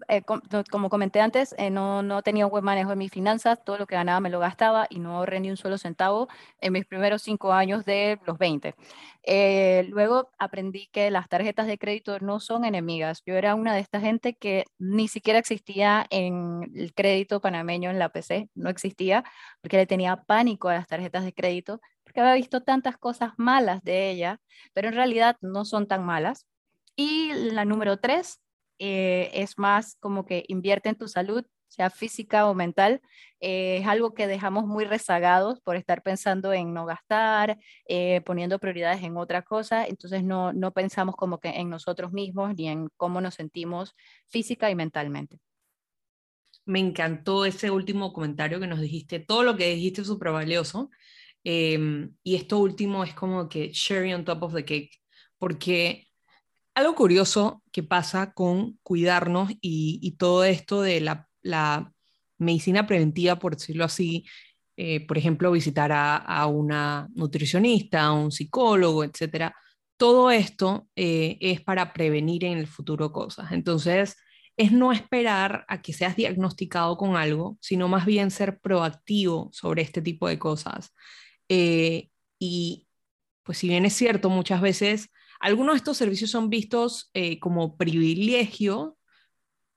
eh, 0.08 0.24
como 0.70 0.90
comenté 0.90 1.22
antes, 1.22 1.56
eh, 1.58 1.70
no, 1.70 2.02
no, 2.04 2.22
tenía 2.22 2.46
un 2.46 2.52
buen 2.52 2.64
manejo 2.64 2.92
de 2.92 2.96
mis 2.96 3.12
finanzas, 3.12 3.64
todo 3.64 3.78
lo 3.78 3.88
que 3.88 3.96
ganaba 3.96 4.20
me 4.20 4.30
lo 4.30 4.40
gastaba 4.40 4.88
y 4.90 5.00
no 5.00 5.18
ahorré 5.18 5.40
ni 5.40 5.50
un 5.50 5.58
solo 5.58 5.78
centavo 5.78 6.28
en 6.60 6.74
mis 6.74 6.86
primeros 6.86 7.22
cinco 7.22 7.54
años 7.54 7.86
de 7.86 8.20
los 8.26 8.38
20. 8.38 8.76
Eh, 9.24 9.86
luego 9.90 10.32
aprendí 10.38 10.88
que 10.88 11.12
las 11.12 11.28
tarjetas 11.30 11.68
de 11.68 11.78
crédito 11.78 12.20
no 12.20 12.40
son 12.40 12.66
enemigas. 12.66 13.24
Yo 13.26 13.36
era 13.36 13.56
una 13.56 13.74
de 13.74 13.82
esta 13.82 14.00
gente 14.00 14.36
que 14.36 14.66
ni 14.78 15.08
siquiera 15.08 15.40
existía 15.40 16.06
en 16.10 16.72
el 16.76 16.94
crédito 16.94 17.42
panameño 17.42 17.90
en 17.90 18.00
la 18.00 18.10
PC, 18.10 18.50
no 18.56 18.70
existía, 18.70 19.24
porque 19.62 19.78
le 19.78 19.88
tenía 19.88 20.24
pánico 20.24 20.70
a 20.70 20.76
las 20.76 20.88
tarjetas 20.88 21.26
de 21.26 21.34
crédito, 21.34 21.82
porque 22.04 22.22
había 22.22 22.36
visto 22.36 22.62
tantas 22.64 22.98
cosas 22.98 23.34
malas 23.38 23.84
de 23.84 24.10
ella, 24.10 24.40
pero 24.74 24.88
en 24.88 24.96
realidad 24.96 25.38
no 25.42 25.66
son 25.66 25.88
tan 25.88 26.06
malas. 26.06 26.46
Y 26.96 27.34
la 27.34 27.66
número 27.66 27.98
tres, 27.98 28.40
eh, 28.80 29.30
es 29.34 29.58
más 29.58 29.96
como 30.00 30.26
que 30.26 30.44
invierte 30.48 30.90
en 30.90 30.96
tu 30.96 31.08
salud, 31.08 31.46
sea 31.68 31.90
física 31.90 32.48
o 32.48 32.54
mental. 32.54 33.02
Eh, 33.40 33.78
es 33.82 33.88
algo 33.88 34.14
que 34.14 34.28
dejamos 34.28 34.66
muy 34.66 34.86
rezagados 34.86 35.60
por 35.62 35.76
estar 35.76 36.02
pensando 36.02 36.54
en 36.54 36.74
no 36.74 36.86
gastar, 36.86 37.58
eh, 37.88 38.22
poniendo 38.22 38.60
prioridades 38.60 39.04
en 39.04 39.18
otra 39.18 39.44
cosa, 39.44 39.86
entonces 39.86 40.24
no, 40.24 40.54
no 40.54 40.72
pensamos 40.72 41.16
como 41.16 41.40
que 41.40 41.50
en 41.50 41.70
nosotros 41.70 42.12
mismos 42.12 42.56
ni 42.56 42.68
en 42.68 42.90
cómo 42.98 43.22
nos 43.22 43.36
sentimos 43.36 43.96
física 44.28 44.70
y 44.72 44.76
mentalmente. 44.76 45.40
Me 46.66 46.80
encantó 46.80 47.46
ese 47.46 47.72
último 47.72 48.12
comentario 48.12 48.60
que 48.60 48.68
nos 48.68 48.82
dijiste. 48.82 49.20
Todo 49.20 49.44
lo 49.44 49.56
que 49.56 49.74
dijiste 49.74 50.02
es 50.02 50.08
súper 50.08 50.32
valioso. 50.32 50.90
Em, 51.44 52.14
y 52.24 52.36
esto 52.36 52.58
último 52.58 53.06
es 53.06 53.14
como 53.14 53.48
que 53.48 53.72
cherry 53.72 54.14
on 54.14 54.26
top 54.26 54.44
of 54.44 54.54
the 54.54 54.66
cake, 54.66 54.92
porque 55.38 56.07
algo 56.78 56.94
curioso 56.94 57.64
que 57.72 57.82
pasa 57.82 58.34
con 58.34 58.78
cuidarnos 58.84 59.52
y, 59.62 60.16
todo 60.20 60.44
esto 60.44 60.82
de 60.84 61.02
la, 61.02 61.92
medicina 62.38 62.86
preventiva, 62.86 63.40
por 63.40 63.56
decirlo 63.56 63.84
así, 63.84 64.26
eh, 64.76 65.04
por 65.08 65.18
ejemplo, 65.18 65.52
visitar 65.52 65.92
a, 65.92 66.46
una 66.46 67.08
nutricionista, 67.16 68.04
a 68.04 68.14
un 68.14 68.32
psicólogo, 68.32 69.04
etcétera, 69.04 69.56
todo 69.98 70.30
esto 70.30 70.88
eh, 70.96 71.40
es 71.42 71.62
para 71.62 71.94
prevenir 71.94 72.46
en 72.46 72.60
el 72.60 72.68
futuro 72.68 73.12
cosas. 73.12 73.52
Entonces, 73.54 74.16
es 74.56 74.72
no 74.72 74.92
esperar 74.92 75.66
a 75.68 75.82
que 75.82 75.94
seas 75.94 76.16
diagnosticado 76.16 76.96
con 76.96 77.16
algo, 77.16 77.58
sino 77.60 77.88
más 77.88 78.06
bien 78.06 78.30
ser 78.30 78.60
proactivo 78.60 79.50
sobre 79.52 79.82
este 79.82 80.04
tipo 80.04 80.28
de 80.28 80.38
cosas. 80.38 80.94
Eh, 81.50 82.10
y 82.38 82.88
pues 83.42 83.58
si 83.58 83.68
bien 83.68 83.86
es 83.86 83.94
cierto, 83.94 84.30
muchas 84.30 84.62
veces 84.62 85.10
algunos 85.40 85.74
de 85.74 85.78
estos 85.78 85.98
servicios 85.98 86.32
son 86.32 86.50
vistos 86.50 87.10
eh, 87.14 87.40
como 87.40 87.78
privilegio, 87.78 88.98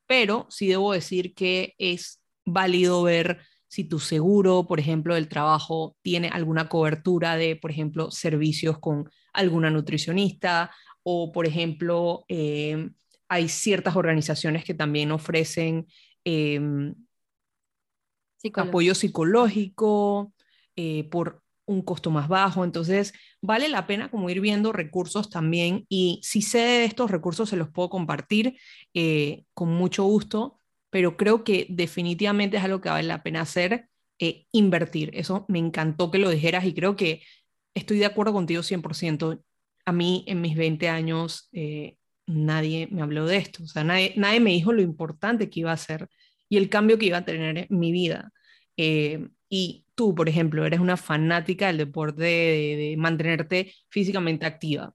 pero 0.07 0.47
sí 0.51 0.69
debo 0.69 0.93
decir 0.93 1.35
que 1.35 1.75
es 1.79 2.23
válido 2.45 3.03
ver 3.03 3.41
si 3.69 3.85
tu 3.85 4.01
seguro, 4.01 4.67
por 4.67 4.81
ejemplo, 4.81 5.15
del 5.15 5.29
trabajo 5.29 5.97
tiene 6.03 6.29
alguna 6.29 6.69
cobertura 6.69 7.37
de, 7.37 7.55
por 7.55 7.71
ejemplo, 7.71 8.11
servicios 8.11 8.79
con 8.79 9.09
alguna 9.33 9.71
nutricionista 9.71 10.73
o, 11.05 11.31
por 11.31 11.47
ejemplo, 11.47 12.25
eh, 12.29 12.91
hay 13.29 13.49
ciertas 13.49 13.95
organizaciones 13.95 14.65
que 14.65 14.75
también 14.75 15.13
ofrecen 15.13 15.87
em, 16.25 16.95
apoyo 18.55 18.95
psicológico 18.95 20.33
eh, 20.75 21.09
por 21.11 21.43
un 21.71 21.83
costo 21.83 22.11
más 22.11 22.29
bajo. 22.29 22.65
Entonces, 22.65 23.13
vale 23.41 23.69
la 23.69 23.87
pena 23.87 24.11
como 24.11 24.29
ir 24.29 24.41
viendo 24.41 24.73
recursos 24.73 25.31
también 25.31 25.87
y 25.89 26.21
si 26.23 26.43
sé 26.43 26.59
de 26.59 26.85
estos 26.85 27.11
recursos 27.11 27.49
se 27.49 27.57
los 27.57 27.71
puedo 27.71 27.91
compartir 27.91 28.59
eh, 28.95 29.45
con 29.55 29.71
mucho 29.71 30.05
gusto, 30.05 30.59
pero 30.91 31.17
creo 31.17 31.45
que 31.45 31.67
definitivamente 31.71 32.57
es 32.57 32.65
algo 32.65 32.81
que 32.81 32.89
vale 32.89 33.07
la 33.07 33.23
pena 33.23 33.43
hacer, 33.43 33.89
eh, 34.19 34.47
invertir. 34.53 35.11
Eso 35.15 35.47
me 35.49 35.59
encantó 35.59 36.11
que 36.11 36.19
lo 36.19 36.31
dijeras 36.31 36.65
y 36.65 36.75
creo 36.75 36.97
que 36.97 37.23
estoy 37.75 37.99
de 37.99 38.07
acuerdo 38.07 38.33
contigo 38.33 38.63
100%. 38.63 39.43
A 39.87 39.93
mí 39.93 40.25
en 40.27 40.41
mis 40.41 40.57
20 40.57 40.89
años 40.89 41.49
eh, 41.53 41.97
nadie 42.27 42.89
me 42.91 43.03
habló 43.03 43.27
de 43.27 43.37
esto, 43.39 43.63
o 43.65 43.67
sea, 43.67 43.85
nadie, 43.85 44.13
nadie 44.17 44.41
me 44.41 44.51
dijo 44.51 44.73
lo 44.73 44.83
importante 44.83 45.51
que 45.51 45.61
iba 45.61 45.73
a 45.73 45.77
ser 45.77 46.09
y 46.49 46.59
el 46.59 46.69
cambio 46.69 46.99
que 46.99 47.07
iba 47.07 47.19
a 47.19 47.25
tener 47.25 47.59
en 47.59 47.79
mi 47.79 47.93
vida. 47.93 48.33
Y 49.53 49.85
tú, 49.97 50.15
por 50.15 50.29
ejemplo, 50.29 50.65
eres 50.65 50.81
una 50.81 50.97
fanática 50.97 51.67
del 51.67 51.79
deporte, 51.79 52.23
de, 52.23 52.95
mantenerte 52.97 53.75
físicamente 53.91 54.47
activa, 54.47 54.95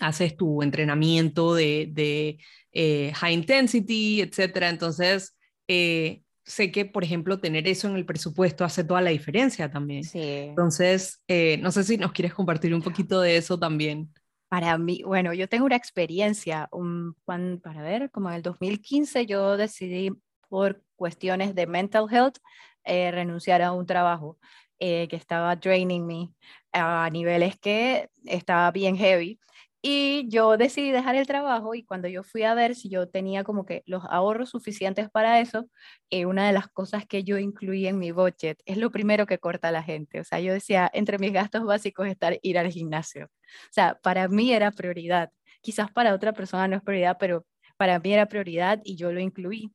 haces 0.00 0.36
tu 0.36 0.62
entrenamiento 0.62 1.54
de, 1.54 2.38
eh, 2.72 3.12
high 3.14 3.34
intensity, 3.34 4.22
etcétera. 4.22 4.70
Entonces, 4.70 5.36
eh, 5.68 6.22
sé 6.44 6.72
que, 6.72 6.86
por 6.86 7.04
ejemplo, 7.04 7.40
tener 7.40 7.68
eso 7.68 7.88
en 7.88 7.96
el 7.96 8.06
presupuesto 8.06 8.64
hace 8.64 8.84
toda 8.84 9.02
la 9.02 9.10
diferencia 9.10 9.70
también. 9.70 10.02
Sí. 10.02 10.20
Entonces, 10.22 11.22
eh, 11.28 11.58
no 11.58 11.70
sé 11.70 11.84
si 11.84 11.98
nos 11.98 12.12
quieres 12.12 12.32
compartir 12.32 12.74
un 12.74 12.82
poquito 12.82 13.20
de 13.20 13.36
eso 13.36 13.58
también. 13.58 14.12
Para 14.48 14.78
mí, 14.78 15.02
bueno, 15.04 15.34
yo 15.34 15.46
tengo 15.46 15.66
una 15.66 15.76
experiencia, 15.76 16.70
un, 16.72 17.14
para 17.26 17.82
ver, 17.82 18.10
como 18.10 18.30
en 18.30 18.36
el 18.36 18.42
2015 18.42 19.26
yo 19.26 19.58
decidí 19.58 20.10
por 20.48 20.82
cuestiones 20.96 21.54
de 21.54 21.66
mental 21.66 22.06
health 22.10 22.38
eh, 22.88 23.10
renunciar 23.12 23.62
a 23.62 23.72
un 23.72 23.86
trabajo 23.86 24.38
eh, 24.78 25.08
que 25.08 25.16
estaba 25.16 25.56
draining 25.56 26.06
me 26.06 26.30
a 26.72 27.08
niveles 27.10 27.58
que 27.58 28.10
estaba 28.24 28.70
bien 28.70 28.96
heavy. 28.96 29.40
Y 29.80 30.28
yo 30.28 30.56
decidí 30.56 30.90
dejar 30.90 31.14
el 31.14 31.26
trabajo 31.26 31.74
y 31.74 31.84
cuando 31.84 32.08
yo 32.08 32.24
fui 32.24 32.42
a 32.42 32.54
ver 32.54 32.74
si 32.74 32.88
yo 32.90 33.08
tenía 33.08 33.44
como 33.44 33.64
que 33.64 33.82
los 33.86 34.02
ahorros 34.10 34.50
suficientes 34.50 35.08
para 35.08 35.40
eso, 35.40 35.68
eh, 36.10 36.26
una 36.26 36.46
de 36.48 36.52
las 36.52 36.66
cosas 36.68 37.06
que 37.06 37.22
yo 37.22 37.38
incluí 37.38 37.86
en 37.86 37.98
mi 37.98 38.10
budget 38.10 38.60
es 38.66 38.76
lo 38.76 38.90
primero 38.90 39.26
que 39.26 39.38
corta 39.38 39.70
la 39.70 39.82
gente. 39.84 40.20
O 40.20 40.24
sea, 40.24 40.40
yo 40.40 40.52
decía, 40.52 40.90
entre 40.92 41.18
mis 41.18 41.32
gastos 41.32 41.64
básicos 41.64 42.08
estar 42.08 42.38
ir 42.42 42.58
al 42.58 42.70
gimnasio. 42.72 43.26
O 43.26 43.72
sea, 43.72 43.98
para 44.02 44.26
mí 44.28 44.52
era 44.52 44.72
prioridad. 44.72 45.30
Quizás 45.60 45.92
para 45.92 46.14
otra 46.14 46.32
persona 46.32 46.66
no 46.68 46.76
es 46.76 46.82
prioridad, 46.82 47.16
pero 47.18 47.46
para 47.76 47.98
mí 48.00 48.12
era 48.12 48.26
prioridad 48.26 48.80
y 48.84 48.96
yo 48.96 49.12
lo 49.12 49.20
incluí. 49.20 49.72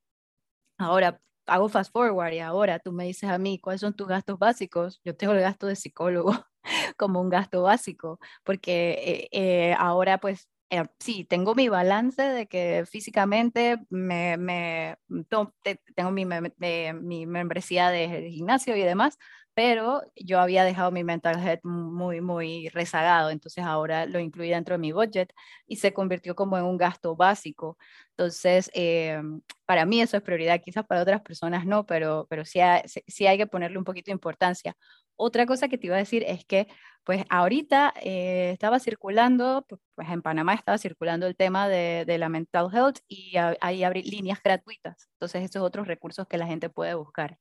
Ahora, 0.78 1.22
hago 1.46 1.70
fast 1.70 1.92
forward 1.92 2.34
y 2.34 2.40
ahora 2.40 2.80
tú 2.80 2.92
me 2.92 3.06
dices 3.06 3.30
a 3.30 3.38
mí 3.38 3.60
cuáles 3.60 3.82
son 3.82 3.94
tus 3.96 4.08
gastos 4.08 4.40
básicos, 4.40 5.02
yo 5.04 5.16
tengo 5.16 5.34
el 5.34 5.42
gasto 5.42 5.68
de 5.68 5.76
psicólogo 5.76 6.32
como 6.98 7.22
un 7.22 7.30
gasto 7.30 7.64
básico, 7.64 8.20
porque 8.44 9.30
eh, 9.32 9.70
eh, 9.72 9.76
ahora 9.78 10.20
pues 10.20 10.48
eh, 10.70 10.84
sí, 11.00 11.26
tengo 11.26 11.54
mi 11.56 11.70
balance 11.70 12.22
de 12.22 12.48
que 12.48 12.86
físicamente 12.90 13.78
me, 13.90 14.38
me 14.38 14.98
tengo 15.30 16.12
mi, 16.12 16.26
mi 16.26 17.26
membresía 17.28 17.90
de 17.90 18.30
gimnasio 18.32 18.76
y 18.76 18.82
demás, 18.82 19.18
pero 19.54 20.02
yo 20.16 20.40
había 20.40 20.64
dejado 20.64 20.92
mi 20.92 21.04
mental 21.04 21.40
health 21.40 21.62
muy, 21.64 22.22
muy 22.22 22.70
rezagado, 22.70 23.30
entonces 23.30 23.64
ahora 23.64 24.06
lo 24.06 24.20
incluí 24.20 24.50
dentro 24.50 24.76
de 24.76 24.80
mi 24.80 24.92
budget 24.92 25.34
y 25.68 25.76
se 25.78 25.94
convirtió 25.94 26.36
como 26.36 26.58
en 26.58 26.64
un 26.66 26.78
gasto 26.78 27.16
básico. 27.16 27.78
Entonces, 28.12 28.72
eh, 28.74 29.22
para 29.66 29.86
mí 29.86 30.02
eso 30.02 30.18
es 30.18 30.24
prioridad, 30.24 30.62
quizás 30.62 30.86
para 30.86 31.02
otras 31.02 31.22
personas 31.22 31.66
no, 31.66 31.86
pero, 31.86 32.28
pero 32.30 32.46
sí, 32.46 32.60
hay, 32.60 32.84
sí 32.88 33.28
hay 33.28 33.38
que 33.38 33.48
ponerle 33.48 33.78
un 33.78 33.84
poquito 33.84 34.08
de 34.08 34.14
importancia. 34.14 34.76
Otra 35.16 35.46
cosa 35.46 35.68
que 35.68 35.78
te 35.78 35.88
iba 35.88 35.96
a 35.96 36.00
decir 36.00 36.24
es 36.28 36.46
que, 36.46 36.68
pues 37.04 37.26
ahorita 37.30 37.94
eh, 38.02 38.52
estaba 38.54 38.80
circulando, 38.80 39.66
pues 39.96 40.10
en 40.10 40.22
Panamá 40.22 40.54
estaba 40.54 40.78
circulando 40.78 41.28
el 41.28 41.36
tema 41.36 41.68
de, 41.68 42.06
de 42.06 42.18
la 42.18 42.30
mental 42.30 42.70
health 42.74 43.00
y 43.08 43.36
hay 43.62 43.84
abrir 43.84 44.06
líneas 44.06 44.40
gratuitas. 44.44 45.10
Entonces, 45.14 45.44
esos 45.44 45.62
otros 45.64 45.88
recursos 45.88 46.28
que 46.28 46.38
la 46.38 46.48
gente 46.48 46.70
puede 46.70 46.96
buscar. 46.96 47.38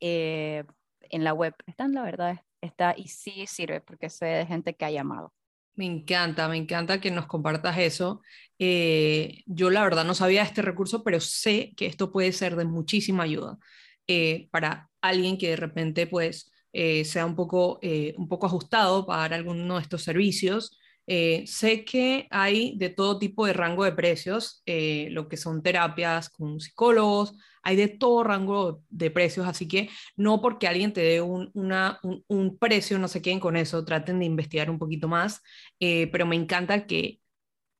Eh, 0.00 0.64
en 1.12 1.22
la 1.22 1.32
web. 1.32 1.54
Están, 1.66 1.92
la 1.92 2.02
verdad, 2.02 2.40
está 2.60 2.94
y 2.96 3.06
sí 3.08 3.46
sirve 3.46 3.80
porque 3.80 4.10
sé 4.10 4.26
de 4.26 4.46
gente 4.46 4.74
que 4.74 4.84
ha 4.84 4.90
llamado. 4.90 5.32
Me 5.74 5.86
encanta, 5.86 6.48
me 6.48 6.56
encanta 6.56 7.00
que 7.00 7.10
nos 7.10 7.26
compartas 7.26 7.78
eso. 7.78 8.20
Eh, 8.58 9.42
yo 9.46 9.70
la 9.70 9.82
verdad 9.82 10.04
no 10.04 10.14
sabía 10.14 10.42
este 10.42 10.60
recurso, 10.60 11.02
pero 11.02 11.20
sé 11.20 11.72
que 11.76 11.86
esto 11.86 12.12
puede 12.12 12.32
ser 12.32 12.56
de 12.56 12.64
muchísima 12.64 13.22
ayuda 13.22 13.58
eh, 14.06 14.48
para 14.50 14.90
alguien 15.00 15.38
que 15.38 15.50
de 15.50 15.56
repente 15.56 16.06
pues 16.06 16.52
eh, 16.72 17.04
sea 17.04 17.24
un 17.24 17.36
poco, 17.36 17.80
un 18.16 18.28
poco 18.28 18.46
ajustado 18.46 19.06
para 19.06 19.36
alguno 19.36 19.76
de 19.76 19.82
estos 19.82 20.02
servicios. 20.02 20.78
Sé 21.06 21.84
que 21.84 22.26
hay 22.30 22.76
de 22.78 22.88
todo 22.88 23.18
tipo 23.18 23.46
de 23.46 23.52
rango 23.52 23.84
de 23.84 23.92
precios, 23.92 24.62
lo 24.66 25.28
que 25.28 25.36
son 25.36 25.62
terapias 25.62 26.30
con 26.30 26.60
psicólogos, 26.60 27.34
hay 27.62 27.76
de 27.76 27.88
todo 27.88 28.24
rango 28.24 28.82
de 28.90 29.10
precios, 29.10 29.46
así 29.46 29.68
que 29.68 29.88
no 30.16 30.40
porque 30.40 30.66
alguien 30.66 30.92
te 30.92 31.00
dé 31.00 31.20
un, 31.20 31.50
un, 31.54 32.58
precio, 32.58 32.98
no 32.98 33.08
se 33.08 33.22
queden 33.22 33.40
con 33.40 33.56
eso, 33.56 33.84
traten 33.84 34.18
de 34.18 34.26
investigar 34.26 34.68
un 34.70 34.78
poquito 34.78 35.08
más, 35.08 35.42
eh, 35.80 36.08
pero 36.08 36.26
me 36.26 36.36
encanta 36.36 36.86
que 36.86 37.20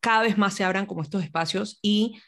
cada 0.01 0.23
vez 0.23 0.39
más 0.39 0.55
se 0.55 0.65
abran 0.65 0.87
como 0.87 1.03
estos 1.03 1.25
espacios 1.25 1.79
y 1.83 2.21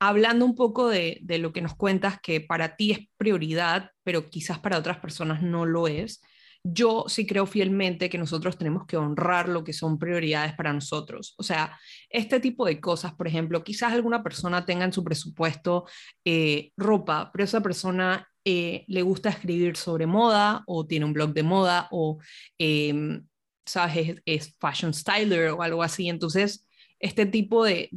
hablando 0.00 0.44
un 0.44 0.54
poco 0.54 0.88
de, 0.88 1.18
de 1.22 1.38
lo 1.38 1.52
que 1.52 1.62
nos 1.62 1.74
cuentas, 1.74 2.20
que 2.20 2.40
para 2.40 2.76
ti 2.76 2.92
es 2.92 2.98
prioridad, 3.16 3.90
pero 4.04 4.30
quizás 4.30 4.58
para 4.58 4.78
otras 4.78 4.98
personas 4.98 5.42
no 5.42 5.66
lo 5.66 5.88
es 5.88 6.22
yo 6.64 7.04
sí 7.08 7.26
creo 7.26 7.46
fielmente 7.46 8.08
que 8.08 8.16
nosotros 8.16 8.56
tenemos 8.56 8.86
que 8.86 8.96
honrar 8.96 9.48
lo 9.50 9.62
que 9.62 9.74
son 9.74 9.98
prioridades 9.98 10.54
para 10.54 10.72
nosotros. 10.72 11.34
O 11.36 11.42
sea, 11.42 11.78
este 12.08 12.40
tipo 12.40 12.64
de 12.64 12.80
cosas, 12.80 13.14
por 13.14 13.28
ejemplo, 13.28 13.62
quizás 13.62 13.92
alguna 13.92 14.22
persona 14.22 14.64
tenga 14.64 14.86
en 14.86 14.92
su 14.92 15.04
presupuesto 15.04 15.84
eh, 16.24 16.72
ropa, 16.76 17.30
pero 17.32 17.44
esa 17.44 17.60
persona 17.60 18.26
eh, 18.46 18.84
le 18.88 19.02
gusta 19.02 19.28
escribir 19.28 19.76
sobre 19.76 20.06
moda 20.06 20.64
o 20.66 20.86
tiene 20.86 21.04
un 21.04 21.12
blog 21.12 21.34
de 21.34 21.42
moda 21.42 21.88
o, 21.90 22.18
em, 22.58 23.26
¿sabes? 23.66 24.16
Es, 24.24 24.56
fashion 24.58 24.94
styler 24.94 25.50
o 25.50 25.62
algo 25.62 25.82
así. 25.82 26.08
Entonces, 26.08 26.66
este 26.98 27.26
tipo 27.26 27.64
de, 27.64 27.90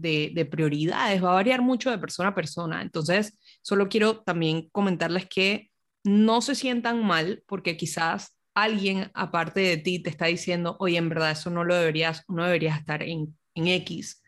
prioridades 0.51 1.23
va 1.23 1.32
a 1.32 1.36
variar 1.36 1.62
mucho 1.62 1.89
de 1.89 1.97
persona 1.97 2.30
a 2.30 2.36
persona. 2.36 2.82
Entonces, 2.82 3.39
solo 3.62 3.88
quiero 3.88 4.19
también 4.23 4.69
comentarles 4.71 5.25
que 5.27 5.71
no 6.03 6.41
se 6.41 6.56
sientan 6.56 7.06
mal 7.06 7.43
porque 7.47 7.77
quizás 7.77 8.37
alguien 8.63 9.12
aparte 9.13 9.60
de 9.60 9.78
ti 9.78 10.00
te 10.00 10.10
está 10.10 10.26
diciendo, 10.26 10.78
oye, 10.80 10.98
en 10.98 11.10
verdad 11.10 11.32
eso 11.32 11.52
no 11.52 11.63
lo 11.63 11.76
deberías, 11.76 12.24
no 12.28 12.46
deberías 12.46 12.80
estar 12.80 13.04
en, 13.04 13.36
X, 13.56 14.22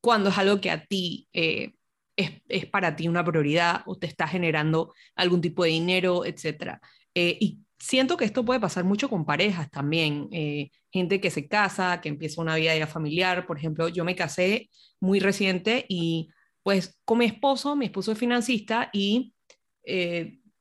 cuando 0.00 0.30
es 0.30 0.38
algo 0.38 0.60
que 0.60 0.70
a 0.70 0.84
ti 0.84 1.28
eh, 1.32 1.74
es, 2.16 2.30
es, 2.48 2.66
para 2.66 2.94
ti 2.94 3.08
una 3.08 3.24
prioridad 3.24 3.82
o 3.86 3.96
te 3.96 4.06
está 4.06 4.28
generando 4.28 4.92
algún 5.16 5.40
tipo 5.40 5.64
de 5.64 5.70
dinero, 5.70 6.24
etc. 6.24 6.78
Eh, 7.14 7.36
y 7.40 7.60
siento 7.78 8.16
que 8.16 8.24
esto 8.24 8.44
puede 8.44 8.60
pasar 8.60 8.84
mucho 8.84 9.08
con 9.08 9.24
parejas 9.26 9.70
también, 9.70 10.28
eh, 10.32 10.70
gente 10.92 11.20
que 11.20 11.30
se 11.30 11.48
casa, 11.48 12.00
que 12.00 12.08
empieza 12.08 12.40
una 12.40 12.56
vida 12.56 12.76
ya 12.76 12.86
familiar, 12.86 13.46
por 13.46 13.58
ejemplo, 13.58 13.88
yo 13.88 14.04
me 14.04 14.14
casé 14.14 14.70
muy 15.00 15.18
reciente 15.20 15.84
y 15.88 16.28
pues 16.62 16.98
con 17.04 17.18
mi 17.18 17.24
esposo, 17.24 17.74
mi 17.76 17.86
esposo 17.86 18.12
es 18.12 18.18
financista 18.18 18.90
y 18.92 19.32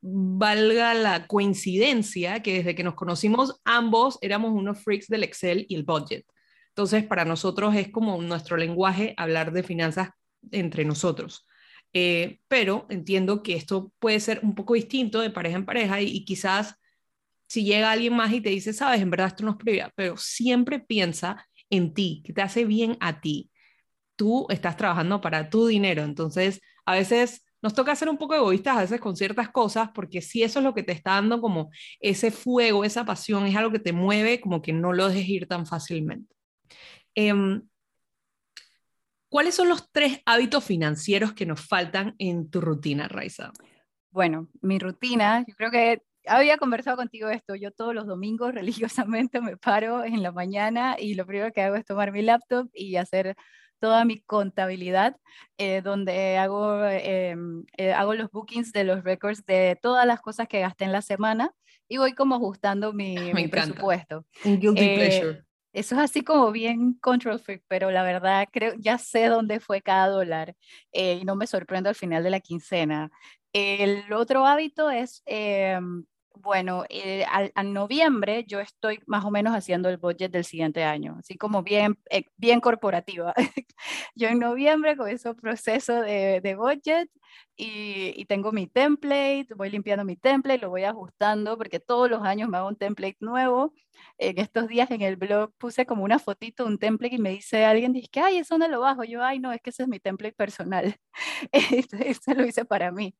valga 0.07 0.93
la 0.93 1.25
coincidencia 1.25 2.43
que 2.43 2.57
desde 2.57 2.75
que 2.75 2.83
nos 2.83 2.93
conocimos 2.93 3.59
ambos 3.65 4.19
éramos 4.21 4.51
unos 4.51 4.83
freaks 4.83 5.07
del 5.07 5.23
Excel 5.23 5.65
y 5.67 5.75
el 5.75 5.83
budget. 5.83 6.25
Entonces, 6.69 7.05
para 7.05 7.25
nosotros 7.25 7.75
es 7.75 7.89
como 7.89 8.21
nuestro 8.21 8.55
lenguaje 8.55 9.15
hablar 9.17 9.51
de 9.51 9.63
finanzas 9.63 10.09
entre 10.51 10.85
nosotros. 10.85 11.47
Eh, 11.93 12.39
pero 12.47 12.85
entiendo 12.89 13.41
que 13.41 13.55
esto 13.55 13.91
puede 13.97 14.19
ser 14.19 14.41
un 14.43 14.53
poco 14.53 14.75
distinto 14.75 15.21
de 15.21 15.31
pareja 15.31 15.55
en 15.55 15.65
pareja 15.65 16.01
y, 16.01 16.23
quizás 16.25 16.75
si 17.47 17.63
llega 17.63 17.91
alguien 17.91 18.13
más 18.15 18.31
y 18.33 18.41
te 18.41 18.49
dice, 18.49 18.73
sabes, 18.73 19.01
en 19.01 19.09
verdad 19.09 19.27
esto 19.27 19.43
no 19.43 19.51
es 19.51 19.57
prioridad, 19.57 19.91
pero 19.95 20.17
siempre 20.17 20.79
piensa 20.79 21.47
en 21.69 21.93
ti, 21.93 22.21
que 22.25 22.33
te 22.33 22.41
hace 22.41 22.65
bien 22.65 22.97
a 22.99 23.21
ti. 23.21 23.49
Tú 24.15 24.45
estás 24.49 24.77
trabajando 24.77 25.21
para 25.21 25.49
tu 25.49 25.67
dinero, 25.67 26.03
entonces 26.03 26.61
a 26.85 26.95
veces 26.95 27.44
nos 27.65 27.73
toca 27.73 27.95
ser 27.95 28.09
un 28.09 28.17
poco 28.19 28.35
egoístas 28.35 28.77
a 28.77 28.81
veces 28.81 29.01
con 29.01 29.15
ciertas 29.15 29.49
cosas, 29.49 29.89
porque 29.91 30.21
si 30.21 30.43
eso 30.43 30.59
es 30.59 30.63
lo 30.63 30.75
que 30.75 30.83
te 30.83 30.91
está 30.91 31.13
dando 31.13 31.41
como 31.41 31.71
ese 31.99 32.29
fuego, 32.29 32.83
esa 32.83 33.05
pasión, 33.05 33.47
es 33.47 33.55
algo 33.55 33.71
que 33.71 33.79
te 33.79 33.91
mueve, 33.91 34.39
como 34.39 34.61
que 34.61 34.71
no 34.71 34.93
lo 34.93 35.07
dejes 35.07 35.27
ir 35.27 35.47
tan 35.47 35.65
fácilmente. 35.65 36.35
Em, 37.15 37.67
¿Cuáles 39.29 39.55
son 39.55 39.67
los 39.67 39.91
tres 39.91 40.21
hábitos 40.27 40.63
financieros 40.63 41.33
que 41.33 41.47
nos 41.47 41.59
faltan 41.59 42.13
en 42.19 42.51
tu 42.51 42.61
rutina, 42.61 43.07
Raiza? 43.07 43.51
Bueno, 44.11 44.47
mi 44.61 44.77
rutina, 44.77 45.43
yo 45.47 45.55
creo 45.55 45.71
que 45.71 46.03
había 46.27 46.57
conversado 46.57 46.97
contigo 46.97 47.29
esto. 47.29 47.55
Yo 47.55 47.71
todos 47.71 47.95
los 47.95 48.05
domingos 48.05 48.53
religiosamente 48.53 49.41
me 49.41 49.57
paro 49.57 50.03
en 50.03 50.21
la 50.21 50.31
mañana 50.31 50.97
y 50.99 51.15
lo 51.15 51.25
primero 51.25 51.51
que 51.51 51.63
hago 51.63 51.77
es 51.77 51.85
tomar 51.85 52.11
mi 52.11 52.21
laptop 52.21 52.69
y 52.75 52.97
hacer 52.97 53.35
toda 53.79 54.05
mi 54.05 54.19
contabilidad, 54.21 55.17
eh, 55.57 55.81
donde 55.81 56.37
hago, 56.37 56.83
em, 56.85 57.65
eh, 57.77 57.93
hago 57.93 58.13
los 58.13 58.31
bookings 58.31 58.71
de 58.71 58.83
los 58.83 59.03
records 59.03 59.45
de 59.45 59.77
todas 59.81 60.05
las 60.05 60.21
cosas 60.21 60.47
que 60.47 60.59
gasté 60.61 60.85
en 60.85 60.91
la 60.91 61.01
semana 61.01 61.53
y 61.87 61.97
voy 61.97 62.13
como 62.13 62.35
ajustando 62.35 62.93
mi, 62.93 63.15
mi 63.33 63.47
presupuesto. 63.47 64.25
Un 64.43 64.59
guilty 64.59 64.83
eh, 64.83 64.95
pleasure. 64.95 65.45
Eso 65.73 65.95
es 65.95 66.01
así 66.01 66.23
como 66.23 66.51
bien 66.51 66.93
control 67.01 67.39
freak, 67.39 67.63
pero 67.67 67.91
la 67.91 68.03
verdad 68.03 68.47
creo, 68.51 68.73
ya 68.79 68.97
sé 68.97 69.27
dónde 69.27 69.59
fue 69.59 69.81
cada 69.81 70.07
dólar 70.07 70.55
y 70.93 71.25
no 71.25 71.35
me 71.35 71.47
sorprendo 71.47 71.89
al 71.89 71.95
final 71.95 72.23
de 72.23 72.29
la 72.29 72.39
quincena. 72.39 73.11
El 73.51 74.11
otro 74.13 74.45
hábito 74.45 74.89
es 74.89 75.21
em, 75.25 76.05
bueno, 76.37 76.83
eh, 76.89 77.25
al, 77.25 77.73
noviembre 77.73 78.45
yo 78.47 78.59
estoy 78.59 78.99
más 79.05 79.25
o 79.25 79.31
menos 79.31 79.53
haciendo 79.53 79.89
el 79.89 79.97
budget 79.97 80.31
del 80.31 80.45
siguiente 80.45 80.83
año, 80.83 81.17
así 81.19 81.35
como 81.37 81.63
bien, 81.63 81.97
eh, 82.09 82.25
bien 82.37 82.61
corporativa. 82.61 83.33
yo 84.15 84.27
en 84.27 84.39
noviembre 84.39 84.97
comienzo 84.97 85.29
el 85.31 85.35
proceso 85.35 86.01
de, 86.01 86.41
de 86.41 86.55
budget 86.55 87.09
y, 87.57 88.13
y, 88.15 88.25
tengo 88.25 88.51
mi 88.51 88.67
template, 88.67 89.47
voy 89.55 89.69
limpiando 89.69 90.05
mi 90.05 90.15
template, 90.17 90.59
lo 90.61 90.69
voy 90.69 90.83
ajustando 90.83 91.57
porque 91.57 91.79
todos 91.79 92.09
los 92.09 92.21
años 92.23 92.49
me 92.49 92.57
hago 92.57 92.67
un 92.67 92.75
template 92.75 93.17
nuevo. 93.19 93.73
En 94.17 94.37
estos 94.39 94.67
días 94.67 94.91
en 94.91 95.01
el 95.01 95.15
blog 95.15 95.53
puse 95.57 95.85
como 95.85 96.03
una 96.03 96.19
fotito, 96.19 96.65
un 96.65 96.77
template 96.77 97.15
y 97.15 97.19
me 97.19 97.29
dice 97.31 97.65
alguien, 97.65 97.93
dice 97.93 98.09
que, 98.11 98.19
ay, 98.19 98.37
eso 98.37 98.57
no 98.57 98.67
lo 98.67 98.81
bajo. 98.81 99.03
Yo, 99.03 99.23
ay, 99.23 99.39
no, 99.39 99.51
es 99.53 99.61
que 99.61 99.69
ese 99.69 99.83
es 99.83 99.89
mi 99.89 99.99
template 99.99 100.35
personal. 100.35 100.95
Eso 102.05 102.33
lo 102.33 102.45
hice 102.45 102.65
para 102.65 102.91
mí. 102.91 103.15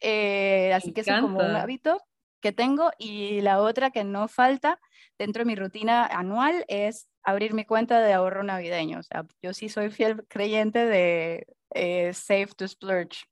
Eh, 0.00 0.72
así 0.74 0.92
que 0.92 1.02
eso 1.02 1.14
es 1.14 1.20
como 1.20 1.38
un 1.38 1.56
hábito 1.56 2.00
que 2.40 2.52
tengo 2.52 2.90
y 2.98 3.40
la 3.40 3.60
otra 3.60 3.90
que 3.90 4.04
no 4.04 4.28
falta 4.28 4.78
dentro 5.18 5.40
de 5.42 5.46
mi 5.46 5.54
rutina 5.54 6.06
anual 6.06 6.64
es 6.68 7.08
abrir 7.22 7.54
mi 7.54 7.64
cuenta 7.64 8.00
de 8.00 8.12
ahorro 8.12 8.42
navideño. 8.42 8.98
O 8.98 9.02
sea, 9.02 9.26
yo 9.42 9.52
sí 9.52 9.68
soy 9.68 9.90
fiel 9.90 10.24
creyente 10.28 10.86
de 10.86 11.46
eh, 11.74 12.12
Save 12.14 12.48
to 12.56 12.66
Splurge. 12.66 13.24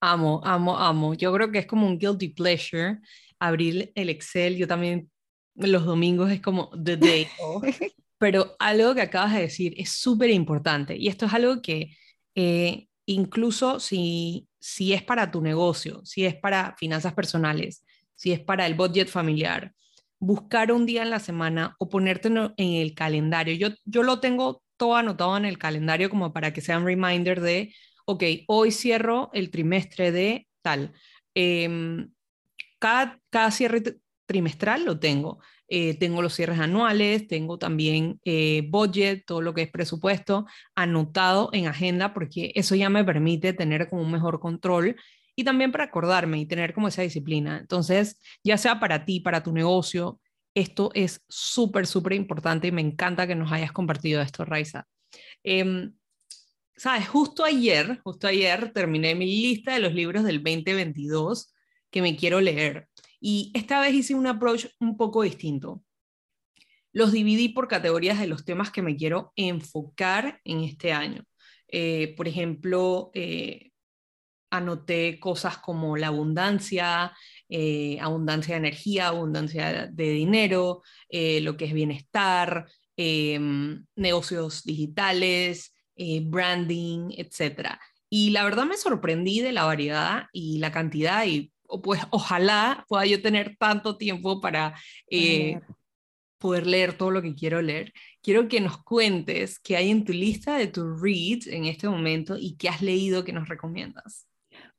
Amo, 0.00 0.40
amo, 0.44 0.76
amo. 0.76 1.14
Yo 1.14 1.32
creo 1.32 1.50
que 1.50 1.58
es 1.58 1.66
como 1.66 1.86
un 1.86 1.98
guilty 1.98 2.28
pleasure 2.28 2.98
abrir 3.38 3.92
el 3.94 4.10
Excel. 4.10 4.56
Yo 4.56 4.68
también 4.68 5.10
los 5.54 5.84
domingos 5.84 6.30
es 6.30 6.40
como 6.40 6.70
the 6.82 6.96
day 6.96 7.26
Pero 8.18 8.56
algo 8.58 8.94
que 8.94 9.02
acabas 9.02 9.34
de 9.34 9.42
decir 9.42 9.74
es 9.76 9.90
súper 9.90 10.30
importante 10.30 10.96
y 10.96 11.08
esto 11.08 11.26
es 11.26 11.34
algo 11.34 11.60
que 11.60 11.96
eh, 12.34 12.88
incluso 13.04 13.78
si 13.78 14.48
si 14.66 14.92
es 14.92 15.02
para 15.04 15.30
tu 15.30 15.40
negocio, 15.40 16.04
si 16.04 16.26
es 16.26 16.34
para 16.34 16.74
finanzas 16.76 17.14
personales, 17.14 17.84
si 18.16 18.32
es 18.32 18.40
para 18.40 18.66
el 18.66 18.74
budget 18.74 19.06
familiar, 19.06 19.72
buscar 20.18 20.72
un 20.72 20.86
día 20.86 21.02
en 21.02 21.10
la 21.10 21.20
semana 21.20 21.76
o 21.78 21.88
ponerte 21.88 22.26
en 22.26 22.52
el 22.56 22.92
calendario. 22.92 23.54
Yo, 23.54 23.68
yo 23.84 24.02
lo 24.02 24.18
tengo 24.18 24.64
todo 24.76 24.96
anotado 24.96 25.36
en 25.36 25.44
el 25.44 25.56
calendario 25.56 26.10
como 26.10 26.32
para 26.32 26.52
que 26.52 26.60
sea 26.60 26.78
un 26.78 26.84
reminder 26.84 27.40
de, 27.40 27.72
ok, 28.06 28.24
hoy 28.48 28.72
cierro 28.72 29.30
el 29.34 29.52
trimestre 29.52 30.10
de 30.10 30.48
tal. 30.62 30.92
Em, 31.32 32.10
cada, 32.80 33.20
cada 33.30 33.52
cierre 33.52 33.84
trimestral 34.26 34.84
lo 34.84 34.98
tengo. 34.98 35.38
Eh, 35.68 35.98
tengo 35.98 36.22
los 36.22 36.34
cierres 36.34 36.60
anuales, 36.60 37.26
tengo 37.26 37.58
también 37.58 38.20
eh, 38.24 38.66
budget, 38.68 39.24
todo 39.26 39.42
lo 39.42 39.54
que 39.54 39.62
es 39.62 39.70
presupuesto 39.70 40.46
anotado 40.74 41.50
en 41.52 41.66
agenda, 41.66 42.14
porque 42.14 42.52
eso 42.54 42.74
ya 42.74 42.88
me 42.88 43.04
permite 43.04 43.52
tener 43.52 43.88
como 43.88 44.02
un 44.02 44.12
mejor 44.12 44.40
control 44.40 44.96
y 45.34 45.44
también 45.44 45.72
para 45.72 45.84
acordarme 45.84 46.38
y 46.38 46.46
tener 46.46 46.72
como 46.72 46.88
esa 46.88 47.02
disciplina. 47.02 47.58
Entonces, 47.58 48.20
ya 48.44 48.58
sea 48.58 48.80
para 48.80 49.04
ti, 49.04 49.20
para 49.20 49.42
tu 49.42 49.52
negocio, 49.52 50.20
esto 50.54 50.90
es 50.94 51.22
súper, 51.28 51.86
súper 51.86 52.14
importante 52.14 52.68
y 52.68 52.72
me 52.72 52.80
encanta 52.80 53.26
que 53.26 53.34
nos 53.34 53.52
hayas 53.52 53.72
compartido 53.72 54.22
esto, 54.22 54.44
Raiza. 54.44 54.86
Em, 55.42 55.92
Sabes, 56.78 57.08
justo 57.08 57.42
ayer, 57.42 58.00
justo 58.04 58.26
ayer 58.26 58.70
terminé 58.72 59.14
mi 59.14 59.24
lista 59.24 59.72
de 59.72 59.78
los 59.80 59.94
libros 59.94 60.24
del 60.24 60.42
2022 60.42 61.54
que 61.90 62.02
me 62.02 62.16
quiero 62.16 62.40
leer. 62.40 62.88
Y 63.28 63.50
esta 63.54 63.80
vez 63.80 63.92
hice 63.92 64.14
un 64.14 64.28
approach 64.28 64.66
un 64.78 64.96
poco 64.96 65.22
distinto. 65.22 65.82
Los 66.92 67.10
dividí 67.10 67.48
por 67.48 67.66
categorías 67.66 68.20
de 68.20 68.28
los 68.28 68.44
temas 68.44 68.70
que 68.70 68.82
me 68.82 68.94
quiero 68.94 69.32
enfocar 69.34 70.40
en 70.44 70.60
este 70.60 70.92
año. 70.92 71.24
Eh, 71.66 72.14
por 72.16 72.28
ejemplo, 72.28 73.10
eh, 73.14 73.72
anoté 74.48 75.18
cosas 75.18 75.58
como 75.58 75.96
la 75.96 76.06
abundancia, 76.06 77.12
eh, 77.48 77.98
abundancia 78.00 78.54
de 78.54 78.58
energía, 78.60 79.08
abundancia 79.08 79.88
de 79.88 80.10
dinero, 80.10 80.84
lo 81.10 81.56
que 81.56 81.64
es 81.64 81.72
bienestar, 81.72 82.68
negocios 83.96 84.62
digitales, 84.62 85.74
branding, 85.96 87.08
etc. 87.16 87.70
Y 88.08 88.30
la 88.30 88.44
verdad 88.44 88.66
me 88.66 88.76
sorprendí 88.76 89.40
de 89.40 89.50
la 89.50 89.64
variedad 89.64 90.26
y 90.32 90.58
la 90.58 90.70
cantidad 90.70 91.26
y 91.26 91.52
pues 91.82 92.00
ojalá 92.10 92.84
pueda 92.88 93.06
yo 93.06 93.20
tener 93.22 93.56
tanto 93.58 93.96
tiempo 93.96 94.40
para 94.40 94.74
eh, 95.10 95.60
poder 96.38 96.66
leer 96.66 96.96
todo 96.96 97.10
lo 97.10 97.22
que 97.22 97.34
quiero 97.34 97.62
leer. 97.62 97.92
Quiero 98.22 98.48
que 98.48 98.60
nos 98.60 98.82
cuentes 98.82 99.58
qué 99.58 99.76
hay 99.76 99.90
en 99.90 100.04
tu 100.04 100.12
lista 100.12 100.56
de 100.56 100.66
tu 100.66 100.96
reads 100.96 101.46
en 101.46 101.64
este 101.64 101.88
momento 101.88 102.36
y 102.38 102.56
qué 102.56 102.68
has 102.68 102.82
leído 102.82 103.24
que 103.24 103.32
nos 103.32 103.48
recomiendas. 103.48 104.26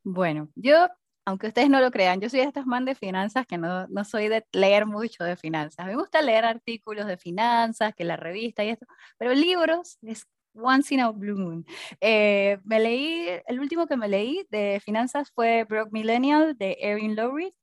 Bueno, 0.04 0.50
yo, 0.56 0.88
aunque 1.26 1.48
ustedes 1.48 1.70
no 1.70 1.82
lo 1.82 1.92
crean, 1.92 2.22
yo 2.22 2.30
soy 2.30 2.40
de 2.40 2.46
estas 2.46 2.66
man 2.66 2.86
de 2.86 2.96
finanzas 2.96 3.46
que 3.46 3.58
no, 3.58 3.88
no 3.88 4.06
soy 4.06 4.30
de 4.30 4.46
leer 4.54 4.86
mucho 4.86 5.24
de 5.24 5.36
finanzas. 5.36 5.86
Me 5.86 5.96
gusta 5.96 6.22
leer 6.22 6.46
artículos 6.46 7.06
de 7.06 7.18
finanzas, 7.18 7.94
que 7.96 8.04
la 8.04 8.16
revista 8.16 8.64
y 8.64 8.70
esto, 8.70 8.86
pero 9.18 9.34
libros 9.34 9.98
es 10.02 10.26
Once 10.58 10.94
in 10.94 11.00
a 11.02 11.12
Blue 11.12 11.36
Moon. 11.38 11.66
Eh, 12.02 12.58
me 12.64 12.80
leí, 12.80 13.28
el 13.48 13.60
último 13.60 13.88
que 13.88 13.98
me 13.98 14.08
leí 14.08 14.46
de 14.50 14.82
finanzas 14.84 15.32
fue 15.32 15.64
Broke 15.66 15.92
Millennial 15.92 16.58
de 16.58 16.78
Erin 16.82 17.16
Lowry. 17.16 17.54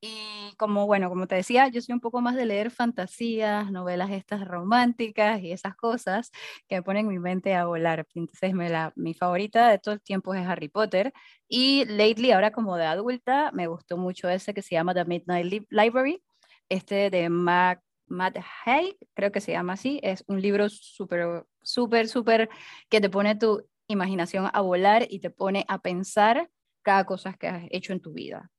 Y 0.00 0.54
como, 0.58 0.86
bueno, 0.86 1.08
como 1.08 1.26
te 1.26 1.36
decía, 1.36 1.68
yo 1.68 1.80
soy 1.80 1.94
un 1.94 2.00
poco 2.00 2.20
más 2.20 2.36
de 2.36 2.44
leer 2.44 2.70
fantasías, 2.70 3.70
novelas 3.72 4.10
estas 4.10 4.46
románticas 4.46 5.40
y 5.40 5.50
esas 5.50 5.74
cosas 5.76 6.30
que 6.68 6.76
me 6.76 6.82
ponen 6.82 7.08
mi 7.08 7.18
mente 7.18 7.54
a 7.54 7.64
volar. 7.66 8.06
Entonces, 8.14 8.52
me 8.54 8.68
la, 8.68 8.92
mi 8.96 9.14
favorita 9.14 9.70
de 9.70 9.78
todo 9.78 9.94
el 9.94 10.02
tiempo 10.02 10.34
es 10.34 10.46
Harry 10.46 10.68
Potter. 10.68 11.12
Y 11.48 11.86
lately, 11.86 12.32
ahora 12.32 12.50
como 12.52 12.76
de 12.76 12.84
adulta, 12.86 13.50
me 13.52 13.66
gustó 13.66 13.96
mucho 13.96 14.28
ese 14.28 14.52
que 14.52 14.60
se 14.62 14.74
llama 14.74 14.92
The 14.94 15.06
Midnight 15.06 15.64
Library, 15.70 16.22
este 16.68 17.08
de 17.10 17.30
Mac 17.30 17.80
Matt 18.14 18.38
Haig, 18.64 18.96
creo 19.14 19.32
que 19.32 19.40
se 19.40 19.52
llama 19.52 19.74
así, 19.74 20.00
es 20.02 20.24
un 20.26 20.40
libro 20.40 20.68
súper, 20.68 21.44
súper, 21.62 22.08
súper 22.08 22.48
que 22.88 23.00
te 23.00 23.10
pone 23.10 23.36
tu 23.36 23.66
imaginación 23.88 24.48
a 24.52 24.60
volar 24.60 25.06
y 25.10 25.20
te 25.20 25.30
pone 25.30 25.64
a 25.68 25.78
pensar 25.78 26.50
cada 26.82 27.04
cosa 27.04 27.34
que 27.34 27.48
has 27.48 27.64
hecho 27.70 27.92
en 27.92 28.00
tu 28.00 28.12
vida. 28.12 28.50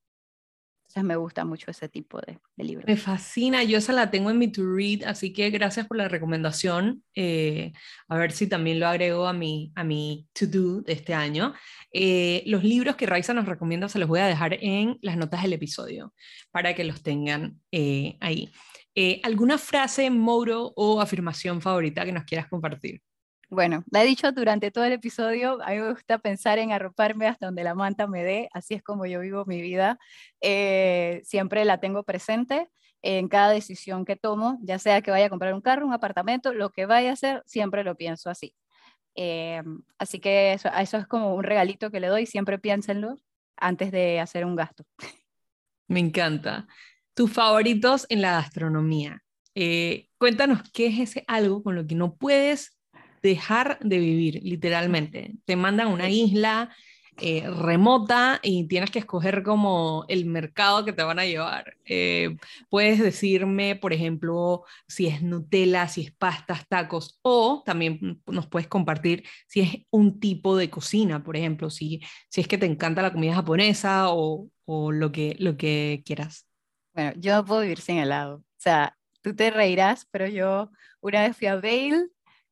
Entonces 0.88 1.04
me 1.04 1.16
gusta 1.16 1.44
mucho 1.46 1.72
ese 1.72 1.90
tipo 1.90 2.20
de, 2.22 2.40
de 2.56 2.64
libros. 2.64 2.86
Me 2.88 2.96
fascina, 2.96 3.64
yo 3.64 3.80
esa 3.80 3.92
la 3.92 4.12
tengo 4.12 4.30
en 4.30 4.38
mi 4.38 4.52
to 4.52 4.62
read, 4.64 5.04
así 5.04 5.34
que 5.34 5.50
gracias 5.50 5.88
por 5.88 5.98
la 5.98 6.08
recomendación. 6.08 7.04
Eh, 7.16 7.74
a 8.08 8.18
ver 8.18 8.32
si 8.32 8.48
también 8.48 8.80
lo 8.80 8.88
agrego 8.88 9.28
a 9.28 9.34
mi, 9.34 9.72
a 9.76 9.84
mi 9.84 10.28
to 10.34 10.46
do 10.46 10.82
de 10.82 10.94
este 10.94 11.16
año. 11.16 11.54
Eh, 11.92 12.44
los 12.46 12.64
libros 12.64 12.96
que 12.96 13.08
Raiza 13.08 13.34
nos 13.34 13.48
recomienda 13.48 13.90
se 13.90 13.98
los 13.98 14.08
voy 14.08 14.20
a 14.20 14.28
dejar 14.28 14.58
en 14.62 15.00
las 15.02 15.18
notas 15.18 15.42
del 15.42 15.54
episodio 15.54 16.14
para 16.52 16.76
que 16.76 16.84
los 16.84 17.02
tengan 17.02 17.60
eh, 17.72 18.18
ahí. 18.22 18.52
Eh, 18.98 19.20
¿Alguna 19.24 19.58
frase, 19.58 20.10
moro 20.10 20.72
o 20.76 21.02
afirmación 21.02 21.62
favorita 21.62 22.06
que 22.06 22.14
nos 22.14 22.24
quieras 22.24 22.48
compartir? 22.48 23.02
Bueno, 23.50 23.84
la 23.92 24.04
he 24.04 24.08
dicho 24.08 24.32
durante 24.32 24.72
todo 24.72 24.86
el 24.86 24.94
episodio, 24.94 25.62
a 25.62 25.72
mí 25.72 25.78
me 25.78 25.92
gusta 25.92 26.18
pensar 26.18 26.60
en 26.60 26.72
arroparme 26.72 27.28
hasta 27.28 27.46
donde 27.46 27.64
la 27.64 27.76
manta 27.76 28.08
me 28.08 28.24
dé, 28.24 28.50
así 28.54 28.74
es 28.74 28.82
como 28.82 29.06
yo 29.06 29.20
vivo 29.20 29.46
mi 29.46 29.62
vida, 29.62 30.00
eh, 30.42 31.22
siempre 31.24 31.64
la 31.66 31.80
tengo 31.80 32.04
presente 32.04 32.70
en 33.02 33.28
cada 33.28 33.52
decisión 33.52 34.04
que 34.04 34.16
tomo, 34.16 34.58
ya 34.62 34.80
sea 34.80 35.02
que 35.02 35.12
vaya 35.12 35.28
a 35.28 35.30
comprar 35.30 35.54
un 35.54 35.62
carro, 35.62 35.86
un 35.86 35.94
apartamento, 35.94 36.54
lo 36.54 36.72
que 36.72 36.88
vaya 36.88 37.12
a 37.12 37.14
hacer, 37.14 37.44
siempre 37.46 37.84
lo 37.84 37.96
pienso 37.96 38.30
así. 38.30 38.56
Eh, 39.16 39.62
así 40.00 40.20
que 40.20 40.54
eso, 40.54 40.70
eso 40.70 40.98
es 40.98 41.06
como 41.06 41.36
un 41.36 41.44
regalito 41.44 41.92
que 41.92 42.00
le 42.00 42.08
doy, 42.08 42.26
siempre 42.26 42.58
piénsenlo 42.58 43.20
antes 43.58 43.92
de 43.92 44.20
hacer 44.20 44.44
un 44.44 44.56
gasto. 44.56 44.86
Me 45.88 46.00
encanta 46.00 46.68
tus 47.16 47.32
favoritos 47.32 48.06
en 48.10 48.22
la 48.22 48.34
gastronomía. 48.34 49.24
Eh, 49.56 50.10
cuéntanos 50.20 50.62
qué 50.72 50.88
es 50.88 51.00
ese 51.00 51.24
algo 51.28 51.64
con 51.64 51.76
lo 51.76 51.88
que 51.88 51.96
no 51.96 52.16
puedes 52.16 52.78
dejar 53.24 53.80
de 53.80 53.98
vivir, 53.98 54.42
literalmente. 54.44 55.34
Te 55.46 55.56
mandan 55.56 55.88
a 55.88 55.94
una 55.94 56.10
isla 56.10 56.76
eh, 57.18 57.50
remota 57.50 58.42
y 58.44 58.68
tienes 58.68 58.92
que 58.92 59.00
escoger 59.00 59.42
como 59.42 60.04
el 60.10 60.26
mercado 60.26 60.84
que 60.84 60.92
te 60.92 61.04
van 61.04 61.18
a 61.20 61.26
llevar. 61.26 61.78
Eh, 61.86 62.36
puedes 62.70 63.00
decirme, 63.00 63.78
por 63.78 63.94
ejemplo, 63.94 64.66
si 64.88 65.08
es 65.08 65.22
Nutella, 65.24 65.88
si 65.88 66.02
es 66.02 66.12
pastas, 66.12 66.68
tacos, 66.68 67.20
o 67.22 67.64
también 67.66 68.22
nos 68.28 68.48
puedes 68.48 68.68
compartir 68.68 69.24
si 69.48 69.62
es 69.62 69.70
un 69.90 70.20
tipo 70.20 70.58
de 70.58 70.70
cocina, 70.70 71.24
por 71.24 71.38
ejemplo, 71.38 71.70
si, 71.70 72.02
si 72.30 72.42
es 72.42 72.48
que 72.50 72.58
te 72.58 72.66
encanta 72.66 73.02
la 73.02 73.14
comida 73.14 73.36
japonesa 73.36 74.10
o, 74.10 74.50
o 74.66 74.92
lo, 74.92 75.12
que, 75.14 75.38
lo 75.40 75.56
que 75.56 76.04
quieras. 76.06 76.46
Bueno, 76.96 77.12
yo 77.18 77.36
no 77.36 77.46
puedo 77.46 77.62
vivir 77.62 77.82
sin 77.82 77.98
helado. 77.98 78.38
O 78.38 78.44
sea, 78.58 78.98
tú 79.22 79.36
te 79.36 79.52
reirás, 79.52 80.08
pero 80.12 80.28
yo 80.28 80.72
una 81.02 81.22
vez 81.24 81.36
fui 81.36 81.48
a 81.48 81.58
Vail, 81.58 82.10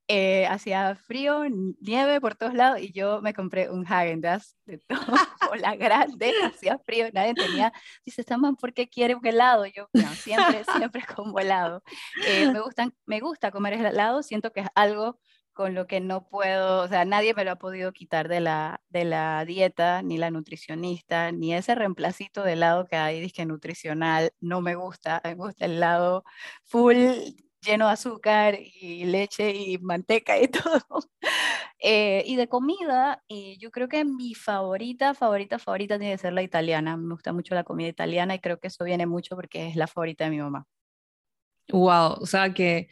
eh, 0.10 0.46
hacía 0.48 0.96
frío, 0.96 1.46
nieve 1.80 2.20
por 2.20 2.36
todos 2.36 2.54
lados, 2.54 2.82
y 2.82 2.92
yo 2.92 3.22
me 3.22 3.34
compré 3.34 3.70
un 3.70 3.86
Häagen-Dazs 3.86 4.58
de 4.66 4.80
todo, 4.80 5.00
la 5.56 5.78
grande, 5.78 6.34
hacía 6.44 6.78
frío, 6.80 7.08
nadie 7.14 7.34
tenía. 7.36 7.72
Dice, 8.06 8.26
man, 8.38 8.58
¿por 8.58 8.74
qué 8.74 8.90
quiere 8.90 9.16
un 9.16 9.26
helado? 9.26 9.66
Yo, 9.66 9.88
no, 9.94 10.14
siempre, 10.14 10.66
siempre 10.78 11.04
como 11.16 11.40
helado. 11.40 11.82
Eh, 12.28 12.52
me, 12.52 12.60
gustan, 12.60 12.94
me 13.06 13.22
gusta 13.22 13.50
comer 13.50 13.74
helado, 13.74 14.24
siento 14.24 14.52
que 14.52 14.60
es 14.60 14.68
algo 14.76 15.20
con 15.54 15.76
lo 15.76 15.88
que 15.88 16.00
no 16.02 16.28
puedo, 16.28 16.84
o 16.84 16.88
sea, 16.88 17.06
nadie 17.06 17.34
me 17.34 17.46
lo 17.46 17.52
ha 17.52 17.56
podido 17.58 17.94
quitar 17.94 18.28
de 18.28 18.42
la, 18.42 18.82
de 18.90 19.06
la 19.06 19.46
dieta, 19.46 20.02
ni 20.02 20.18
la 20.18 20.32
nutricionista, 20.32 21.32
ni 21.32 21.54
ese 21.54 21.76
reemplacito 21.76 22.44
de 22.44 22.54
helado 22.54 22.86
que 22.88 22.96
hay, 22.98 23.22
disque 23.22 23.46
nutricional, 23.46 24.32
no 24.42 24.62
me 24.62 24.76
gusta, 24.76 25.22
me 25.24 25.36
gusta 25.36 25.66
el 25.66 25.74
helado 25.74 26.24
full, 26.66 26.96
lleno 27.62 27.88
de 27.88 27.94
azúcar 27.94 28.58
y 28.60 29.06
leche 29.06 29.52
y 29.52 29.78
manteca 29.80 30.38
y 30.40 30.48
todo. 30.50 30.84
Eh, 31.80 32.24
y 32.26 32.36
de 32.36 32.48
comida, 32.48 33.24
yo 33.60 33.72
creo 33.72 33.88
que 33.90 34.06
mi 34.06 34.36
favorita, 34.36 35.14
favorita, 35.14 35.60
favorita 35.60 36.00
tiene 36.00 36.14
que 36.14 36.20
ser 36.20 36.34
la 36.34 36.44
italiana. 36.44 36.98
Me 36.98 37.14
gusta 37.14 37.34
mucho 37.34 37.56
la 37.56 37.64
comida 37.64 37.90
italiana 37.90 38.36
y 38.36 38.40
creo 38.40 38.60
que 38.60 38.68
eso 38.68 38.84
viene 38.86 39.06
mucho 39.06 39.36
porque 39.36 39.68
es 39.68 39.76
la 39.76 39.88
favorita 39.88 40.26
de 40.26 40.30
mi 40.32 40.40
mamá. 40.40 40.66
Wow, 41.72 42.18
o 42.22 42.26
sea 42.26 42.54
que 42.54 42.90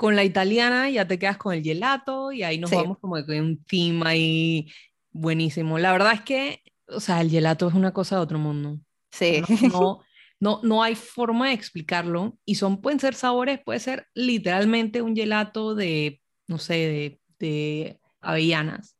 con 0.00 0.16
la 0.16 0.24
italiana 0.24 0.88
ya 0.88 1.06
te 1.06 1.18
quedas 1.18 1.36
con 1.36 1.52
el 1.52 1.62
gelato 1.62 2.32
y 2.32 2.42
ahí 2.42 2.56
nos 2.56 2.70
vamos 2.70 2.96
como 3.00 3.20
de 3.20 3.38
un 3.38 3.62
team 3.64 4.02
ahí 4.04 4.72
buenísimo. 5.10 5.78
La 5.78 5.92
verdad 5.92 6.14
es 6.14 6.22
que, 6.22 6.62
o 6.86 7.00
sea, 7.00 7.20
el 7.20 7.28
gelato 7.28 7.68
es 7.68 7.74
una 7.74 7.92
cosa 7.92 8.16
de 8.16 8.22
otro 8.22 8.38
mundo. 8.38 8.80
Sí. 9.10 9.42
No, 9.70 10.00
no, 10.40 10.60
no, 10.62 10.82
hay 10.82 10.94
forma 10.94 11.48
de 11.48 11.52
explicarlo 11.52 12.38
y 12.46 12.54
son, 12.54 12.80
pueden 12.80 12.98
ser 12.98 13.14
sabores, 13.14 13.60
puede 13.62 13.78
ser 13.78 14.06
literalmente 14.14 15.02
un 15.02 15.14
gelato 15.14 15.74
de, 15.74 16.22
no 16.46 16.56
sé, 16.56 16.72
de, 16.72 17.20
de 17.38 18.00
avellanas. 18.22 18.96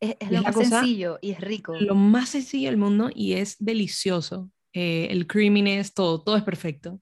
Es, 0.00 0.16
lo 0.30 0.40
más 0.40 0.54
sencillo 0.54 1.18
y 1.20 1.32
es 1.32 1.40
rico. 1.42 1.74
Lo 1.78 1.94
más 1.94 2.30
sencillo 2.30 2.70
del 2.70 2.78
mundo 2.78 3.10
y 3.14 3.34
es 3.34 3.56
delicioso. 3.58 4.50
Eh, 4.72 5.08
el 5.10 5.26
creaminess, 5.26 5.92
todo, 5.92 6.22
todo 6.22 6.38
es 6.38 6.44
perfecto. 6.44 6.98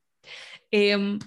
Eh, 0.73 1.21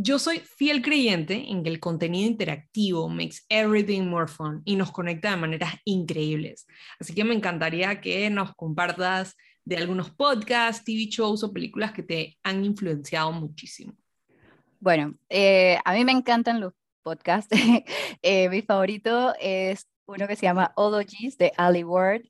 yo 0.00 0.20
soy 0.20 0.38
fiel 0.38 0.80
creyente 0.80 1.50
en 1.50 1.64
que 1.64 1.70
el 1.70 1.80
contenido 1.80 2.28
interactivo 2.28 3.08
makes 3.08 3.38
everything 3.48 4.02
more 4.02 4.28
fun 4.28 4.62
y 4.64 4.76
nos 4.76 4.92
conecta 4.92 5.32
de 5.32 5.36
maneras 5.36 5.74
increíbles. 5.84 6.68
Así 7.00 7.14
que 7.14 7.24
me 7.24 7.34
encantaría 7.34 8.00
que 8.00 8.30
nos 8.30 8.54
compartas 8.54 9.36
de 9.64 9.76
algunos 9.76 10.10
podcasts, 10.10 10.84
TV 10.84 11.06
shows 11.06 11.42
o 11.42 11.52
películas 11.52 11.90
que 11.90 12.04
te 12.04 12.38
han 12.44 12.64
influenciado 12.64 13.32
muchísimo. 13.32 13.92
Bueno, 14.78 15.14
eh, 15.28 15.80
a 15.84 15.92
mí 15.92 16.04
me 16.04 16.12
encantan 16.12 16.60
los 16.60 16.74
podcasts. 17.02 17.50
Eh, 18.22 18.48
mi 18.50 18.62
favorito 18.62 19.34
es 19.40 19.88
uno 20.06 20.28
que 20.28 20.36
se 20.36 20.46
llama 20.46 20.72
Ologies 20.76 21.36
de 21.38 21.52
Ali 21.56 21.82
Ward. 21.82 22.22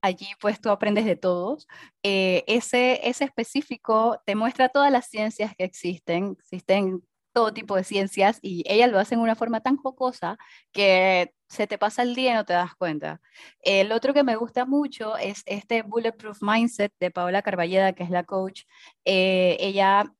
Allí 0.00 0.28
pues 0.40 0.60
tú 0.60 0.70
aprendes 0.70 1.04
de 1.04 1.16
todos. 1.16 1.66
Eh, 2.04 2.44
ese, 2.46 3.00
ese 3.02 3.24
específico 3.24 4.20
te 4.24 4.36
muestra 4.36 4.68
todas 4.68 4.92
las 4.92 5.08
ciencias 5.08 5.56
que 5.56 5.64
existen. 5.64 6.36
Existen 6.38 7.02
todo 7.36 7.52
tipo 7.52 7.76
de 7.76 7.84
ciencias 7.84 8.38
y 8.40 8.64
ella 8.66 8.86
lo 8.86 8.98
hace 8.98 9.14
en 9.14 9.20
una 9.20 9.34
forma 9.34 9.60
tan 9.60 9.76
jocosa 9.76 10.38
que 10.72 11.34
se 11.50 11.66
te 11.66 11.76
pasa 11.76 12.02
el 12.02 12.14
día 12.14 12.32
y 12.32 12.34
no 12.34 12.46
te 12.46 12.54
das 12.54 12.74
cuenta. 12.74 13.20
El 13.60 13.92
otro 13.92 14.14
que 14.14 14.24
me 14.24 14.36
gusta 14.36 14.64
mucho 14.64 15.18
es 15.18 15.42
este 15.44 15.82
Bulletproof 15.82 16.38
Mindset 16.40 16.94
de 16.98 17.10
Paola 17.10 17.42
Carballeda, 17.42 17.92
que 17.92 18.04
es 18.04 18.10
la 18.10 18.24
coach. 18.24 18.62
Eh, 19.04 19.58
ella 19.60 20.10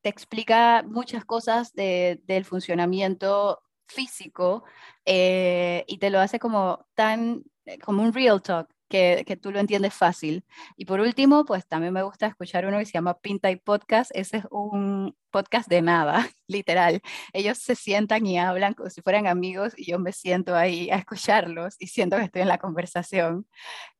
te 0.00 0.08
explica 0.08 0.84
muchas 0.86 1.24
cosas 1.24 1.72
del 1.74 2.44
funcionamiento 2.44 3.60
físico 3.88 4.62
eh, 5.04 5.84
y 5.88 5.98
te 5.98 6.10
lo 6.10 6.20
hace 6.20 6.38
como 6.38 6.86
tan 6.94 7.42
como 7.82 8.04
un 8.04 8.12
real 8.12 8.40
talk 8.42 8.68
que, 8.90 9.24
que, 9.26 9.36
tú 9.36 9.52
lo 9.52 9.60
entiendes 9.60 9.94
fácil. 9.94 10.44
Y 10.76 10.84
por 10.84 11.00
último, 11.00 11.44
pues 11.46 11.66
también 11.66 11.94
me 11.94 12.02
gusta 12.02 12.26
escuchar 12.26 12.66
uno 12.66 12.78
que 12.78 12.84
se 12.84 12.92
llama 12.92 13.18
Pinta 13.20 13.50
y 13.50 13.56
Podcast. 13.56 14.10
Ese 14.14 14.38
es 14.38 14.44
un 14.50 15.16
podcast 15.30 15.68
de 15.68 15.80
nada, 15.80 16.28
literal. 16.48 17.00
Ellos 17.32 17.58
se 17.58 17.76
sientan 17.76 18.26
y 18.26 18.38
hablan 18.38 18.74
como 18.74 18.90
si 18.90 19.00
fueran 19.00 19.26
amigos 19.26 19.72
y 19.76 19.90
yo 19.90 19.98
me 19.98 20.12
siento 20.12 20.56
ahí 20.56 20.90
a 20.90 20.96
escucharlos 20.96 21.76
y 21.78 21.86
siento 21.86 22.16
que 22.16 22.24
estoy 22.24 22.42
en 22.42 22.48
la 22.48 22.58
conversación. 22.58 23.46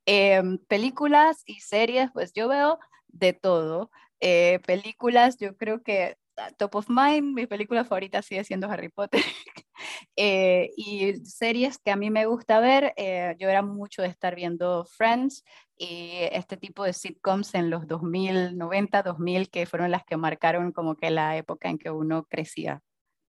Em, 0.07 0.59
películas 0.69 1.43
y 1.47 1.61
series, 1.61 2.11
pues 2.13 2.33
yo 2.33 2.49
veo 2.49 2.79
de 3.09 3.33
todo. 3.33 3.91
Eh, 4.21 4.61
películas, 4.67 5.39
yo 5.39 5.57
creo 5.57 5.83
que 5.83 6.17
top 6.57 6.77
of 6.77 6.87
mind, 6.89 7.35
mi 7.35 7.47
película 7.47 7.85
favorita 7.85 8.23
sigue 8.23 8.45
siendo 8.45 8.69
Harry 8.69 8.89
Potter. 8.89 9.21
Eh, 10.15 10.73
y 10.77 11.15
series 11.25 11.79
que 11.79 11.91
a 11.91 11.97
mí 11.97 12.11
me 12.11 12.27
gusta 12.27 12.61
ver, 12.61 12.93
eh, 12.99 13.35
yo 13.39 13.49
era 13.49 13.63
mucho 13.63 14.03
de 14.03 14.09
estar 14.09 14.35
viendo 14.35 14.85
Friends 14.85 15.43
y 15.79 16.11
este 16.33 16.59
tipo 16.59 16.85
de 16.85 16.93
sitcoms 16.93 17.55
en 17.55 17.71
los 17.71 17.87
2000, 17.87 18.59
90, 18.59 19.03
2000, 19.03 19.49
que 19.49 19.65
fueron 19.65 19.91
las 19.91 20.05
que 20.05 20.19
marcaron 20.19 20.73
como 20.73 20.97
que 20.97 21.11
la 21.11 21.39
época 21.39 21.71
en 21.71 21.79
que 21.79 21.91
uno 21.91 22.25
crecía. 22.25 22.83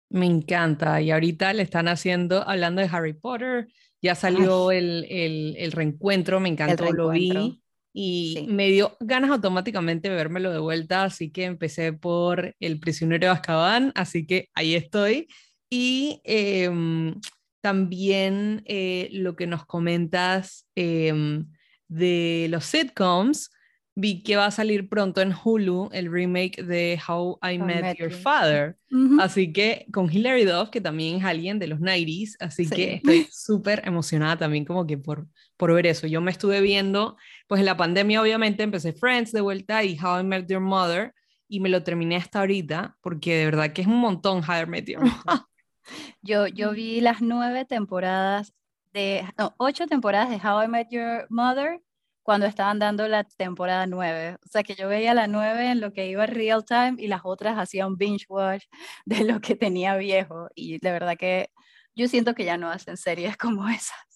Me 0.10 0.26
encanta. 0.26 1.00
Y 1.02 1.12
ahorita 1.12 1.54
le 1.54 1.62
están 1.62 1.88
haciendo, 1.88 2.42
hablando 2.48 2.82
de 2.82 2.90
Harry 2.92 3.14
Potter, 3.14 3.68
ya 4.02 4.16
salió 4.16 4.72
el, 4.72 5.06
el, 5.08 5.56
el, 5.56 5.72
reencuentro, 5.72 6.40
me 6.40 6.50
encantó, 6.50 6.92
lo 6.92 7.10
vi 7.10 7.62
y 7.94 8.46
me 8.50 8.70
dio 8.70 8.96
ganas 9.00 9.32
automáticamente 9.32 10.10
de 10.10 10.16
vérmelo 10.16 10.52
de 10.52 10.60
vuelta, 10.60 11.04
así 11.04 11.32
que 11.32 11.46
empecé 11.46 11.94
por 11.94 12.56
El 12.60 12.80
prisionero 12.80 13.28
de 13.28 13.32
Azkaban, 13.32 13.92
así 13.96 14.26
que 14.26 14.50
ahí 14.54 14.76
estoy. 14.76 15.28
Y 15.70 16.22
em, 16.24 17.20
también 17.62 18.62
eh, 18.66 19.10
lo 19.12 19.36
que 19.36 19.48
nos 19.48 19.66
comentas 19.66 20.68
em, 20.76 21.48
de 21.88 22.48
los 22.50 22.66
sitcoms, 22.66 23.52
vi 23.96 24.24
que 24.24 24.38
va 24.38 24.46
a 24.46 24.52
salir 24.52 24.88
pronto 24.88 25.20
en 25.20 25.34
Hulu 25.34 25.90
el 25.92 26.10
remake 26.12 26.64
de 26.64 26.98
How 27.06 27.38
I 27.44 27.58
Met, 27.58 27.98
Your 27.98 28.12
Father. 28.12 28.78
Así 29.20 29.52
que 29.52 29.88
con 29.92 30.10
Hilary 30.10 30.46
Duff, 30.46 30.70
que 30.70 30.80
también 30.80 31.18
es 31.18 31.26
alguien 31.26 31.60
de 31.60 31.68
los 31.68 31.80
90s, 31.80 32.38
así 32.40 32.68
que 32.70 32.96
estoy 32.96 33.28
súper 33.30 33.82
emocionada 33.86 34.38
también 34.38 34.64
como 34.64 34.88
que 34.88 34.98
por, 34.98 35.28
por 35.60 35.74
ver 35.74 35.88
eso. 35.88 36.08
Yo 36.08 36.22
me 36.22 36.32
estuve 36.32 36.62
viendo, 36.62 37.18
pues 37.48 37.60
en 37.60 37.66
la 37.66 37.76
pandemia 37.76 38.22
obviamente 38.22 38.64
empecé 38.64 38.94
Friends 38.94 39.34
de 39.34 39.42
vuelta 39.42 39.84
y 39.84 40.00
How 40.00 40.22
I 40.22 40.24
Met 40.24 40.48
Your 40.48 40.62
Mother 40.62 41.14
y 41.50 41.60
me 41.60 41.68
lo 41.68 41.84
terminé 41.84 42.16
hasta 42.16 42.40
ahorita 42.40 42.98
porque 43.02 43.36
de 43.36 43.46
verdad 43.46 43.74
que 43.74 43.82
es 43.82 43.88
un 43.88 44.00
montón 44.00 44.38
How 44.38 44.64
I 44.64 44.66
Met 44.68 44.86
Your 44.86 45.02
Mother. 45.04 45.44
yo, 46.22 46.48
yo 46.48 46.72
vi 46.72 47.02
las 47.02 47.22
nueve 47.22 47.66
temporadas 47.66 48.54
de, 48.94 49.26
no, 49.38 49.54
ocho 49.58 49.86
temporadas 49.86 50.30
de 50.30 50.38
How 50.38 50.64
I 50.64 50.68
Met 50.70 50.88
Your 50.92 51.28
Mother 51.30 51.82
cuando 52.24 52.46
estaban 52.46 52.80
dando 52.80 53.06
la 53.10 53.26
temporada 53.26 53.86
9. 53.86 54.38
O 54.42 54.48
sea 54.48 54.64
que 54.64 54.76
yo 54.76 54.88
veía 54.88 55.14
la 55.14 55.28
9 55.28 55.72
en 55.72 55.82
lo 55.82 55.92
que 55.92 56.08
iba 56.08 56.26
real 56.26 56.64
time 56.64 56.96
y 56.98 57.08
las 57.08 57.22
otras 57.26 57.58
hacían 57.58 57.98
binge 57.98 58.26
watch 58.30 58.64
de 59.06 59.26
lo 59.26 59.42
que 59.42 59.56
tenía 59.56 59.98
viejo. 59.98 60.48
Y 60.56 60.80
de 60.80 60.92
verdad 60.92 61.18
que 61.18 61.50
yo 61.96 62.08
siento 62.08 62.34
que 62.34 62.46
ya 62.46 62.56
no 62.56 62.70
hacen 62.70 62.96
series 62.96 63.36
como 63.36 63.68
esas. 63.68 64.09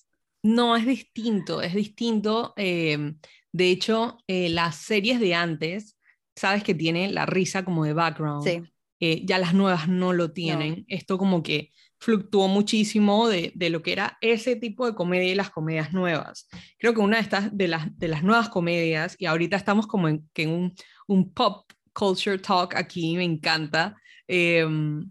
No, 0.43 0.75
es 0.75 0.85
distinto, 0.85 1.61
es 1.61 1.73
distinto. 1.73 2.53
Eh, 2.57 3.15
de 3.51 3.71
hecho, 3.71 4.17
eh, 4.27 4.49
las 4.49 4.75
series 4.75 5.19
de 5.19 5.33
antes, 5.33 5.97
sabes 6.35 6.63
que 6.63 6.75
tienen 6.75 7.15
la 7.15 7.25
risa 7.25 7.63
como 7.63 7.85
de 7.85 7.93
background. 7.93 8.43
Sí. 8.43 8.61
Eh, 8.99 9.21
ya 9.25 9.37
las 9.37 9.53
nuevas 9.53 9.87
no 9.87 10.13
lo 10.13 10.31
tienen. 10.31 10.85
Esto 10.87 11.17
como 11.17 11.43
que 11.43 11.71
fluctuó 11.99 12.47
muchísimo 12.47 13.27
de, 13.29 13.53
de, 13.55 13.69
lo 13.69 13.81
que 13.81 13.93
era 13.93 14.17
ese 14.21 14.57
tipo 14.57 14.85
de 14.85 14.95
comedia 14.95 15.31
y 15.31 15.35
las 15.35 15.49
comedias 15.49 15.93
nuevas. 15.93 16.47
Creo 16.77 16.93
que 16.93 16.99
una 16.99 17.17
de 17.17 17.23
estas, 17.23 17.55
de 17.55 17.67
las, 17.69 17.97
de 17.97 18.07
las 18.09 18.23
nuevas 18.23 18.49
comedias, 18.49 19.15
y 19.17 19.25
ahorita 19.25 19.55
estamos 19.55 19.87
como 19.87 20.09
en, 20.09 20.29
que 20.33 20.43
en 20.43 20.49
un, 20.49 20.75
un 21.07 21.33
pop 21.33 21.71
culture 21.93 22.37
talk 22.37 22.75
aquí, 22.75 23.15
me 23.15 23.23
encanta, 23.23 23.95
em, 24.27 25.09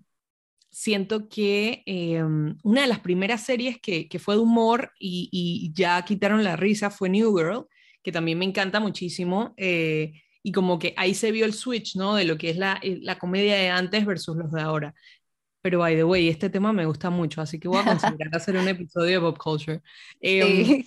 siento 0.73 1.29
que 1.29 1.83
em, 1.87 2.57
una 2.64 2.81
de 2.81 2.87
las 2.89 3.01
primeras 3.01 3.45
series 3.45 3.79
que, 3.81 4.09
que 4.09 4.18
fue 4.18 4.35
de 4.35 4.41
humor 4.41 4.93
y, 4.99 5.29
y, 5.31 5.73
ya 5.75 6.03
quitaron 6.05 6.43
la 6.43 6.57
risa 6.57 6.91
fue 6.91 7.11
New 7.11 7.37
Girl, 7.37 7.66
que 8.03 8.11
también 8.11 8.39
me 8.39 8.47
encanta 8.47 8.81
muchísimo. 8.81 9.55
Eh, 9.59 10.14
y 10.43 10.51
como 10.51 10.79
que 10.79 10.95
ahí 10.97 11.14
se 11.14 11.31
vio 11.31 11.45
el 11.45 11.53
switch, 11.53 11.95
¿no? 11.97 12.16
De 12.16 12.25
lo 12.25 12.37
que 12.37 12.51
es 12.51 12.57
la, 12.57 12.81
la 12.83 13.18
comedia 13.18 13.55
de 13.57 13.68
antes 13.68 14.05
versus 14.07 14.37
los 14.37 14.51
de 14.51 14.61
ahora. 14.61 14.95
Pero, 15.61 15.79
by 15.79 15.95
the 15.95 16.05
way, 16.05 16.29
este 16.29 16.51
tema 16.51 16.73
me 16.73 16.87
gusta 16.87 17.11
mucho, 17.11 17.41
así 17.41 17.61
que 17.61 17.68
voy 17.68 17.79
a 17.79 17.85
considerar 18.18 18.35
hacer 18.35 18.57
un 18.57 18.66
episodio 18.66 19.20
de 19.20 19.20
Pop 19.20 19.39
Culture. 19.39 19.83
Em, 20.20 20.85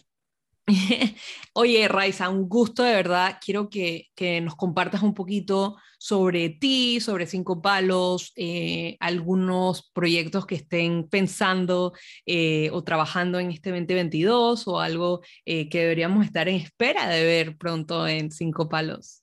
oye, 1.54 1.88
Raiza, 1.88 2.30
un 2.30 2.50
gusto 2.50 2.84
de 2.84 2.94
verdad. 2.94 3.38
Quiero 3.44 3.70
que, 3.70 4.08
que, 4.16 4.42
nos 4.42 4.56
compartas 4.56 5.04
un 5.04 5.14
poquito 5.14 5.78
sobre 6.00 6.50
ti, 6.50 7.00
sobre 7.00 7.28
Cinco 7.28 7.62
Palos, 7.62 8.34
eh, 8.36 8.98
algunos 9.00 9.92
proyectos 9.92 10.46
que 10.46 10.56
estén 10.56 11.08
pensando 11.08 11.94
eh, 12.26 12.70
o 12.74 12.84
trabajando 12.84 13.40
en 13.40 13.52
este 13.52 13.70
2022 13.70 14.68
o 14.68 14.80
algo 14.80 15.22
eh, 15.46 15.70
que 15.70 15.82
deberíamos 15.82 16.26
estar 16.26 16.48
en 16.50 16.56
espera 16.56 17.08
de 17.10 17.24
ver 17.24 17.58
pronto 17.58 18.08
en 18.08 18.32
Cinco 18.32 18.68
Palos. 18.68 19.22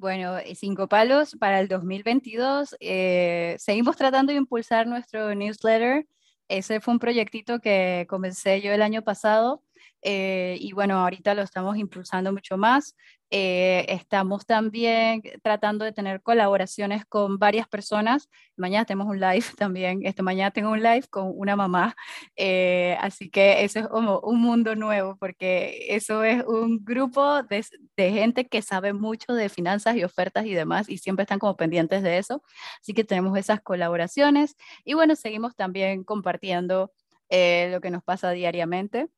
Bueno, 0.00 0.38
eh, 0.38 0.54
Cinco 0.54 0.88
Palos 0.88 1.36
para 1.38 1.60
el 1.60 1.68
2022. 1.68 2.74
Eh, 2.80 3.54
seguimos 3.58 3.98
tratando 3.98 4.32
de 4.32 4.38
impulsar 4.38 4.86
nuestro 4.86 5.34
newsletter. 5.34 6.06
Ese 6.48 6.80
fue 6.80 6.94
un 6.94 6.98
proyectito 6.98 7.60
que 7.60 8.06
comencé 8.08 8.62
yo 8.62 8.72
el 8.72 8.80
año 8.80 9.02
pasado 9.02 9.62
eh, 10.02 10.56
y 10.60 10.72
bueno, 10.72 10.98
ahorita 10.98 11.34
lo 11.34 11.42
estamos 11.42 11.76
impulsando 11.76 12.32
mucho 12.32 12.56
más. 12.56 12.96
Eh, 13.32 13.86
estamos 13.88 14.44
también 14.44 15.22
tratando 15.42 15.84
de 15.84 15.92
tener 15.92 16.20
colaboraciones 16.22 17.04
con 17.06 17.38
varias 17.38 17.68
personas. 17.68 18.28
Mañana 18.56 18.84
tenemos 18.84 19.08
un 19.08 19.20
live 19.20 19.44
también. 19.58 20.00
Esta 20.04 20.22
mañana 20.22 20.50
tengo 20.50 20.70
un 20.70 20.82
live 20.82 21.06
con 21.10 21.32
una 21.36 21.54
mamá. 21.54 21.94
Eh, 22.36 22.96
así 23.00 23.30
que 23.30 23.64
eso 23.64 23.80
es 23.80 23.88
como 23.88 24.20
un 24.20 24.40
mundo 24.40 24.74
nuevo 24.74 25.16
porque 25.16 25.86
eso 25.90 26.24
es 26.24 26.44
un 26.46 26.84
grupo 26.84 27.42
de, 27.44 27.64
de, 27.96 28.12
gente 28.12 28.46
que 28.48 28.62
sabe 28.62 28.92
mucho 28.92 29.34
de 29.34 29.48
finanzas 29.48 29.96
y 29.96 30.04
ofertas 30.04 30.46
y 30.46 30.54
demás 30.54 30.88
y 30.88 30.98
siempre 30.98 31.24
están 31.24 31.38
como 31.38 31.56
pendientes 31.56 32.02
de 32.02 32.18
eso. 32.18 32.42
Así 32.80 32.94
que 32.94 33.04
tenemos 33.04 33.38
esas 33.38 33.60
colaboraciones 33.60 34.56
y 34.84 34.94
bueno, 34.94 35.14
seguimos 35.16 35.54
también 35.56 36.04
compartiendo 36.04 36.92
lo 37.30 37.80
que 37.80 37.90
nos 37.90 38.02
pasa 38.02 38.30
diariamente. 38.32 39.08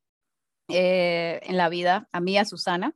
En 0.73 1.57
la 1.57 1.69
vida, 1.69 2.09
a 2.13 2.21
mí, 2.21 2.39
a 2.39 2.45
Susana, 2.45 2.95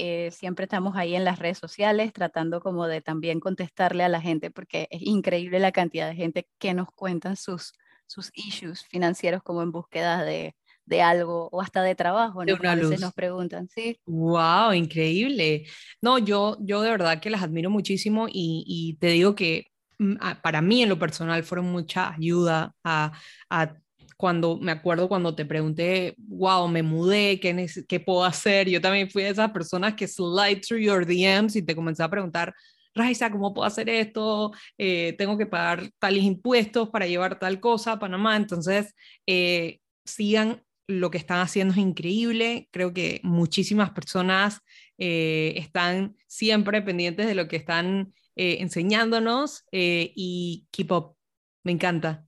eh, 0.00 0.30
siempre 0.30 0.64
estamos 0.64 0.96
ahí 0.96 1.16
en 1.16 1.24
las 1.24 1.40
redes 1.40 1.58
sociales 1.58 2.12
tratando 2.12 2.60
como 2.60 2.86
de 2.86 3.00
también 3.00 3.40
contestarle 3.40 4.04
a 4.04 4.08
la 4.08 4.20
gente 4.20 4.48
porque 4.52 4.86
es 4.92 5.02
increíble 5.02 5.58
la 5.58 5.72
cantidad 5.72 6.08
de 6.08 6.14
gente 6.14 6.48
que 6.58 6.72
nos 6.72 6.92
cuentan 6.92 7.36
sus, 7.36 7.72
sus 8.06 8.30
issues 8.32 8.84
financieros 8.84 9.42
como 9.42 9.60
en 9.60 9.72
búsqueda 9.72 10.22
de, 10.22 10.54
de 10.86 11.02
algo 11.02 11.48
o 11.50 11.60
hasta 11.60 11.82
de 11.82 11.96
trabajo, 11.96 12.44
¿no? 12.44 12.54
a 12.62 12.74
veces 12.76 13.00
nos 13.00 13.12
preguntan, 13.12 13.68
sí. 13.68 13.98
Wow, 14.06 14.72
increíble. 14.72 15.66
No, 16.00 16.18
yo, 16.18 16.56
yo 16.60 16.80
de 16.80 16.90
verdad 16.90 17.20
que 17.20 17.30
las 17.30 17.42
admiro 17.42 17.68
muchísimo 17.68 18.28
y, 18.28 18.64
y 18.68 18.94
te 19.00 19.08
digo 19.08 19.34
que 19.34 19.66
mm, 19.98 20.14
para 20.42 20.62
mí 20.62 20.84
en 20.84 20.90
lo 20.90 20.98
personal 21.00 21.42
fueron 21.42 21.72
mucha 21.72 22.14
ayuda 22.14 22.72
a, 22.84 23.12
a 23.50 23.74
cuando 24.18 24.58
me 24.58 24.72
acuerdo 24.72 25.08
cuando 25.08 25.36
te 25.36 25.46
pregunté, 25.46 26.16
wow, 26.18 26.66
me 26.66 26.82
mudé, 26.82 27.38
¿qué, 27.38 27.66
qué 27.86 28.00
puedo 28.00 28.24
hacer? 28.24 28.68
Yo 28.68 28.80
también 28.80 29.08
fui 29.08 29.22
de 29.22 29.28
esas 29.28 29.52
personas 29.52 29.94
que 29.94 30.08
slide 30.08 30.60
through 30.60 30.80
your 30.80 31.06
DMs 31.06 31.54
y 31.54 31.62
te 31.62 31.76
comencé 31.76 32.02
a 32.02 32.10
preguntar, 32.10 32.52
Raiza, 32.96 33.30
¿cómo 33.30 33.54
puedo 33.54 33.64
hacer 33.66 33.88
esto? 33.88 34.50
Eh, 34.76 35.14
tengo 35.18 35.38
que 35.38 35.46
pagar 35.46 35.90
tales 36.00 36.24
impuestos 36.24 36.88
para 36.90 37.06
llevar 37.06 37.38
tal 37.38 37.60
cosa 37.60 37.92
a 37.92 37.98
Panamá. 38.00 38.36
Entonces, 38.36 38.92
eh, 39.26 39.78
sigan 40.04 40.64
lo 40.88 41.10
que 41.12 41.18
están 41.18 41.38
haciendo 41.38 41.74
es 41.74 41.78
increíble. 41.78 42.68
Creo 42.72 42.92
que 42.92 43.20
muchísimas 43.22 43.90
personas 43.90 44.60
eh, 44.98 45.54
están 45.56 46.16
siempre 46.26 46.82
pendientes 46.82 47.26
de 47.26 47.36
lo 47.36 47.46
que 47.46 47.56
están 47.56 48.12
enseñándonos 48.34 49.64
y 49.72 50.66
keep 50.70 50.92
up. 50.92 51.16
Me 51.64 51.72
encanta. 51.72 52.27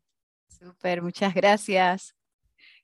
Súper, 0.61 1.01
muchas 1.01 1.35
gracias. 1.35 2.15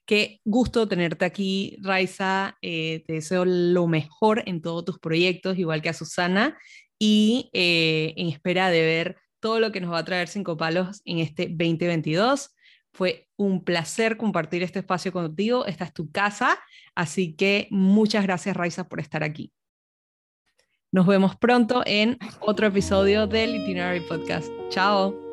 Qué 0.06 0.40
gusto 0.44 0.88
tenerte 0.88 1.24
aquí, 1.24 1.76
Raiza. 1.82 2.56
Eh, 2.62 3.02
te 3.06 3.14
deseo 3.14 3.44
lo 3.44 3.86
mejor 3.86 4.42
en 4.46 4.62
todos 4.62 4.84
tus 4.84 4.98
proyectos, 4.98 5.58
igual 5.58 5.82
que 5.82 5.88
a 5.88 5.92
Susana, 5.92 6.56
y 6.98 7.50
eh, 7.52 8.14
en 8.16 8.28
espera 8.28 8.70
de 8.70 8.82
ver 8.82 9.16
todo 9.40 9.60
lo 9.60 9.72
que 9.72 9.80
nos 9.80 9.92
va 9.92 9.98
a 9.98 10.04
traer 10.04 10.28
Cinco 10.28 10.56
Palos 10.56 11.02
en 11.04 11.18
este 11.18 11.48
2022. 11.48 12.54
Fue 12.92 13.28
un 13.36 13.62
placer 13.62 14.16
compartir 14.16 14.62
este 14.62 14.78
espacio 14.78 15.12
contigo. 15.12 15.66
Esta 15.66 15.84
es 15.84 15.92
tu 15.92 16.10
casa, 16.10 16.58
así 16.94 17.34
que 17.34 17.68
muchas 17.70 18.24
gracias, 18.24 18.56
Raiza, 18.56 18.88
por 18.88 19.00
estar 19.00 19.22
aquí. 19.22 19.52
Nos 20.92 21.06
vemos 21.06 21.36
pronto 21.36 21.82
en 21.84 22.16
otro 22.40 22.68
episodio 22.68 23.26
del 23.26 23.56
Itinerary 23.56 24.00
Podcast. 24.00 24.50
Chao. 24.70 25.25